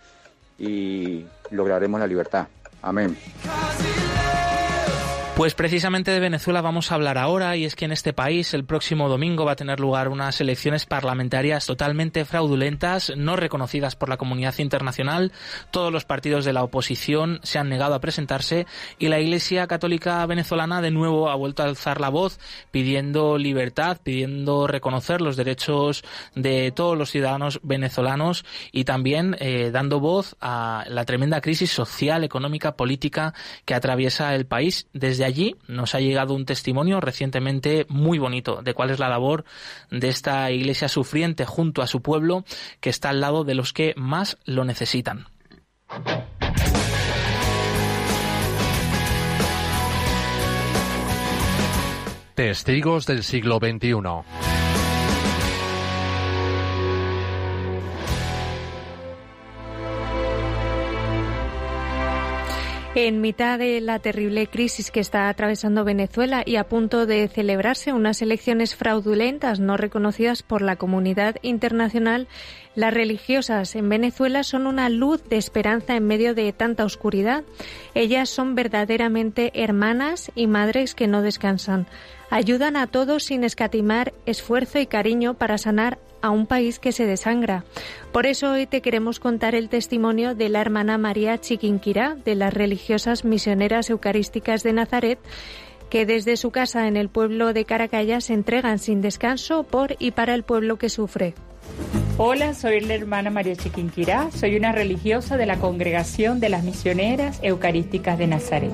y 0.59 1.25
lograremos 1.51 2.01
la 2.01 2.07
libertad. 2.07 2.49
Amén. 2.83 3.17
Pues 5.35 5.55
precisamente 5.55 6.11
de 6.11 6.21
Venezuela 6.21 6.61
vamos 6.61 6.93
a 6.93 6.95
hablar 6.95 7.17
ahora 7.17 7.57
y 7.57 7.65
es 7.65 7.75
que 7.75 7.87
en 7.87 7.93
este 7.93 8.13
país 8.13 8.53
el 8.53 8.67
próximo 8.67 9.09
domingo 9.09 9.47
va 9.47 9.53
a 9.53 9.57
tener 9.57 9.81
lugar 9.81 10.09
unas 10.09 10.39
elecciones 10.43 10.85
parlamentarias 10.85 11.65
totalmente 11.65 12.27
fraudulentas, 12.27 13.15
no 13.17 13.35
reconocidas 13.37 13.97
por 13.97 14.11
la 14.11 14.19
comunidad 14.19 14.55
internacional. 14.59 15.33
Todos 15.71 15.91
los 15.91 16.05
partidos 16.05 16.45
de 16.45 16.53
la 16.53 16.63
oposición 16.63 17.41
se 17.45 17.59
han 17.59 17.71
negado 17.71 17.95
a 17.95 18.01
presentarse 18.01 18.67
y 18.99 19.09
la 19.09 19.21
Iglesia 19.21 19.67
Católica 19.67 20.25
venezolana 20.27 20.83
de 20.83 20.91
nuevo 20.91 21.31
ha 21.31 21.35
vuelto 21.35 21.63
a 21.63 21.67
alzar 21.67 21.99
la 21.99 22.11
voz 22.11 22.39
pidiendo 22.71 23.39
libertad, 23.39 24.01
pidiendo 24.03 24.67
reconocer 24.67 25.23
los 25.23 25.39
derechos 25.39 26.05
de 26.35 26.73
todos 26.73 26.97
los 26.97 27.11
ciudadanos 27.11 27.59
venezolanos 27.63 28.45
y 28.71 28.85
también 28.85 29.35
eh, 29.41 29.71
dando 29.73 29.99
voz 29.99 30.37
a 30.43 30.85
la 30.89 31.07
tremenda 31.07 31.41
crisis 31.41 31.73
social, 31.73 32.23
económica, 32.23 32.77
política 32.77 33.33
que 33.65 33.75
atraviesa 33.75 34.35
el 34.35 34.45
país 34.45 34.87
desde 34.93 35.22
allí 35.25 35.57
nos 35.69 35.95
ha 35.95 36.01
llegado 36.01 36.35
un 36.35 36.47
testimonio 36.47 37.01
recientemente 37.01 37.87
muy 37.89 38.19
bonito 38.19 38.63
de 38.63 38.75
cuál 38.75 38.91
es 38.91 38.99
la 38.99 39.09
labor 39.09 39.45
de 39.91 40.09
esta 40.09 40.51
iglesia 40.51 40.89
sufriente 40.89 41.45
junto 41.45 41.83
a 41.83 41.87
su 41.87 42.03
pueblo 42.03 42.45
que 42.81 42.91
está 42.91 43.11
al 43.11 43.21
lado 43.21 43.45
de 43.45 43.55
los 43.55 43.73
que 43.73 43.95
más 43.97 44.39
lo 44.45 44.65
necesitan. 44.65 45.27
Testigos 52.35 53.07
del 53.07 53.23
siglo 53.23 53.59
XXI. 53.59 54.62
En 62.95 63.23
mitad 63.23 63.59
de 63.59 63.81
la 63.81 64.01
terrible 64.01 64.47
crisis 64.49 64.91
que 64.91 65.01
está 65.01 65.31
atravesando 65.31 65.83
Venezuela 65.83 66.43
y 66.45 66.57
a 66.57 66.65
punto 66.65 67.07
de 67.07 67.27
celebrarse 67.29 67.95
unas 67.95 68.21
elecciones 68.21 68.77
fraudulentas 68.77 69.61
no 69.61 69.79
reconocidas 69.79 70.43
por 70.43 70.61
la 70.61 70.77
comunidad 70.77 71.37
internacional, 71.41 72.29
las 72.75 72.93
religiosas 72.93 73.77
en 73.77 73.89
Venezuela 73.89 74.43
son 74.43 74.67
una 74.67 74.91
luz 74.91 75.27
de 75.27 75.39
esperanza 75.39 75.97
en 75.97 76.07
medio 76.07 76.35
de 76.35 76.53
tanta 76.53 76.85
oscuridad. 76.85 77.45
Ellas 77.95 78.29
son 78.29 78.55
verdaderamente 78.55 79.53
hermanas 79.55 80.31
y 80.35 80.47
madres 80.47 80.95
que 80.95 81.07
no 81.07 81.23
descansan. 81.23 81.87
Ayudan 82.33 82.79
a 82.79 82.87
todos 82.87 83.25
sin 83.25 83.45
escatimar 83.45 84.15
esfuerzo 84.25 84.79
y 84.79 84.87
cariño 84.87 85.35
para 85.35 85.59
sanar 85.59 85.99
a 86.23 86.31
un 86.31 86.47
país 86.47 86.79
que 86.79 86.91
se 86.91 87.05
desangra. 87.05 87.67
Por 88.11 88.25
eso 88.25 88.53
hoy 88.53 88.67
te 88.67 88.81
queremos 88.81 89.21
contar 89.21 89.55
el 89.55 89.69
testimonio 89.69 90.35
de 90.35 90.49
la 90.49 90.63
hermana 90.63 90.97
María 90.97 91.39
Chiquinquirá, 91.39 92.17
de 92.25 92.35
las 92.35 92.55
religiosas 92.55 93.27
misioneras 93.27 93.91
eucarísticas 93.91 94.63
de 94.63 94.73
Nazaret, 94.73 95.19
que 95.91 96.07
desde 96.07 96.39
su 96.39 96.51
casa 96.51 96.89
en 96.89 96.97
el 96.97 97.11
pueblo 97.11 97.53
de 97.53 97.67
Caracalla 97.67 98.23
se 98.23 98.33
entregan 98.33 98.79
sin 98.79 99.03
descanso 99.03 99.65
por 99.65 99.97
y 99.99 100.13
para 100.13 100.35
el 100.35 100.43
pueblo 100.43 100.79
que 100.79 100.89
sufre. 100.89 101.35
Hola, 102.17 102.55
soy 102.55 102.81
la 102.81 102.95
hermana 102.95 103.29
María 103.29 103.57
Chiquinquirá, 103.57 104.31
soy 104.31 104.57
una 104.57 104.73
religiosa 104.73 105.37
de 105.37 105.45
la 105.45 105.59
Congregación 105.59 106.41
de 106.41 106.49
las 106.49 106.65
Misioneras 106.65 107.41
Eucarísticas 107.43 108.17
de 108.17 108.27
Nazaret. 108.27 108.73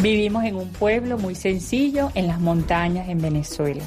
Vivimos 0.00 0.44
en 0.44 0.54
un 0.54 0.68
pueblo 0.68 1.18
muy 1.18 1.34
sencillo 1.34 2.12
en 2.14 2.28
las 2.28 2.38
montañas 2.38 3.08
en 3.08 3.20
Venezuela. 3.20 3.82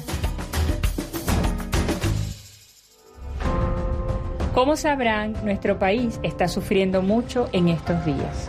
Como 4.52 4.76
sabrán, 4.76 5.34
nuestro 5.42 5.78
país 5.78 6.20
está 6.22 6.48
sufriendo 6.48 7.00
mucho 7.00 7.48
en 7.52 7.68
estos 7.68 8.04
días. 8.04 8.46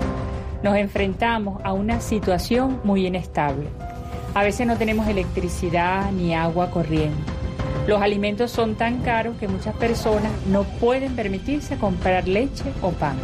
Nos 0.62 0.76
enfrentamos 0.76 1.62
a 1.64 1.72
una 1.72 2.02
situación 2.02 2.82
muy 2.84 3.08
inestable. 3.08 3.70
A 4.34 4.44
veces 4.44 4.68
no 4.68 4.76
tenemos 4.76 5.08
electricidad 5.08 6.12
ni 6.12 6.36
agua 6.36 6.70
corriente. 6.70 7.32
Los 7.88 8.02
alimentos 8.02 8.52
son 8.52 8.76
tan 8.76 9.00
caros 9.04 9.38
que 9.38 9.48
muchas 9.48 9.74
personas 9.76 10.34
no 10.48 10.64
pueden 10.64 11.16
permitirse 11.16 11.78
comprar 11.78 12.28
leche 12.28 12.66
o 12.82 12.92
pan. 12.92 13.16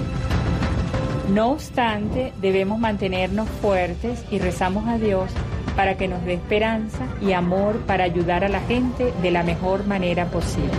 No 1.30 1.52
obstante, 1.52 2.34
debemos 2.42 2.80
mantenernos 2.80 3.48
fuertes 3.62 4.26
y 4.32 4.40
rezamos 4.40 4.88
a 4.88 4.98
Dios 4.98 5.30
para 5.76 5.96
que 5.96 6.08
nos 6.08 6.26
dé 6.26 6.34
esperanza 6.34 7.06
y 7.22 7.34
amor 7.34 7.78
para 7.82 8.04
ayudar 8.04 8.44
a 8.44 8.50
la 8.50 8.62
gente 8.62 9.14
de 9.22 9.30
la 9.30 9.44
mejor 9.44 9.86
manera 9.86 10.26
posible. 10.26 10.72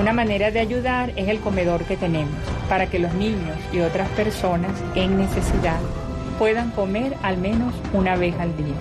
Una 0.00 0.12
manera 0.12 0.52
de 0.52 0.60
ayudar 0.60 1.12
es 1.16 1.28
el 1.28 1.40
comedor 1.40 1.82
que 1.84 1.96
tenemos, 1.96 2.36
para 2.68 2.86
que 2.86 3.00
los 3.00 3.12
niños 3.14 3.56
y 3.72 3.80
otras 3.80 4.08
personas 4.10 4.72
en 4.94 5.18
necesidad 5.18 5.80
puedan 6.38 6.70
comer 6.70 7.16
al 7.22 7.36
menos 7.36 7.74
una 7.92 8.14
vez 8.14 8.38
al 8.38 8.56
día. 8.56 8.76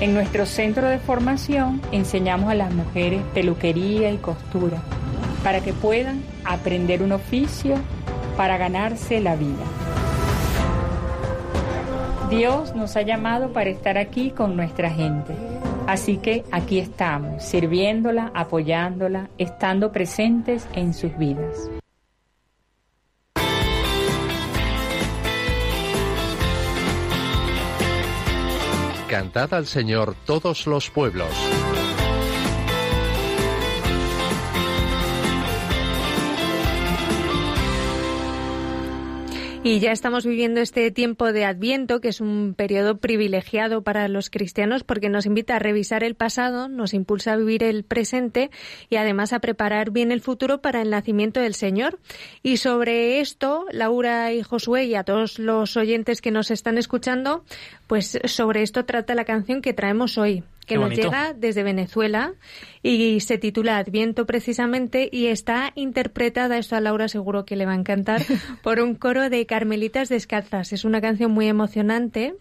En 0.00 0.12
nuestro 0.12 0.44
centro 0.44 0.88
de 0.88 0.98
formación 0.98 1.80
enseñamos 1.90 2.50
a 2.50 2.54
las 2.54 2.72
mujeres 2.72 3.22
peluquería 3.32 4.10
y 4.10 4.18
costura 4.18 4.78
para 5.42 5.60
que 5.60 5.72
puedan 5.72 6.22
aprender 6.44 7.02
un 7.02 7.12
oficio 7.12 7.76
para 8.36 8.56
ganarse 8.56 9.20
la 9.20 9.36
vida. 9.36 9.64
Dios 12.30 12.74
nos 12.74 12.96
ha 12.96 13.02
llamado 13.02 13.52
para 13.52 13.70
estar 13.70 13.98
aquí 13.98 14.30
con 14.30 14.56
nuestra 14.56 14.90
gente 14.90 15.34
Así 15.86 16.18
que 16.18 16.44
aquí 16.52 16.78
estamos, 16.78 17.42
sirviéndola, 17.42 18.30
apoyándola, 18.34 19.28
estando 19.38 19.90
presentes 19.92 20.68
en 20.74 20.94
sus 20.94 21.16
vidas. 21.18 21.70
Cantad 29.08 29.52
al 29.52 29.66
Señor 29.66 30.14
todos 30.24 30.66
los 30.66 30.88
pueblos. 30.88 31.28
Y 39.64 39.78
ya 39.78 39.92
estamos 39.92 40.26
viviendo 40.26 40.60
este 40.60 40.90
tiempo 40.90 41.32
de 41.32 41.44
Adviento, 41.44 42.00
que 42.00 42.08
es 42.08 42.20
un 42.20 42.54
periodo 42.56 42.96
privilegiado 42.98 43.82
para 43.82 44.08
los 44.08 44.28
cristianos 44.28 44.82
porque 44.82 45.08
nos 45.08 45.24
invita 45.24 45.54
a 45.54 45.60
revisar 45.60 46.02
el 46.02 46.16
pasado, 46.16 46.68
nos 46.68 46.94
impulsa 46.94 47.34
a 47.34 47.36
vivir 47.36 47.62
el 47.62 47.84
presente 47.84 48.50
y 48.90 48.96
además 48.96 49.32
a 49.32 49.38
preparar 49.38 49.92
bien 49.92 50.10
el 50.10 50.20
futuro 50.20 50.60
para 50.60 50.82
el 50.82 50.90
nacimiento 50.90 51.38
del 51.38 51.54
Señor. 51.54 52.00
Y 52.42 52.56
sobre 52.56 53.20
esto, 53.20 53.66
Laura 53.70 54.32
y 54.32 54.42
Josué 54.42 54.86
y 54.86 54.96
a 54.96 55.04
todos 55.04 55.38
los 55.38 55.76
oyentes 55.76 56.20
que 56.20 56.32
nos 56.32 56.50
están 56.50 56.76
escuchando, 56.76 57.44
pues 57.86 58.18
sobre 58.24 58.62
esto 58.62 58.84
trata 58.84 59.14
la 59.14 59.24
canción 59.24 59.62
que 59.62 59.72
traemos 59.72 60.18
hoy 60.18 60.42
que 60.66 60.76
nos 60.76 60.90
llega 60.90 61.34
desde 61.34 61.62
Venezuela 61.62 62.34
y 62.82 63.20
se 63.20 63.38
titula 63.38 63.78
Adviento 63.78 64.26
precisamente 64.26 65.08
y 65.10 65.26
está 65.26 65.72
interpretada, 65.74 66.58
esto 66.58 66.76
a 66.76 66.80
Laura 66.80 67.08
seguro 67.08 67.44
que 67.44 67.56
le 67.56 67.66
va 67.66 67.72
a 67.72 67.76
encantar, 67.76 68.22
por 68.62 68.80
un 68.80 68.94
coro 68.94 69.30
de 69.30 69.46
Carmelitas 69.46 70.08
Descalzas. 70.08 70.72
Es 70.72 70.84
una 70.84 71.00
canción 71.00 71.30
muy 71.30 71.46
emocionante 71.46 72.34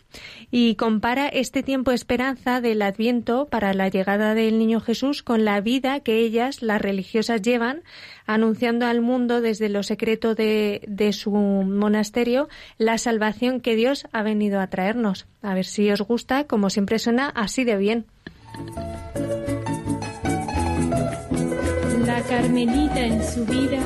y 0.49 0.75
compara 0.75 1.27
este 1.27 1.63
tiempo 1.63 1.91
de 1.91 1.95
esperanza 1.95 2.61
del 2.61 2.81
Adviento 2.81 3.47
para 3.47 3.73
la 3.73 3.89
llegada 3.89 4.33
del 4.33 4.57
Niño 4.57 4.79
Jesús 4.79 5.21
con 5.23 5.45
la 5.45 5.61
vida 5.61 5.99
que 5.99 6.19
ellas, 6.19 6.61
las 6.61 6.81
religiosas, 6.81 7.41
llevan 7.41 7.83
anunciando 8.25 8.85
al 8.85 9.01
mundo 9.01 9.41
desde 9.41 9.69
lo 9.69 9.83
secreto 9.83 10.35
de, 10.35 10.81
de 10.87 11.13
su 11.13 11.31
monasterio 11.31 12.49
la 12.77 12.97
salvación 12.97 13.61
que 13.61 13.75
Dios 13.75 14.07
ha 14.11 14.23
venido 14.23 14.59
a 14.59 14.67
traernos. 14.67 15.27
A 15.41 15.53
ver 15.53 15.65
si 15.65 15.91
os 15.91 16.01
gusta, 16.01 16.45
como 16.45 16.69
siempre 16.69 16.99
suena 16.99 17.29
así 17.29 17.63
de 17.63 17.77
bien. 17.77 18.05
Carmelita 22.23 22.99
en 22.99 23.23
su 23.23 23.45
vida 23.45 23.79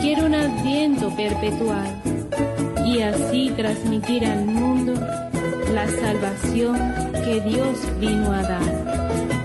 quiere 0.00 0.24
un 0.24 0.34
adviento 0.34 1.14
perpetual 1.14 2.00
y 2.86 3.00
así 3.02 3.50
transmitir 3.56 4.24
al 4.24 4.44
mundo 4.44 4.94
la 5.72 5.88
salvación 5.88 6.76
que 7.24 7.40
Dios 7.40 7.78
vino 7.98 8.32
a 8.32 8.42
dar. 8.42 9.39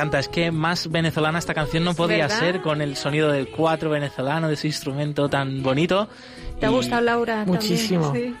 Encanta, 0.00 0.18
es 0.18 0.28
que 0.28 0.50
más 0.50 0.90
venezolana 0.90 1.38
esta 1.38 1.52
canción 1.52 1.84
no 1.84 1.94
podía 1.94 2.26
¿Verdad? 2.26 2.38
ser 2.38 2.62
con 2.62 2.80
el 2.80 2.96
sonido 2.96 3.30
del 3.30 3.48
cuatro 3.48 3.90
venezolano, 3.90 4.48
de 4.48 4.54
ese 4.54 4.66
instrumento 4.66 5.28
tan 5.28 5.62
bonito. 5.62 6.08
¿Te 6.58 6.66
ha 6.66 6.70
gustado 6.70 7.02
Laura? 7.02 7.44
también? 7.44 7.56
Muchísimo. 7.56 8.12
Sí. 8.14 8.34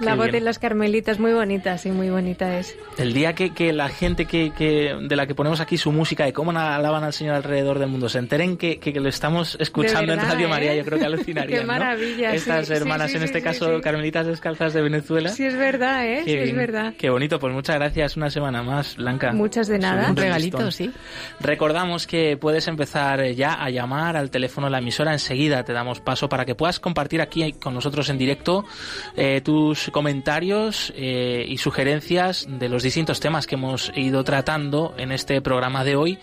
La 0.00 0.14
voz 0.14 0.30
de 0.30 0.40
las 0.40 0.58
carmelitas 0.58 1.18
muy 1.18 1.32
bonita, 1.32 1.78
sí, 1.78 1.90
muy 1.90 2.10
bonita 2.10 2.58
es. 2.58 2.76
El 2.98 3.12
día 3.12 3.34
que, 3.34 3.54
que 3.54 3.72
la 3.72 3.88
gente 3.88 4.26
que, 4.26 4.52
que 4.52 4.94
de 5.00 5.16
la 5.16 5.26
que 5.26 5.34
ponemos 5.34 5.60
aquí 5.60 5.78
su 5.78 5.92
música 5.92 6.28
y 6.28 6.32
cómo 6.32 6.50
alaban 6.50 7.04
al 7.04 7.12
Señor 7.12 7.34
alrededor 7.34 7.78
del 7.78 7.88
mundo 7.88 8.08
se 8.08 8.18
enteren 8.18 8.56
que, 8.56 8.78
que, 8.78 8.92
que 8.92 9.00
lo 9.00 9.08
estamos 9.08 9.56
escuchando 9.60 10.12
verdad, 10.12 10.24
en 10.24 10.30
Radio 10.32 10.46
¿eh? 10.46 10.50
María, 10.50 10.74
yo 10.74 10.84
creo 10.84 10.98
que 10.98 11.04
alucinarían. 11.06 11.60
Qué 11.60 11.66
¿no? 11.66 11.72
maravilla, 11.72 12.30
sí, 12.30 12.36
Estas 12.36 12.66
sí, 12.66 12.74
hermanas, 12.74 13.10
sí, 13.10 13.16
en 13.16 13.22
sí, 13.22 13.26
este 13.26 13.38
sí, 13.38 13.44
caso, 13.44 13.76
sí. 13.76 13.80
Carmelitas 13.80 14.26
Descalzas 14.26 14.74
de 14.74 14.82
Venezuela. 14.82 15.30
Sí, 15.30 15.44
es 15.44 15.56
verdad, 15.56 16.06
¿eh? 16.06 16.22
Qué 16.24 16.32
Sí, 16.32 16.38
es 16.50 16.54
verdad. 16.54 16.94
Qué 16.98 17.10
bonito, 17.10 17.38
pues 17.38 17.54
muchas 17.54 17.76
gracias 17.76 18.16
una 18.16 18.30
semana 18.30 18.62
más, 18.62 18.96
Blanca. 18.96 19.32
Muchas 19.32 19.68
de 19.68 19.78
nada. 19.78 20.10
Un 20.10 20.16
regalito, 20.16 20.70
sí. 20.70 20.90
Recordamos 21.40 22.06
que 22.06 22.36
puedes 22.36 22.68
empezar 22.68 23.24
ya 23.32 23.54
a 23.54 23.70
llamar 23.70 24.16
al 24.16 24.30
teléfono 24.30 24.66
de 24.66 24.72
la 24.72 24.78
emisora. 24.78 25.12
Enseguida 25.12 25.64
te 25.64 25.72
damos 25.72 26.00
paso 26.00 26.28
para 26.28 26.44
que 26.44 26.54
puedas 26.54 26.80
compartir 26.80 27.20
aquí 27.20 27.52
con 27.52 27.74
nosotros 27.74 28.08
en 28.10 28.18
directo 28.18 28.64
eh, 29.16 29.40
tus 29.40 29.85
comentarios 29.90 30.92
eh, 30.96 31.44
y 31.48 31.58
sugerencias 31.58 32.46
de 32.48 32.68
los 32.68 32.82
distintos 32.82 33.20
temas 33.20 33.46
que 33.46 33.54
hemos 33.54 33.92
ido 33.94 34.24
tratando 34.24 34.94
en 34.98 35.12
este 35.12 35.40
programa 35.40 35.84
de 35.84 35.96
hoy. 35.96 36.18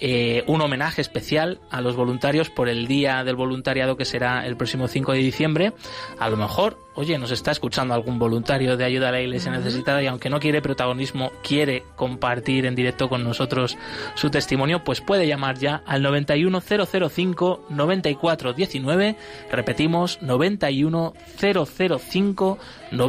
Eh, 0.00 0.44
un 0.46 0.60
homenaje 0.60 1.00
especial 1.00 1.60
a 1.70 1.80
los 1.80 1.96
voluntarios 1.96 2.50
por 2.50 2.68
el 2.68 2.86
Día 2.86 3.24
del 3.24 3.36
Voluntariado 3.36 3.96
que 3.96 4.04
será 4.04 4.46
el 4.46 4.56
próximo 4.56 4.88
5 4.88 5.12
de 5.12 5.18
diciembre. 5.18 5.72
A 6.18 6.28
lo 6.28 6.36
mejor, 6.36 6.78
oye, 6.94 7.18
nos 7.18 7.30
está 7.30 7.50
escuchando 7.50 7.94
algún 7.94 8.18
voluntario 8.18 8.76
de 8.76 8.84
ayuda 8.84 9.08
a 9.08 9.12
la 9.12 9.20
iglesia 9.20 9.52
necesitada 9.52 10.02
y 10.02 10.06
aunque 10.06 10.30
no 10.30 10.40
quiere 10.40 10.62
protagonismo, 10.62 11.32
quiere 11.42 11.84
compartir 11.96 12.66
en 12.66 12.74
directo 12.74 13.08
con 13.08 13.24
nosotros 13.24 13.76
su 14.14 14.30
testimonio, 14.30 14.84
pues 14.84 15.00
puede 15.00 15.26
llamar 15.26 15.58
ya 15.58 15.82
al 15.86 16.02
91005 16.02 17.66
9419. 17.70 19.16
Repetimos, 19.50 20.20
91005 20.22 22.58
9419. 22.90 23.05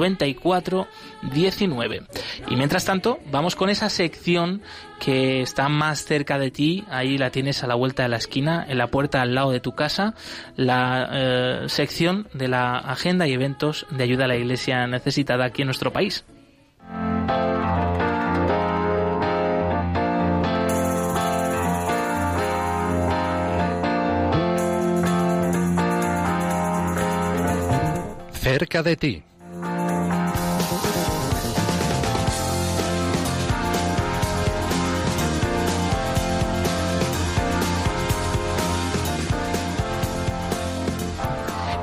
Y 2.49 2.55
mientras 2.55 2.85
tanto, 2.85 3.19
vamos 3.31 3.55
con 3.55 3.69
esa 3.69 3.89
sección 3.89 4.61
que 4.99 5.41
está 5.41 5.69
más 5.69 6.05
cerca 6.05 6.39
de 6.39 6.51
ti, 6.51 6.83
ahí 6.89 7.17
la 7.17 7.29
tienes 7.29 7.63
a 7.63 7.67
la 7.67 7.75
vuelta 7.75 8.03
de 8.03 8.09
la 8.09 8.17
esquina, 8.17 8.65
en 8.67 8.77
la 8.77 8.87
puerta 8.87 9.21
al 9.21 9.35
lado 9.35 9.51
de 9.51 9.59
tu 9.59 9.73
casa, 9.73 10.15
la 10.55 11.09
eh, 11.11 11.63
sección 11.67 12.27
de 12.33 12.47
la 12.47 12.77
agenda 12.77 13.27
y 13.27 13.33
eventos 13.33 13.85
de 13.91 14.03
ayuda 14.03 14.25
a 14.25 14.27
la 14.27 14.37
iglesia 14.37 14.87
necesitada 14.87 15.45
aquí 15.45 15.61
en 15.61 15.67
nuestro 15.67 15.91
país. 15.91 16.25
Cerca 28.31 28.81
de 28.81 28.95
ti. 28.95 29.23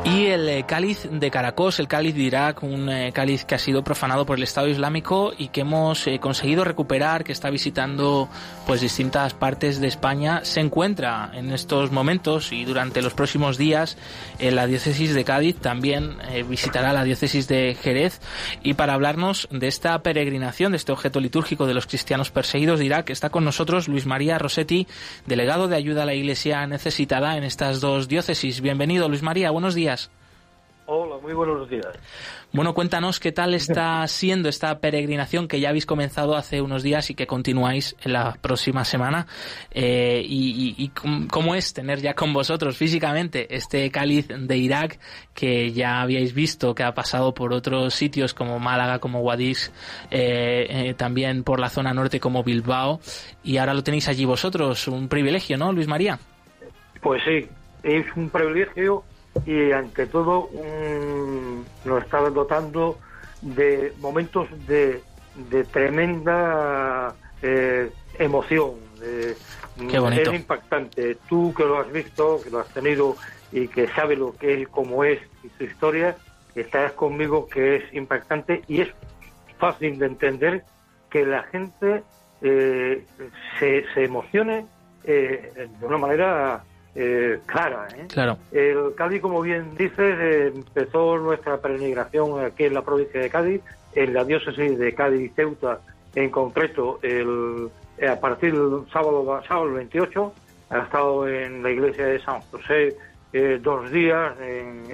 Y 0.04 0.26
el 0.26 0.46
eh, 0.50 0.64
cáliz 0.66 1.08
de 1.10 1.30
Caracos, 1.30 1.80
el 1.80 1.88
cáliz 1.88 2.14
de 2.14 2.24
Irak, 2.24 2.62
un 2.62 2.90
eh, 2.90 3.10
cáliz 3.14 3.46
que 3.46 3.54
ha 3.54 3.58
sido 3.58 3.82
profanado 3.82 4.26
por 4.26 4.36
el 4.36 4.42
Estado 4.42 4.68
Islámico 4.68 5.32
y 5.36 5.48
que 5.48 5.62
hemos 5.62 6.06
eh, 6.06 6.18
conseguido 6.18 6.62
recuperar, 6.62 7.24
que 7.24 7.32
está 7.32 7.48
visitando 7.48 8.28
pues 8.66 8.82
distintas 8.82 9.32
partes 9.32 9.80
de 9.80 9.86
España, 9.86 10.44
se 10.44 10.60
encuentra 10.60 11.30
en 11.32 11.50
estos 11.52 11.90
momentos 11.90 12.52
y 12.52 12.66
durante 12.66 13.00
los 13.00 13.14
próximos 13.14 13.56
días 13.56 13.96
en 14.38 14.56
la 14.56 14.66
diócesis 14.66 15.14
de 15.14 15.24
Cádiz, 15.24 15.56
también 15.56 16.16
visitará 16.48 16.92
la 16.92 17.04
diócesis 17.04 17.48
de 17.48 17.76
Jerez 17.80 18.20
y 18.62 18.74
para 18.74 18.94
hablarnos 18.94 19.48
de 19.50 19.68
esta 19.68 19.98
peregrinación, 20.02 20.72
de 20.72 20.78
este 20.78 20.92
objeto 20.92 21.20
litúrgico 21.20 21.66
de 21.66 21.74
los 21.74 21.86
cristianos 21.86 22.30
perseguidos 22.30 22.78
de 22.78 22.86
Irak, 22.86 23.10
está 23.10 23.30
con 23.30 23.44
nosotros 23.44 23.88
Luis 23.88 24.06
María 24.06 24.38
Rossetti, 24.38 24.86
delegado 25.26 25.68
de 25.68 25.76
ayuda 25.76 26.02
a 26.02 26.06
la 26.06 26.14
Iglesia 26.14 26.66
necesitada 26.66 27.36
en 27.36 27.44
estas 27.44 27.80
dos 27.80 28.08
diócesis. 28.08 28.60
Bienvenido, 28.60 29.08
Luis 29.08 29.22
María, 29.22 29.50
buenos 29.50 29.74
días. 29.74 29.93
Hola, 30.86 31.16
muy 31.22 31.32
buenos 31.32 31.66
días. 31.70 31.86
Bueno, 32.52 32.74
cuéntanos 32.74 33.18
qué 33.18 33.32
tal 33.32 33.54
está 33.54 34.06
siendo 34.06 34.50
esta 34.50 34.80
peregrinación 34.80 35.48
que 35.48 35.58
ya 35.58 35.70
habéis 35.70 35.86
comenzado 35.86 36.36
hace 36.36 36.60
unos 36.60 36.82
días 36.82 37.08
y 37.08 37.14
que 37.14 37.26
continuáis 37.26 37.96
en 38.02 38.12
la 38.12 38.34
próxima 38.34 38.84
semana. 38.84 39.26
Eh, 39.70 40.22
y, 40.26 40.74
y- 40.78 40.84
y 40.84 40.88
cómo- 40.90 41.26
cómo 41.28 41.54
es 41.54 41.72
tener 41.72 42.00
ya 42.02 42.12
con 42.12 42.34
vosotros 42.34 42.76
físicamente 42.76 43.56
este 43.56 43.90
cáliz 43.90 44.28
de 44.28 44.56
Irak 44.58 44.98
que 45.32 45.72
ya 45.72 46.02
habíais 46.02 46.34
visto 46.34 46.74
que 46.74 46.82
ha 46.82 46.92
pasado 46.92 47.32
por 47.32 47.54
otros 47.54 47.94
sitios 47.94 48.34
como 48.34 48.58
Málaga, 48.58 48.98
como 48.98 49.20
Guadix, 49.22 49.72
eh, 50.10 50.66
eh, 50.68 50.94
también 50.94 51.44
por 51.44 51.60
la 51.60 51.70
zona 51.70 51.94
norte 51.94 52.20
como 52.20 52.44
Bilbao. 52.44 53.00
Y 53.42 53.56
ahora 53.56 53.72
lo 53.72 53.82
tenéis 53.82 54.06
allí 54.08 54.26
vosotros. 54.26 54.86
Un 54.88 55.08
privilegio, 55.08 55.56
¿no, 55.56 55.72
Luis 55.72 55.88
María? 55.88 56.18
Pues 57.00 57.22
sí, 57.24 57.48
es 57.82 58.04
un 58.16 58.28
privilegio 58.28 59.02
y 59.46 59.72
ante 59.72 60.06
todo 60.06 60.46
un- 60.48 61.64
nos 61.84 62.02
está 62.02 62.20
dotando 62.30 62.98
de 63.42 63.92
momentos 64.00 64.48
de, 64.66 65.02
de 65.50 65.64
tremenda 65.64 67.14
eh, 67.42 67.90
emoción. 68.18 68.72
de- 69.00 69.36
Qué 69.88 69.98
bonito. 69.98 70.30
Es 70.30 70.36
impactante. 70.36 71.16
Tú 71.28 71.52
que 71.54 71.64
lo 71.64 71.78
has 71.80 71.90
visto, 71.92 72.40
que 72.42 72.50
lo 72.50 72.60
has 72.60 72.68
tenido 72.68 73.16
y 73.52 73.66
que 73.68 73.88
sabes 73.88 74.18
lo 74.18 74.34
que 74.36 74.62
es, 74.62 74.68
cómo 74.68 75.04
es 75.04 75.18
y 75.42 75.48
su 75.58 75.64
historia, 75.64 76.16
estarás 76.54 76.92
conmigo 76.92 77.48
que 77.48 77.76
es 77.76 77.94
impactante 77.94 78.62
y 78.68 78.80
es 78.82 78.88
fácil 79.58 79.98
de 79.98 80.06
entender 80.06 80.64
que 81.10 81.26
la 81.26 81.42
gente 81.44 82.02
eh, 82.40 83.04
se, 83.58 83.84
se 83.92 84.04
emocione 84.04 84.66
eh, 85.04 85.68
de 85.80 85.86
una 85.86 85.98
manera 85.98 86.64
eh, 86.94 87.40
clara. 87.46 87.88
¿eh? 87.96 88.06
Claro. 88.08 88.38
El 88.52 88.94
Cádiz, 88.94 89.20
como 89.20 89.40
bien 89.40 89.76
dices, 89.76 90.16
eh, 90.20 90.52
empezó 90.54 91.18
nuestra 91.18 91.58
peregrinación 91.58 92.44
aquí 92.44 92.64
en 92.64 92.74
la 92.74 92.82
provincia 92.82 93.20
de 93.20 93.30
Cádiz, 93.30 93.62
en 93.94 94.14
la 94.14 94.24
diócesis 94.24 94.78
de 94.78 94.94
Cádiz 94.94 95.20
y 95.20 95.34
Ceuta, 95.34 95.80
en 96.14 96.30
concreto, 96.30 97.00
el, 97.02 97.68
eh, 97.98 98.08
a 98.08 98.20
partir 98.20 98.52
del 98.52 98.84
sábado, 98.92 99.42
sábado 99.46 99.72
28, 99.72 100.32
ha 100.70 100.78
estado 100.78 101.28
en 101.28 101.62
la 101.62 101.70
iglesia 101.70 102.06
de 102.06 102.20
San 102.20 102.40
José 102.42 102.96
eh, 103.32 103.58
dos 103.60 103.90
días 103.90 104.34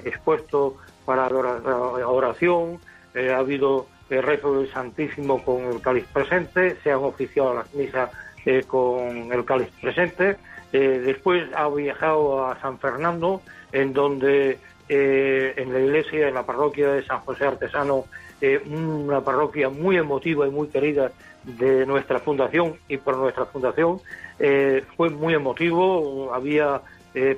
expuesto 0.03 0.77
para 1.05 1.27
oración, 1.27 2.79
ha 3.15 3.37
habido 3.37 3.87
el 4.09 4.23
rezo 4.23 4.59
del 4.59 4.71
Santísimo 4.71 5.43
con 5.43 5.63
el 5.65 5.81
cáliz 5.81 6.05
presente, 6.11 6.75
se 6.83 6.91
han 6.91 6.99
oficiado 6.99 7.53
las 7.53 7.73
misas 7.73 8.09
eh, 8.45 8.63
con 8.67 9.31
el 9.31 9.45
cáliz 9.45 9.69
presente. 9.81 10.37
Eh, 10.73 11.01
después 11.05 11.49
ha 11.55 11.67
viajado 11.69 12.45
a 12.47 12.59
San 12.61 12.79
Fernando, 12.79 13.41
en 13.71 13.93
donde 13.93 14.57
eh, 14.93 15.53
en 15.55 15.71
la 15.71 15.79
iglesia, 15.79 16.27
en 16.27 16.33
la 16.33 16.45
parroquia 16.45 16.91
de 16.91 17.05
San 17.05 17.21
José 17.21 17.45
Artesano, 17.45 18.03
eh, 18.41 18.61
una 18.69 19.21
parroquia 19.21 19.69
muy 19.69 19.95
emotiva 19.95 20.45
y 20.45 20.49
muy 20.49 20.67
querida 20.67 21.13
de 21.45 21.85
nuestra 21.85 22.19
fundación 22.19 22.75
y 22.89 22.97
por 22.97 23.15
nuestra 23.15 23.45
fundación. 23.45 24.01
Eh, 24.37 24.83
fue 24.97 25.09
muy 25.09 25.33
emotivo, 25.33 26.33
había 26.33 26.81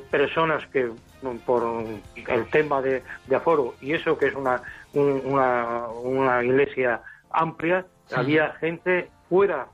personas 0.09 0.65
que 0.67 0.89
por 1.45 1.85
el 2.27 2.45
tema 2.47 2.81
de, 2.81 3.03
aforo 3.35 3.75
y 3.81 3.93
eso 3.93 4.17
que 4.17 4.27
es 4.27 4.35
una, 4.35 4.63
una, 4.93 5.89
una 5.89 6.43
iglesia 6.43 7.01
amplia, 7.29 7.85
había 8.15 8.53
gente 8.53 9.09
fuera, 9.29 9.67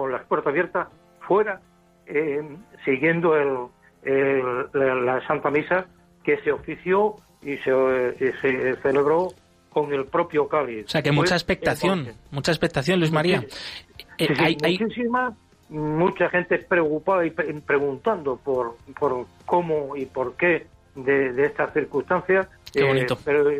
con 0.00 0.10
las 0.10 0.24
puertas 0.24 0.52
abiertas, 0.52 0.88
fuera, 1.28 1.60
siguiendo 2.86 3.36
el, 3.36 4.64
la 4.72 5.20
Santa 5.26 5.50
Misa 5.50 5.84
que 6.24 6.38
se 6.38 6.52
ofició 6.52 7.16
y 7.42 7.58
se, 7.58 7.70
eh, 7.70 8.32
se 8.40 8.76
celebró 8.76 9.28
con 9.68 9.92
el 9.92 10.06
propio 10.06 10.48
cáliz. 10.48 10.86
O 10.86 10.88
sea, 10.88 11.02
que 11.02 11.12
mucha 11.12 11.34
expectación, 11.34 12.14
mucha 12.30 12.50
expectación, 12.50 12.98
Luis 12.98 13.12
María. 13.12 13.44
Eh, 14.16 14.28
hay, 14.38 14.56
muchísima, 14.78 15.36
mucha 15.68 16.30
gente 16.30 16.56
preocupada 16.56 17.26
y 17.26 17.30
preguntando 17.30 18.38
por, 18.38 18.78
por 18.98 19.26
cómo 19.44 19.96
y 19.96 20.06
por 20.06 20.34
qué 20.34 20.66
de, 20.94 21.34
de 21.34 21.44
estas 21.44 21.74
circunstancias. 21.74 22.48
Qué 22.72 22.84
bonito. 22.84 23.16
Eh, 23.16 23.22
pero, 23.22 23.50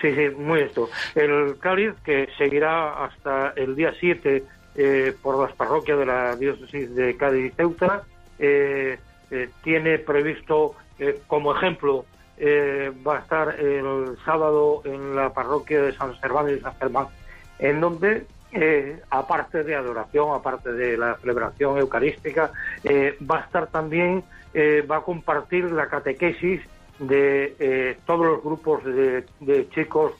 sí, 0.00 0.14
sí, 0.14 0.30
muy 0.34 0.60
esto. 0.60 0.88
El 1.14 1.58
cáliz 1.58 1.92
que 2.02 2.26
seguirá 2.38 3.04
hasta 3.04 3.52
el 3.54 3.76
día 3.76 3.92
7 4.00 4.44
por 5.22 5.38
las 5.40 5.52
parroquias 5.56 5.98
de 5.98 6.06
la 6.06 6.36
diócesis 6.36 6.94
de 6.94 7.16
Cádiz 7.16 7.52
y 7.52 7.56
Ceuta, 7.56 8.04
tiene 9.62 9.98
previsto 9.98 10.74
eh, 10.98 11.20
como 11.26 11.54
ejemplo, 11.54 12.04
eh, 12.38 12.92
va 13.06 13.18
a 13.18 13.20
estar 13.20 13.60
el 13.60 14.16
sábado 14.24 14.82
en 14.84 15.14
la 15.14 15.32
parroquia 15.32 15.82
de 15.82 15.92
San 15.92 16.18
Serván 16.20 16.50
y 16.50 16.58
San 16.58 16.74
Germán, 16.76 17.06
en 17.58 17.80
donde, 17.80 18.26
eh, 18.52 19.00
aparte 19.10 19.62
de 19.62 19.76
adoración, 19.76 20.34
aparte 20.34 20.72
de 20.72 20.96
la 20.96 21.16
celebración 21.16 21.78
eucarística, 21.78 22.50
va 23.30 23.38
a 23.38 23.40
estar 23.42 23.68
también, 23.68 24.24
va 24.90 24.96
a 24.96 25.00
compartir 25.02 25.70
la 25.70 25.86
catequesis 25.86 26.60
de 26.98 27.96
todos 28.06 28.26
los 28.26 28.42
grupos 28.42 28.84
de, 28.84 29.68
chicos, 29.70 30.12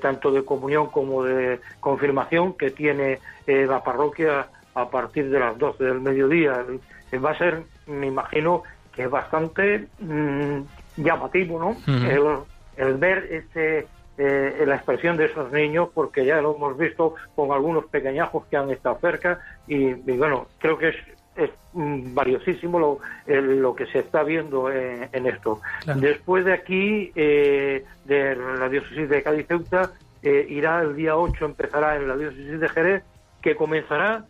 tanto 0.00 0.30
de 0.30 0.44
comunión 0.44 0.86
como 0.86 1.24
de 1.24 1.60
confirmación, 1.80 2.54
que 2.54 2.70
tiene 2.70 3.18
la 3.46 3.82
parroquia 3.82 4.46
a 4.74 4.88
partir 4.88 5.30
de 5.30 5.38
las 5.38 5.58
12 5.58 5.84
del 5.84 6.00
mediodía. 6.00 6.64
Va 7.24 7.30
a 7.30 7.38
ser, 7.38 7.62
me 7.86 8.06
imagino, 8.06 8.62
que 8.94 9.02
es 9.04 9.10
bastante 9.10 9.88
mm, 10.00 10.60
llamativo, 10.96 11.58
¿no? 11.58 11.76
el, 12.76 12.94
ver 12.94 13.18
ese, 13.30 13.86
eh, 14.18 14.64
la 14.66 14.76
expresión 14.76 15.16
de 15.16 15.26
esos 15.26 15.52
niños, 15.52 15.88
porque 15.94 16.24
ya 16.24 16.40
lo 16.40 16.56
hemos 16.56 16.76
visto 16.76 17.14
con 17.34 17.52
algunos 17.52 17.86
pequeñajos 17.86 18.44
que 18.46 18.56
han 18.56 18.70
estado 18.70 18.98
cerca, 19.00 19.40
y, 19.66 19.92
bueno, 19.94 20.46
creo 20.58 20.78
que 20.78 20.88
es, 20.88 20.96
es 21.36 21.50
valiosísimo 21.72 22.78
lo, 22.78 22.98
lo 23.26 23.74
que 23.74 23.86
se 23.86 24.00
está 24.00 24.22
viendo 24.22 24.70
en, 24.70 25.26
esto. 25.26 25.60
Después 25.96 26.44
de 26.44 26.52
aquí, 26.52 27.12
eh, 27.14 27.84
de 28.04 28.36
la 28.36 28.68
diócesis 28.68 29.08
de 29.08 29.22
Cádiz 29.22 29.46
Ceuta, 29.46 29.92
eh, 30.22 30.46
irá 30.48 30.80
el 30.82 30.94
día 30.96 31.16
8, 31.16 31.44
empezará 31.44 31.96
en 31.96 32.08
la 32.08 32.16
diócesis 32.16 32.60
de 32.60 32.68
Jerez, 32.68 33.04
que 33.42 33.56
comenzará, 33.56 34.24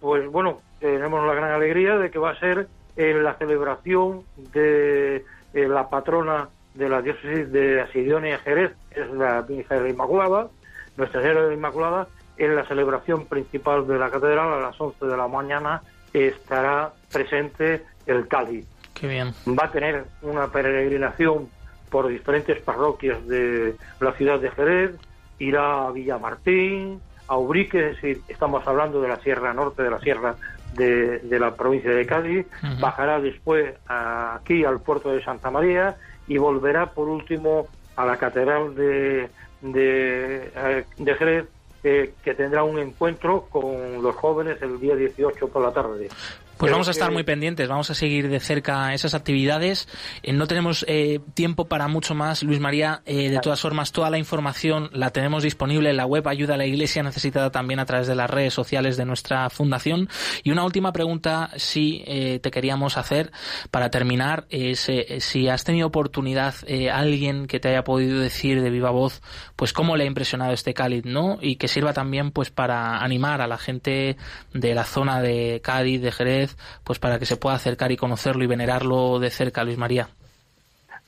pues 0.00 0.26
bueno, 0.28 0.60
tenemos 0.80 1.26
la 1.26 1.34
gran 1.34 1.52
alegría 1.52 1.96
de 1.96 2.10
que 2.10 2.18
va 2.18 2.30
a 2.30 2.40
ser 2.40 2.68
en 2.96 3.24
la 3.24 3.34
celebración 3.34 4.22
de 4.52 5.24
eh, 5.54 5.68
la 5.68 5.88
patrona 5.88 6.48
de 6.74 6.88
la 6.88 7.02
diócesis 7.02 7.50
de 7.52 7.80
Asidonia 7.80 8.38
Jerez, 8.38 8.72
es 8.90 9.08
la 9.10 9.42
Virgen 9.42 9.78
de 9.78 9.84
la 9.84 9.90
Inmaculada, 9.90 10.48
Nuestra 10.96 11.22
Señora 11.22 11.42
de 11.42 11.48
la 11.48 11.54
Inmaculada, 11.54 12.08
en 12.36 12.56
la 12.56 12.66
celebración 12.66 13.26
principal 13.26 13.86
de 13.86 13.98
la 13.98 14.10
catedral 14.10 14.52
a 14.52 14.60
las 14.60 14.80
11 14.80 15.06
de 15.06 15.16
la 15.16 15.28
mañana 15.28 15.82
estará 16.14 16.92
presente 17.12 17.82
el 18.06 18.28
cáliz. 18.28 18.66
Qué 18.94 19.08
bien. 19.08 19.34
Va 19.46 19.66
a 19.66 19.72
tener 19.72 20.04
una 20.22 20.46
peregrinación 20.48 21.48
por 21.90 22.08
diferentes 22.08 22.60
parroquias 22.60 23.26
de 23.26 23.76
la 24.00 24.12
ciudad 24.12 24.40
de 24.40 24.50
Jerez, 24.50 24.96
irá 25.38 25.86
a 25.86 25.90
Villamartín, 25.90 27.00
a 27.26 27.36
Ubrique, 27.36 27.90
es 27.90 27.96
decir, 27.96 28.20
estamos 28.28 28.66
hablando 28.66 29.00
de 29.00 29.08
la 29.08 29.16
Sierra 29.16 29.52
Norte, 29.52 29.82
de 29.82 29.90
la 29.90 30.00
Sierra 30.00 30.36
de, 30.74 31.38
la 31.38 31.54
provincia 31.54 31.90
de 31.90 32.06
Cádiz, 32.06 32.46
bajará 32.80 33.20
después 33.20 33.74
aquí 33.86 34.64
al 34.64 34.80
puerto 34.80 35.12
de 35.12 35.22
Santa 35.22 35.50
María 35.50 35.96
y 36.26 36.38
volverá 36.38 36.86
por 36.86 37.08
último 37.08 37.68
a 37.96 38.04
la 38.04 38.16
catedral 38.16 38.74
de, 38.74 39.28
de, 39.62 40.50
eh, 40.56 40.84
Jerez 40.98 41.46
eh, 41.84 42.14
que 42.22 42.34
tendrá 42.34 42.64
un 42.64 42.78
encuentro 42.78 43.46
con 43.50 44.02
los 44.02 44.16
jóvenes 44.16 44.60
el 44.62 44.80
día 44.80 44.96
18 44.96 45.48
por 45.48 45.62
la 45.62 45.72
tarde. 45.72 46.08
Pues 46.56 46.70
vamos 46.70 46.86
a 46.88 46.92
estar 46.92 47.10
muy 47.10 47.24
pendientes, 47.24 47.68
vamos 47.68 47.90
a 47.90 47.94
seguir 47.94 48.28
de 48.28 48.38
cerca 48.38 48.94
esas 48.94 49.14
actividades. 49.14 49.88
Eh, 50.22 50.32
no 50.32 50.46
tenemos 50.46 50.84
eh, 50.88 51.20
tiempo 51.34 51.66
para 51.66 51.88
mucho 51.88 52.14
más, 52.14 52.42
Luis 52.42 52.60
María. 52.60 53.02
Eh, 53.06 53.28
de 53.28 53.40
todas 53.40 53.60
formas, 53.60 53.90
toda 53.90 54.08
la 54.08 54.18
información 54.18 54.88
la 54.92 55.10
tenemos 55.10 55.42
disponible 55.42 55.90
en 55.90 55.96
la 55.96 56.06
web 56.06 56.26
Ayuda 56.28 56.54
a 56.54 56.56
la 56.56 56.66
Iglesia 56.66 57.02
Necesitada 57.02 57.50
también 57.50 57.80
a 57.80 57.86
través 57.86 58.06
de 58.06 58.14
las 58.14 58.30
redes 58.30 58.54
sociales 58.54 58.96
de 58.96 59.04
nuestra 59.04 59.50
fundación. 59.50 60.08
Y 60.44 60.52
una 60.52 60.64
última 60.64 60.92
pregunta, 60.92 61.50
si 61.56 62.04
te 62.04 62.50
queríamos 62.50 62.96
hacer 62.96 63.32
para 63.70 63.90
terminar, 63.90 64.46
es 64.48 64.90
si 65.18 65.48
has 65.48 65.64
tenido 65.64 65.88
oportunidad, 65.88 66.54
alguien 66.92 67.46
que 67.46 67.60
te 67.60 67.68
haya 67.68 67.84
podido 67.84 68.20
decir 68.20 68.62
de 68.62 68.70
viva 68.70 68.90
voz, 68.90 69.22
pues 69.56 69.72
cómo 69.72 69.96
le 69.96 70.04
ha 70.04 70.06
impresionado 70.06 70.52
este 70.52 70.74
Cádiz, 70.74 71.04
¿no? 71.04 71.38
Y 71.40 71.56
que 71.56 71.68
sirva 71.68 71.92
también 71.92 72.30
pues 72.30 72.50
para 72.50 72.98
animar 72.98 73.40
a 73.40 73.46
la 73.46 73.58
gente 73.58 74.16
de 74.52 74.74
la 74.74 74.84
zona 74.84 75.20
de 75.20 75.60
Cádiz, 75.62 76.00
de 76.00 76.12
Jerez, 76.12 76.43
pues 76.84 76.98
para 76.98 77.18
que 77.18 77.26
se 77.26 77.36
pueda 77.36 77.56
acercar 77.56 77.92
y 77.92 77.96
conocerlo 77.96 78.44
y 78.44 78.48
venerarlo 78.48 79.18
de 79.18 79.30
cerca, 79.30 79.64
Luis 79.64 79.78
María? 79.78 80.08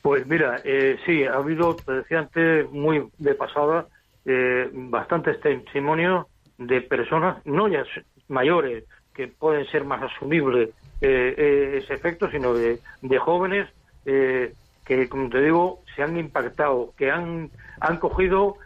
Pues 0.06 0.24
mira, 0.24 0.60
eh, 0.62 1.00
sí, 1.04 1.24
ha 1.24 1.34
habido, 1.34 1.74
te 1.74 1.92
decía 1.94 2.20
antes, 2.20 2.70
muy 2.70 3.08
de 3.18 3.34
pasada, 3.34 3.86
eh, 4.24 4.70
bastantes 4.72 5.40
testimonios 5.40 6.26
de 6.58 6.80
personas, 6.80 7.44
no 7.44 7.66
ya 7.66 7.82
mayores, 8.28 8.84
que 9.12 9.26
pueden 9.26 9.66
ser 9.66 9.84
más 9.84 10.00
asumibles 10.04 10.70
eh, 11.00 11.80
ese 11.82 11.94
efecto, 11.94 12.30
sino 12.30 12.54
de, 12.54 12.78
jóvenes 13.18 13.68
que, 14.04 15.08
como 15.08 15.28
te 15.28 15.42
digo, 15.42 15.80
se 15.96 16.04
han 16.04 16.16
impactado, 16.16 16.94
que 16.96 17.10
han, 17.10 17.50
han 17.80 17.96
cogido, 17.96 18.58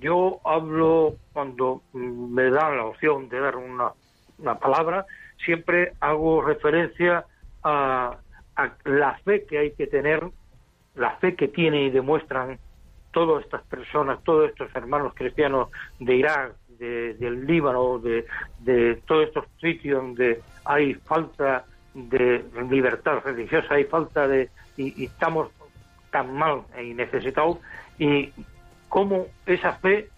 yo 0.00 0.40
hablo 0.44 1.14
cuando 1.32 1.82
me 1.92 2.50
dan 2.50 2.78
la 2.78 2.86
opción 2.86 3.28
de 3.28 3.38
dar 3.38 3.54
una, 3.54 3.92
una 4.38 4.58
palabra, 4.58 5.06
siempre 5.44 5.92
hago 6.00 6.42
referencia 6.42 7.24
a, 7.62 8.18
la 8.84 9.16
fe 9.18 9.44
que 9.44 9.58
hay 9.58 9.70
que 9.72 9.86
tener, 9.86 10.20
la 10.96 11.12
fe 11.18 11.36
que 11.36 11.46
tienen 11.46 11.82
y 11.82 11.90
demuestran 11.90 12.58
todas 13.12 13.44
estas 13.44 13.62
personas, 13.62 14.22
todos 14.24 14.50
estos 14.50 14.74
hermanos 14.74 15.12
cristianos 15.14 15.68
de 16.00 16.16
Irak, 16.16 16.54
del 16.78 17.46
Líbano, 17.46 17.98
de, 17.98 18.26
de 18.60 18.96
todos 19.06 19.28
estos 19.28 19.44
sitios 19.60 20.02
donde 20.02 20.40
hay 20.64 20.94
falta 20.94 21.64
de 21.94 22.44
libertad 22.70 23.20
religiosa, 23.24 23.74
hay 23.74 23.84
falta 23.84 24.28
de... 24.28 24.50
y, 24.76 25.04
estamos 25.04 25.50
tan 26.10 26.34
mal 26.34 26.62
y 26.80 26.94
necesitados, 26.94 27.58
y 27.98 28.32
cómo 28.88 29.26
esa 29.46 29.72
fe 29.74 30.08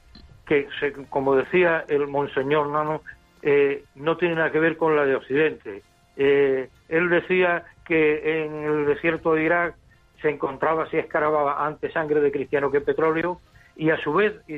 que, 0.47 0.69
como 1.09 1.37
decía 1.37 1.85
el 1.89 2.07
monseñor 2.07 2.69
Nano, 2.69 3.03
eh, 3.43 3.85
no 3.95 4.17
tiene 4.17 4.35
nada 4.35 4.53
que 4.53 4.61
ver 4.61 4.77
con 4.77 4.97
la 4.97 5.05
de 5.05 5.17
Occidente. 5.17 5.83
Eh, 6.17 6.69
él 6.89 7.09
decía 7.09 7.65
que 7.87 8.45
en 8.45 8.65
el 8.65 8.87
desierto 8.87 9.35
de 9.35 9.45
Irak 9.45 9.75
se 10.21 10.29
encontraba, 10.29 10.89
si 10.91 10.99
escarababa, 10.99 11.67
antes 11.67 11.93
sangre 11.93 12.21
de 12.21 12.31
cristiano 12.31 12.71
que 12.71 12.81
petróleo, 12.81 13.41
y 13.77 13.91
a 13.91 13.97
su 13.99 14.13
vez, 14.13 14.35
y 14.47 14.57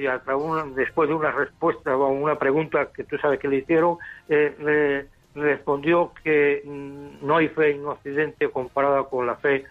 después 0.75 1.09
de 1.09 1.15
una 1.15 1.31
respuesta 1.31 1.97
o 1.97 2.09
una 2.09 2.37
pregunta 2.37 2.89
que 2.93 3.05
tú 3.05 3.17
sabes 3.19 3.39
que 3.39 3.47
le 3.47 3.59
hicieron, 3.59 3.99
eh, 4.29 5.07
respondió 5.35 6.13
que 6.25 6.63
mm, 6.65 7.25
no 7.25 7.37
hay 7.37 7.49
fe 7.49 7.71
en 7.71 7.87
Occidente 7.87 8.51
comparada 8.51 9.05
con 9.05 9.27
la 9.27 9.37
fe 9.37 9.65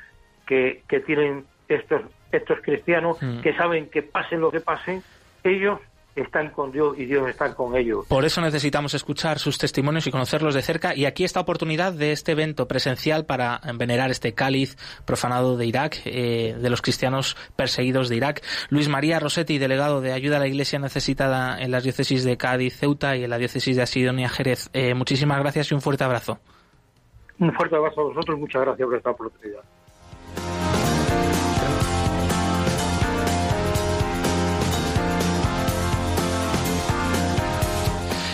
que, 0.47 0.83
que 0.87 1.01
tienen 1.01 1.45
estos, 1.67 2.01
estos 2.31 2.61
cristianos, 2.61 3.21
mm. 3.21 3.41
que 3.41 3.53
saben 3.55 3.89
que 3.89 4.01
pase 4.01 4.37
lo 4.37 4.51
que 4.51 4.61
pase, 4.61 5.01
ellos 5.43 5.79
están 6.15 6.49
con 6.51 6.71
Dios 6.71 6.97
y 6.97 7.05
Dios 7.05 7.27
está 7.29 7.53
con 7.55 7.75
ellos. 7.75 8.05
Por 8.07 8.25
eso 8.25 8.41
necesitamos 8.41 8.93
escuchar 8.93 9.39
sus 9.39 9.57
testimonios 9.57 10.07
y 10.07 10.11
conocerlos 10.11 10.53
de 10.53 10.61
cerca. 10.61 10.95
Y 10.95 11.05
aquí 11.05 11.23
esta 11.23 11.39
oportunidad 11.39 11.93
de 11.93 12.11
este 12.11 12.33
evento 12.33 12.67
presencial 12.67 13.25
para 13.25 13.61
venerar 13.75 14.11
este 14.11 14.33
cáliz 14.33 14.77
profanado 15.05 15.57
de 15.57 15.65
Irak, 15.65 16.01
eh, 16.05 16.55
de 16.59 16.69
los 16.69 16.81
cristianos 16.81 17.37
perseguidos 17.55 18.09
de 18.09 18.17
Irak. 18.17 18.41
Luis 18.69 18.89
María 18.89 19.19
Rossetti, 19.19 19.57
delegado 19.57 20.01
de 20.01 20.11
Ayuda 20.11 20.37
a 20.37 20.39
la 20.39 20.47
Iglesia 20.47 20.79
Necesitada 20.79 21.59
en 21.59 21.71
las 21.71 21.83
diócesis 21.83 22.23
de 22.23 22.37
Cádiz, 22.37 22.77
Ceuta 22.77 23.15
y 23.15 23.23
en 23.23 23.29
la 23.29 23.37
diócesis 23.37 23.75
de 23.75 23.83
Asidonia, 23.83 24.29
Jerez. 24.29 24.69
Eh, 24.73 24.93
muchísimas 24.93 25.39
gracias 25.39 25.71
y 25.71 25.75
un 25.75 25.81
fuerte 25.81 26.03
abrazo. 26.03 26.39
Un 27.39 27.53
fuerte 27.53 27.75
abrazo 27.75 28.01
a 28.01 28.03
vosotros. 28.05 28.37
Muchas 28.37 28.61
gracias 28.61 28.87
por 28.87 28.97
esta 28.97 29.09
oportunidad. 29.11 29.61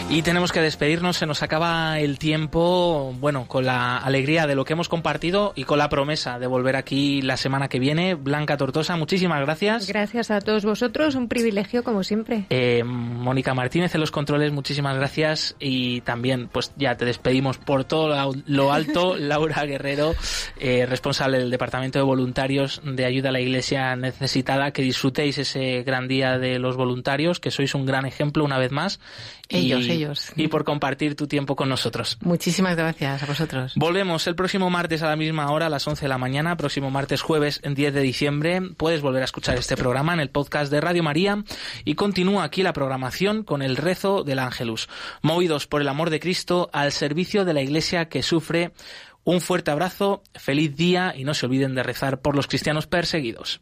Y 0.09 0.21
tenemos 0.21 0.53
que 0.53 0.61
despedirnos, 0.61 1.17
se 1.17 1.25
nos 1.25 1.43
acaba 1.43 1.99
el 1.99 2.17
tiempo, 2.17 3.13
bueno, 3.19 3.45
con 3.45 3.65
la 3.65 3.97
alegría 3.97 4.47
de 4.47 4.55
lo 4.55 4.63
que 4.63 4.71
hemos 4.71 4.87
compartido 4.87 5.51
y 5.53 5.65
con 5.65 5.79
la 5.79 5.89
promesa 5.89 6.39
de 6.39 6.47
volver 6.47 6.77
aquí 6.77 7.21
la 7.21 7.35
semana 7.35 7.67
que 7.67 7.77
viene. 7.77 8.15
Blanca 8.15 8.55
Tortosa, 8.55 8.95
muchísimas 8.95 9.41
gracias. 9.41 9.85
Gracias 9.85 10.31
a 10.31 10.39
todos 10.39 10.63
vosotros, 10.63 11.15
un 11.15 11.27
privilegio 11.27 11.83
como 11.83 12.05
siempre. 12.05 12.45
Eh, 12.49 12.85
Mónica 12.85 13.53
Martínez 13.53 13.93
en 13.95 14.01
los 14.01 14.11
controles, 14.11 14.53
muchísimas 14.53 14.95
gracias. 14.95 15.57
Y 15.59 15.99
también, 16.01 16.47
pues 16.47 16.71
ya 16.77 16.95
te 16.95 17.03
despedimos 17.03 17.57
por 17.57 17.83
todo 17.83 18.33
lo 18.45 18.71
alto, 18.71 19.15
Laura 19.19 19.65
Guerrero, 19.65 20.15
eh, 20.57 20.85
responsable 20.85 21.37
del 21.37 21.51
Departamento 21.51 21.99
de 21.99 22.05
Voluntarios 22.05 22.81
de 22.85 23.03
Ayuda 23.03 23.29
a 23.29 23.33
la 23.33 23.41
Iglesia 23.41 23.97
Necesitada. 23.97 24.71
Que 24.71 24.83
disfrutéis 24.83 25.37
ese 25.37 25.83
gran 25.83 26.07
día 26.07 26.39
de 26.39 26.59
los 26.59 26.77
voluntarios, 26.77 27.41
que 27.41 27.51
sois 27.51 27.75
un 27.75 27.85
gran 27.85 28.05
ejemplo 28.05 28.45
una 28.45 28.57
vez 28.57 28.71
más. 28.71 29.01
Ellos, 29.49 29.85
y, 29.85 29.91
ellos. 29.91 30.31
Y 30.35 30.47
por 30.47 30.63
compartir 30.63 31.15
tu 31.15 31.27
tiempo 31.27 31.55
con 31.55 31.69
nosotros. 31.69 32.17
Muchísimas 32.21 32.75
gracias 32.75 33.23
a 33.23 33.25
vosotros. 33.25 33.73
Volvemos 33.75 34.27
el 34.27 34.35
próximo 34.35 34.69
martes 34.69 35.01
a 35.03 35.07
la 35.07 35.15
misma 35.15 35.51
hora, 35.51 35.67
a 35.67 35.69
las 35.69 35.87
11 35.87 36.03
de 36.03 36.09
la 36.09 36.17
mañana, 36.17 36.57
próximo 36.57 36.91
martes 36.91 37.21
jueves 37.21 37.61
10 37.63 37.93
de 37.93 38.01
diciembre. 38.01 38.61
Puedes 38.75 39.01
volver 39.01 39.21
a 39.21 39.25
escuchar 39.25 39.57
este 39.57 39.77
programa 39.77 40.13
en 40.13 40.19
el 40.19 40.29
podcast 40.29 40.71
de 40.71 40.81
Radio 40.81 41.03
María 41.03 41.43
y 41.85 41.95
continúa 41.95 42.43
aquí 42.43 42.63
la 42.63 42.73
programación 42.73 43.43
con 43.43 43.61
el 43.61 43.77
rezo 43.77 44.23
del 44.23 44.39
Ángelus. 44.39 44.89
Movidos 45.21 45.67
por 45.67 45.81
el 45.81 45.87
amor 45.87 46.09
de 46.09 46.19
Cristo 46.19 46.69
al 46.73 46.91
servicio 46.91 47.45
de 47.45 47.53
la 47.53 47.61
Iglesia 47.61 48.09
que 48.09 48.23
sufre. 48.23 48.71
Un 49.23 49.41
fuerte 49.41 49.71
abrazo, 49.71 50.23
feliz 50.35 50.75
día 50.75 51.13
y 51.15 51.25
no 51.25 51.33
se 51.33 51.45
olviden 51.45 51.75
de 51.75 51.83
rezar 51.83 52.21
por 52.21 52.35
los 52.35 52.47
cristianos 52.47 52.87
perseguidos. 52.87 53.61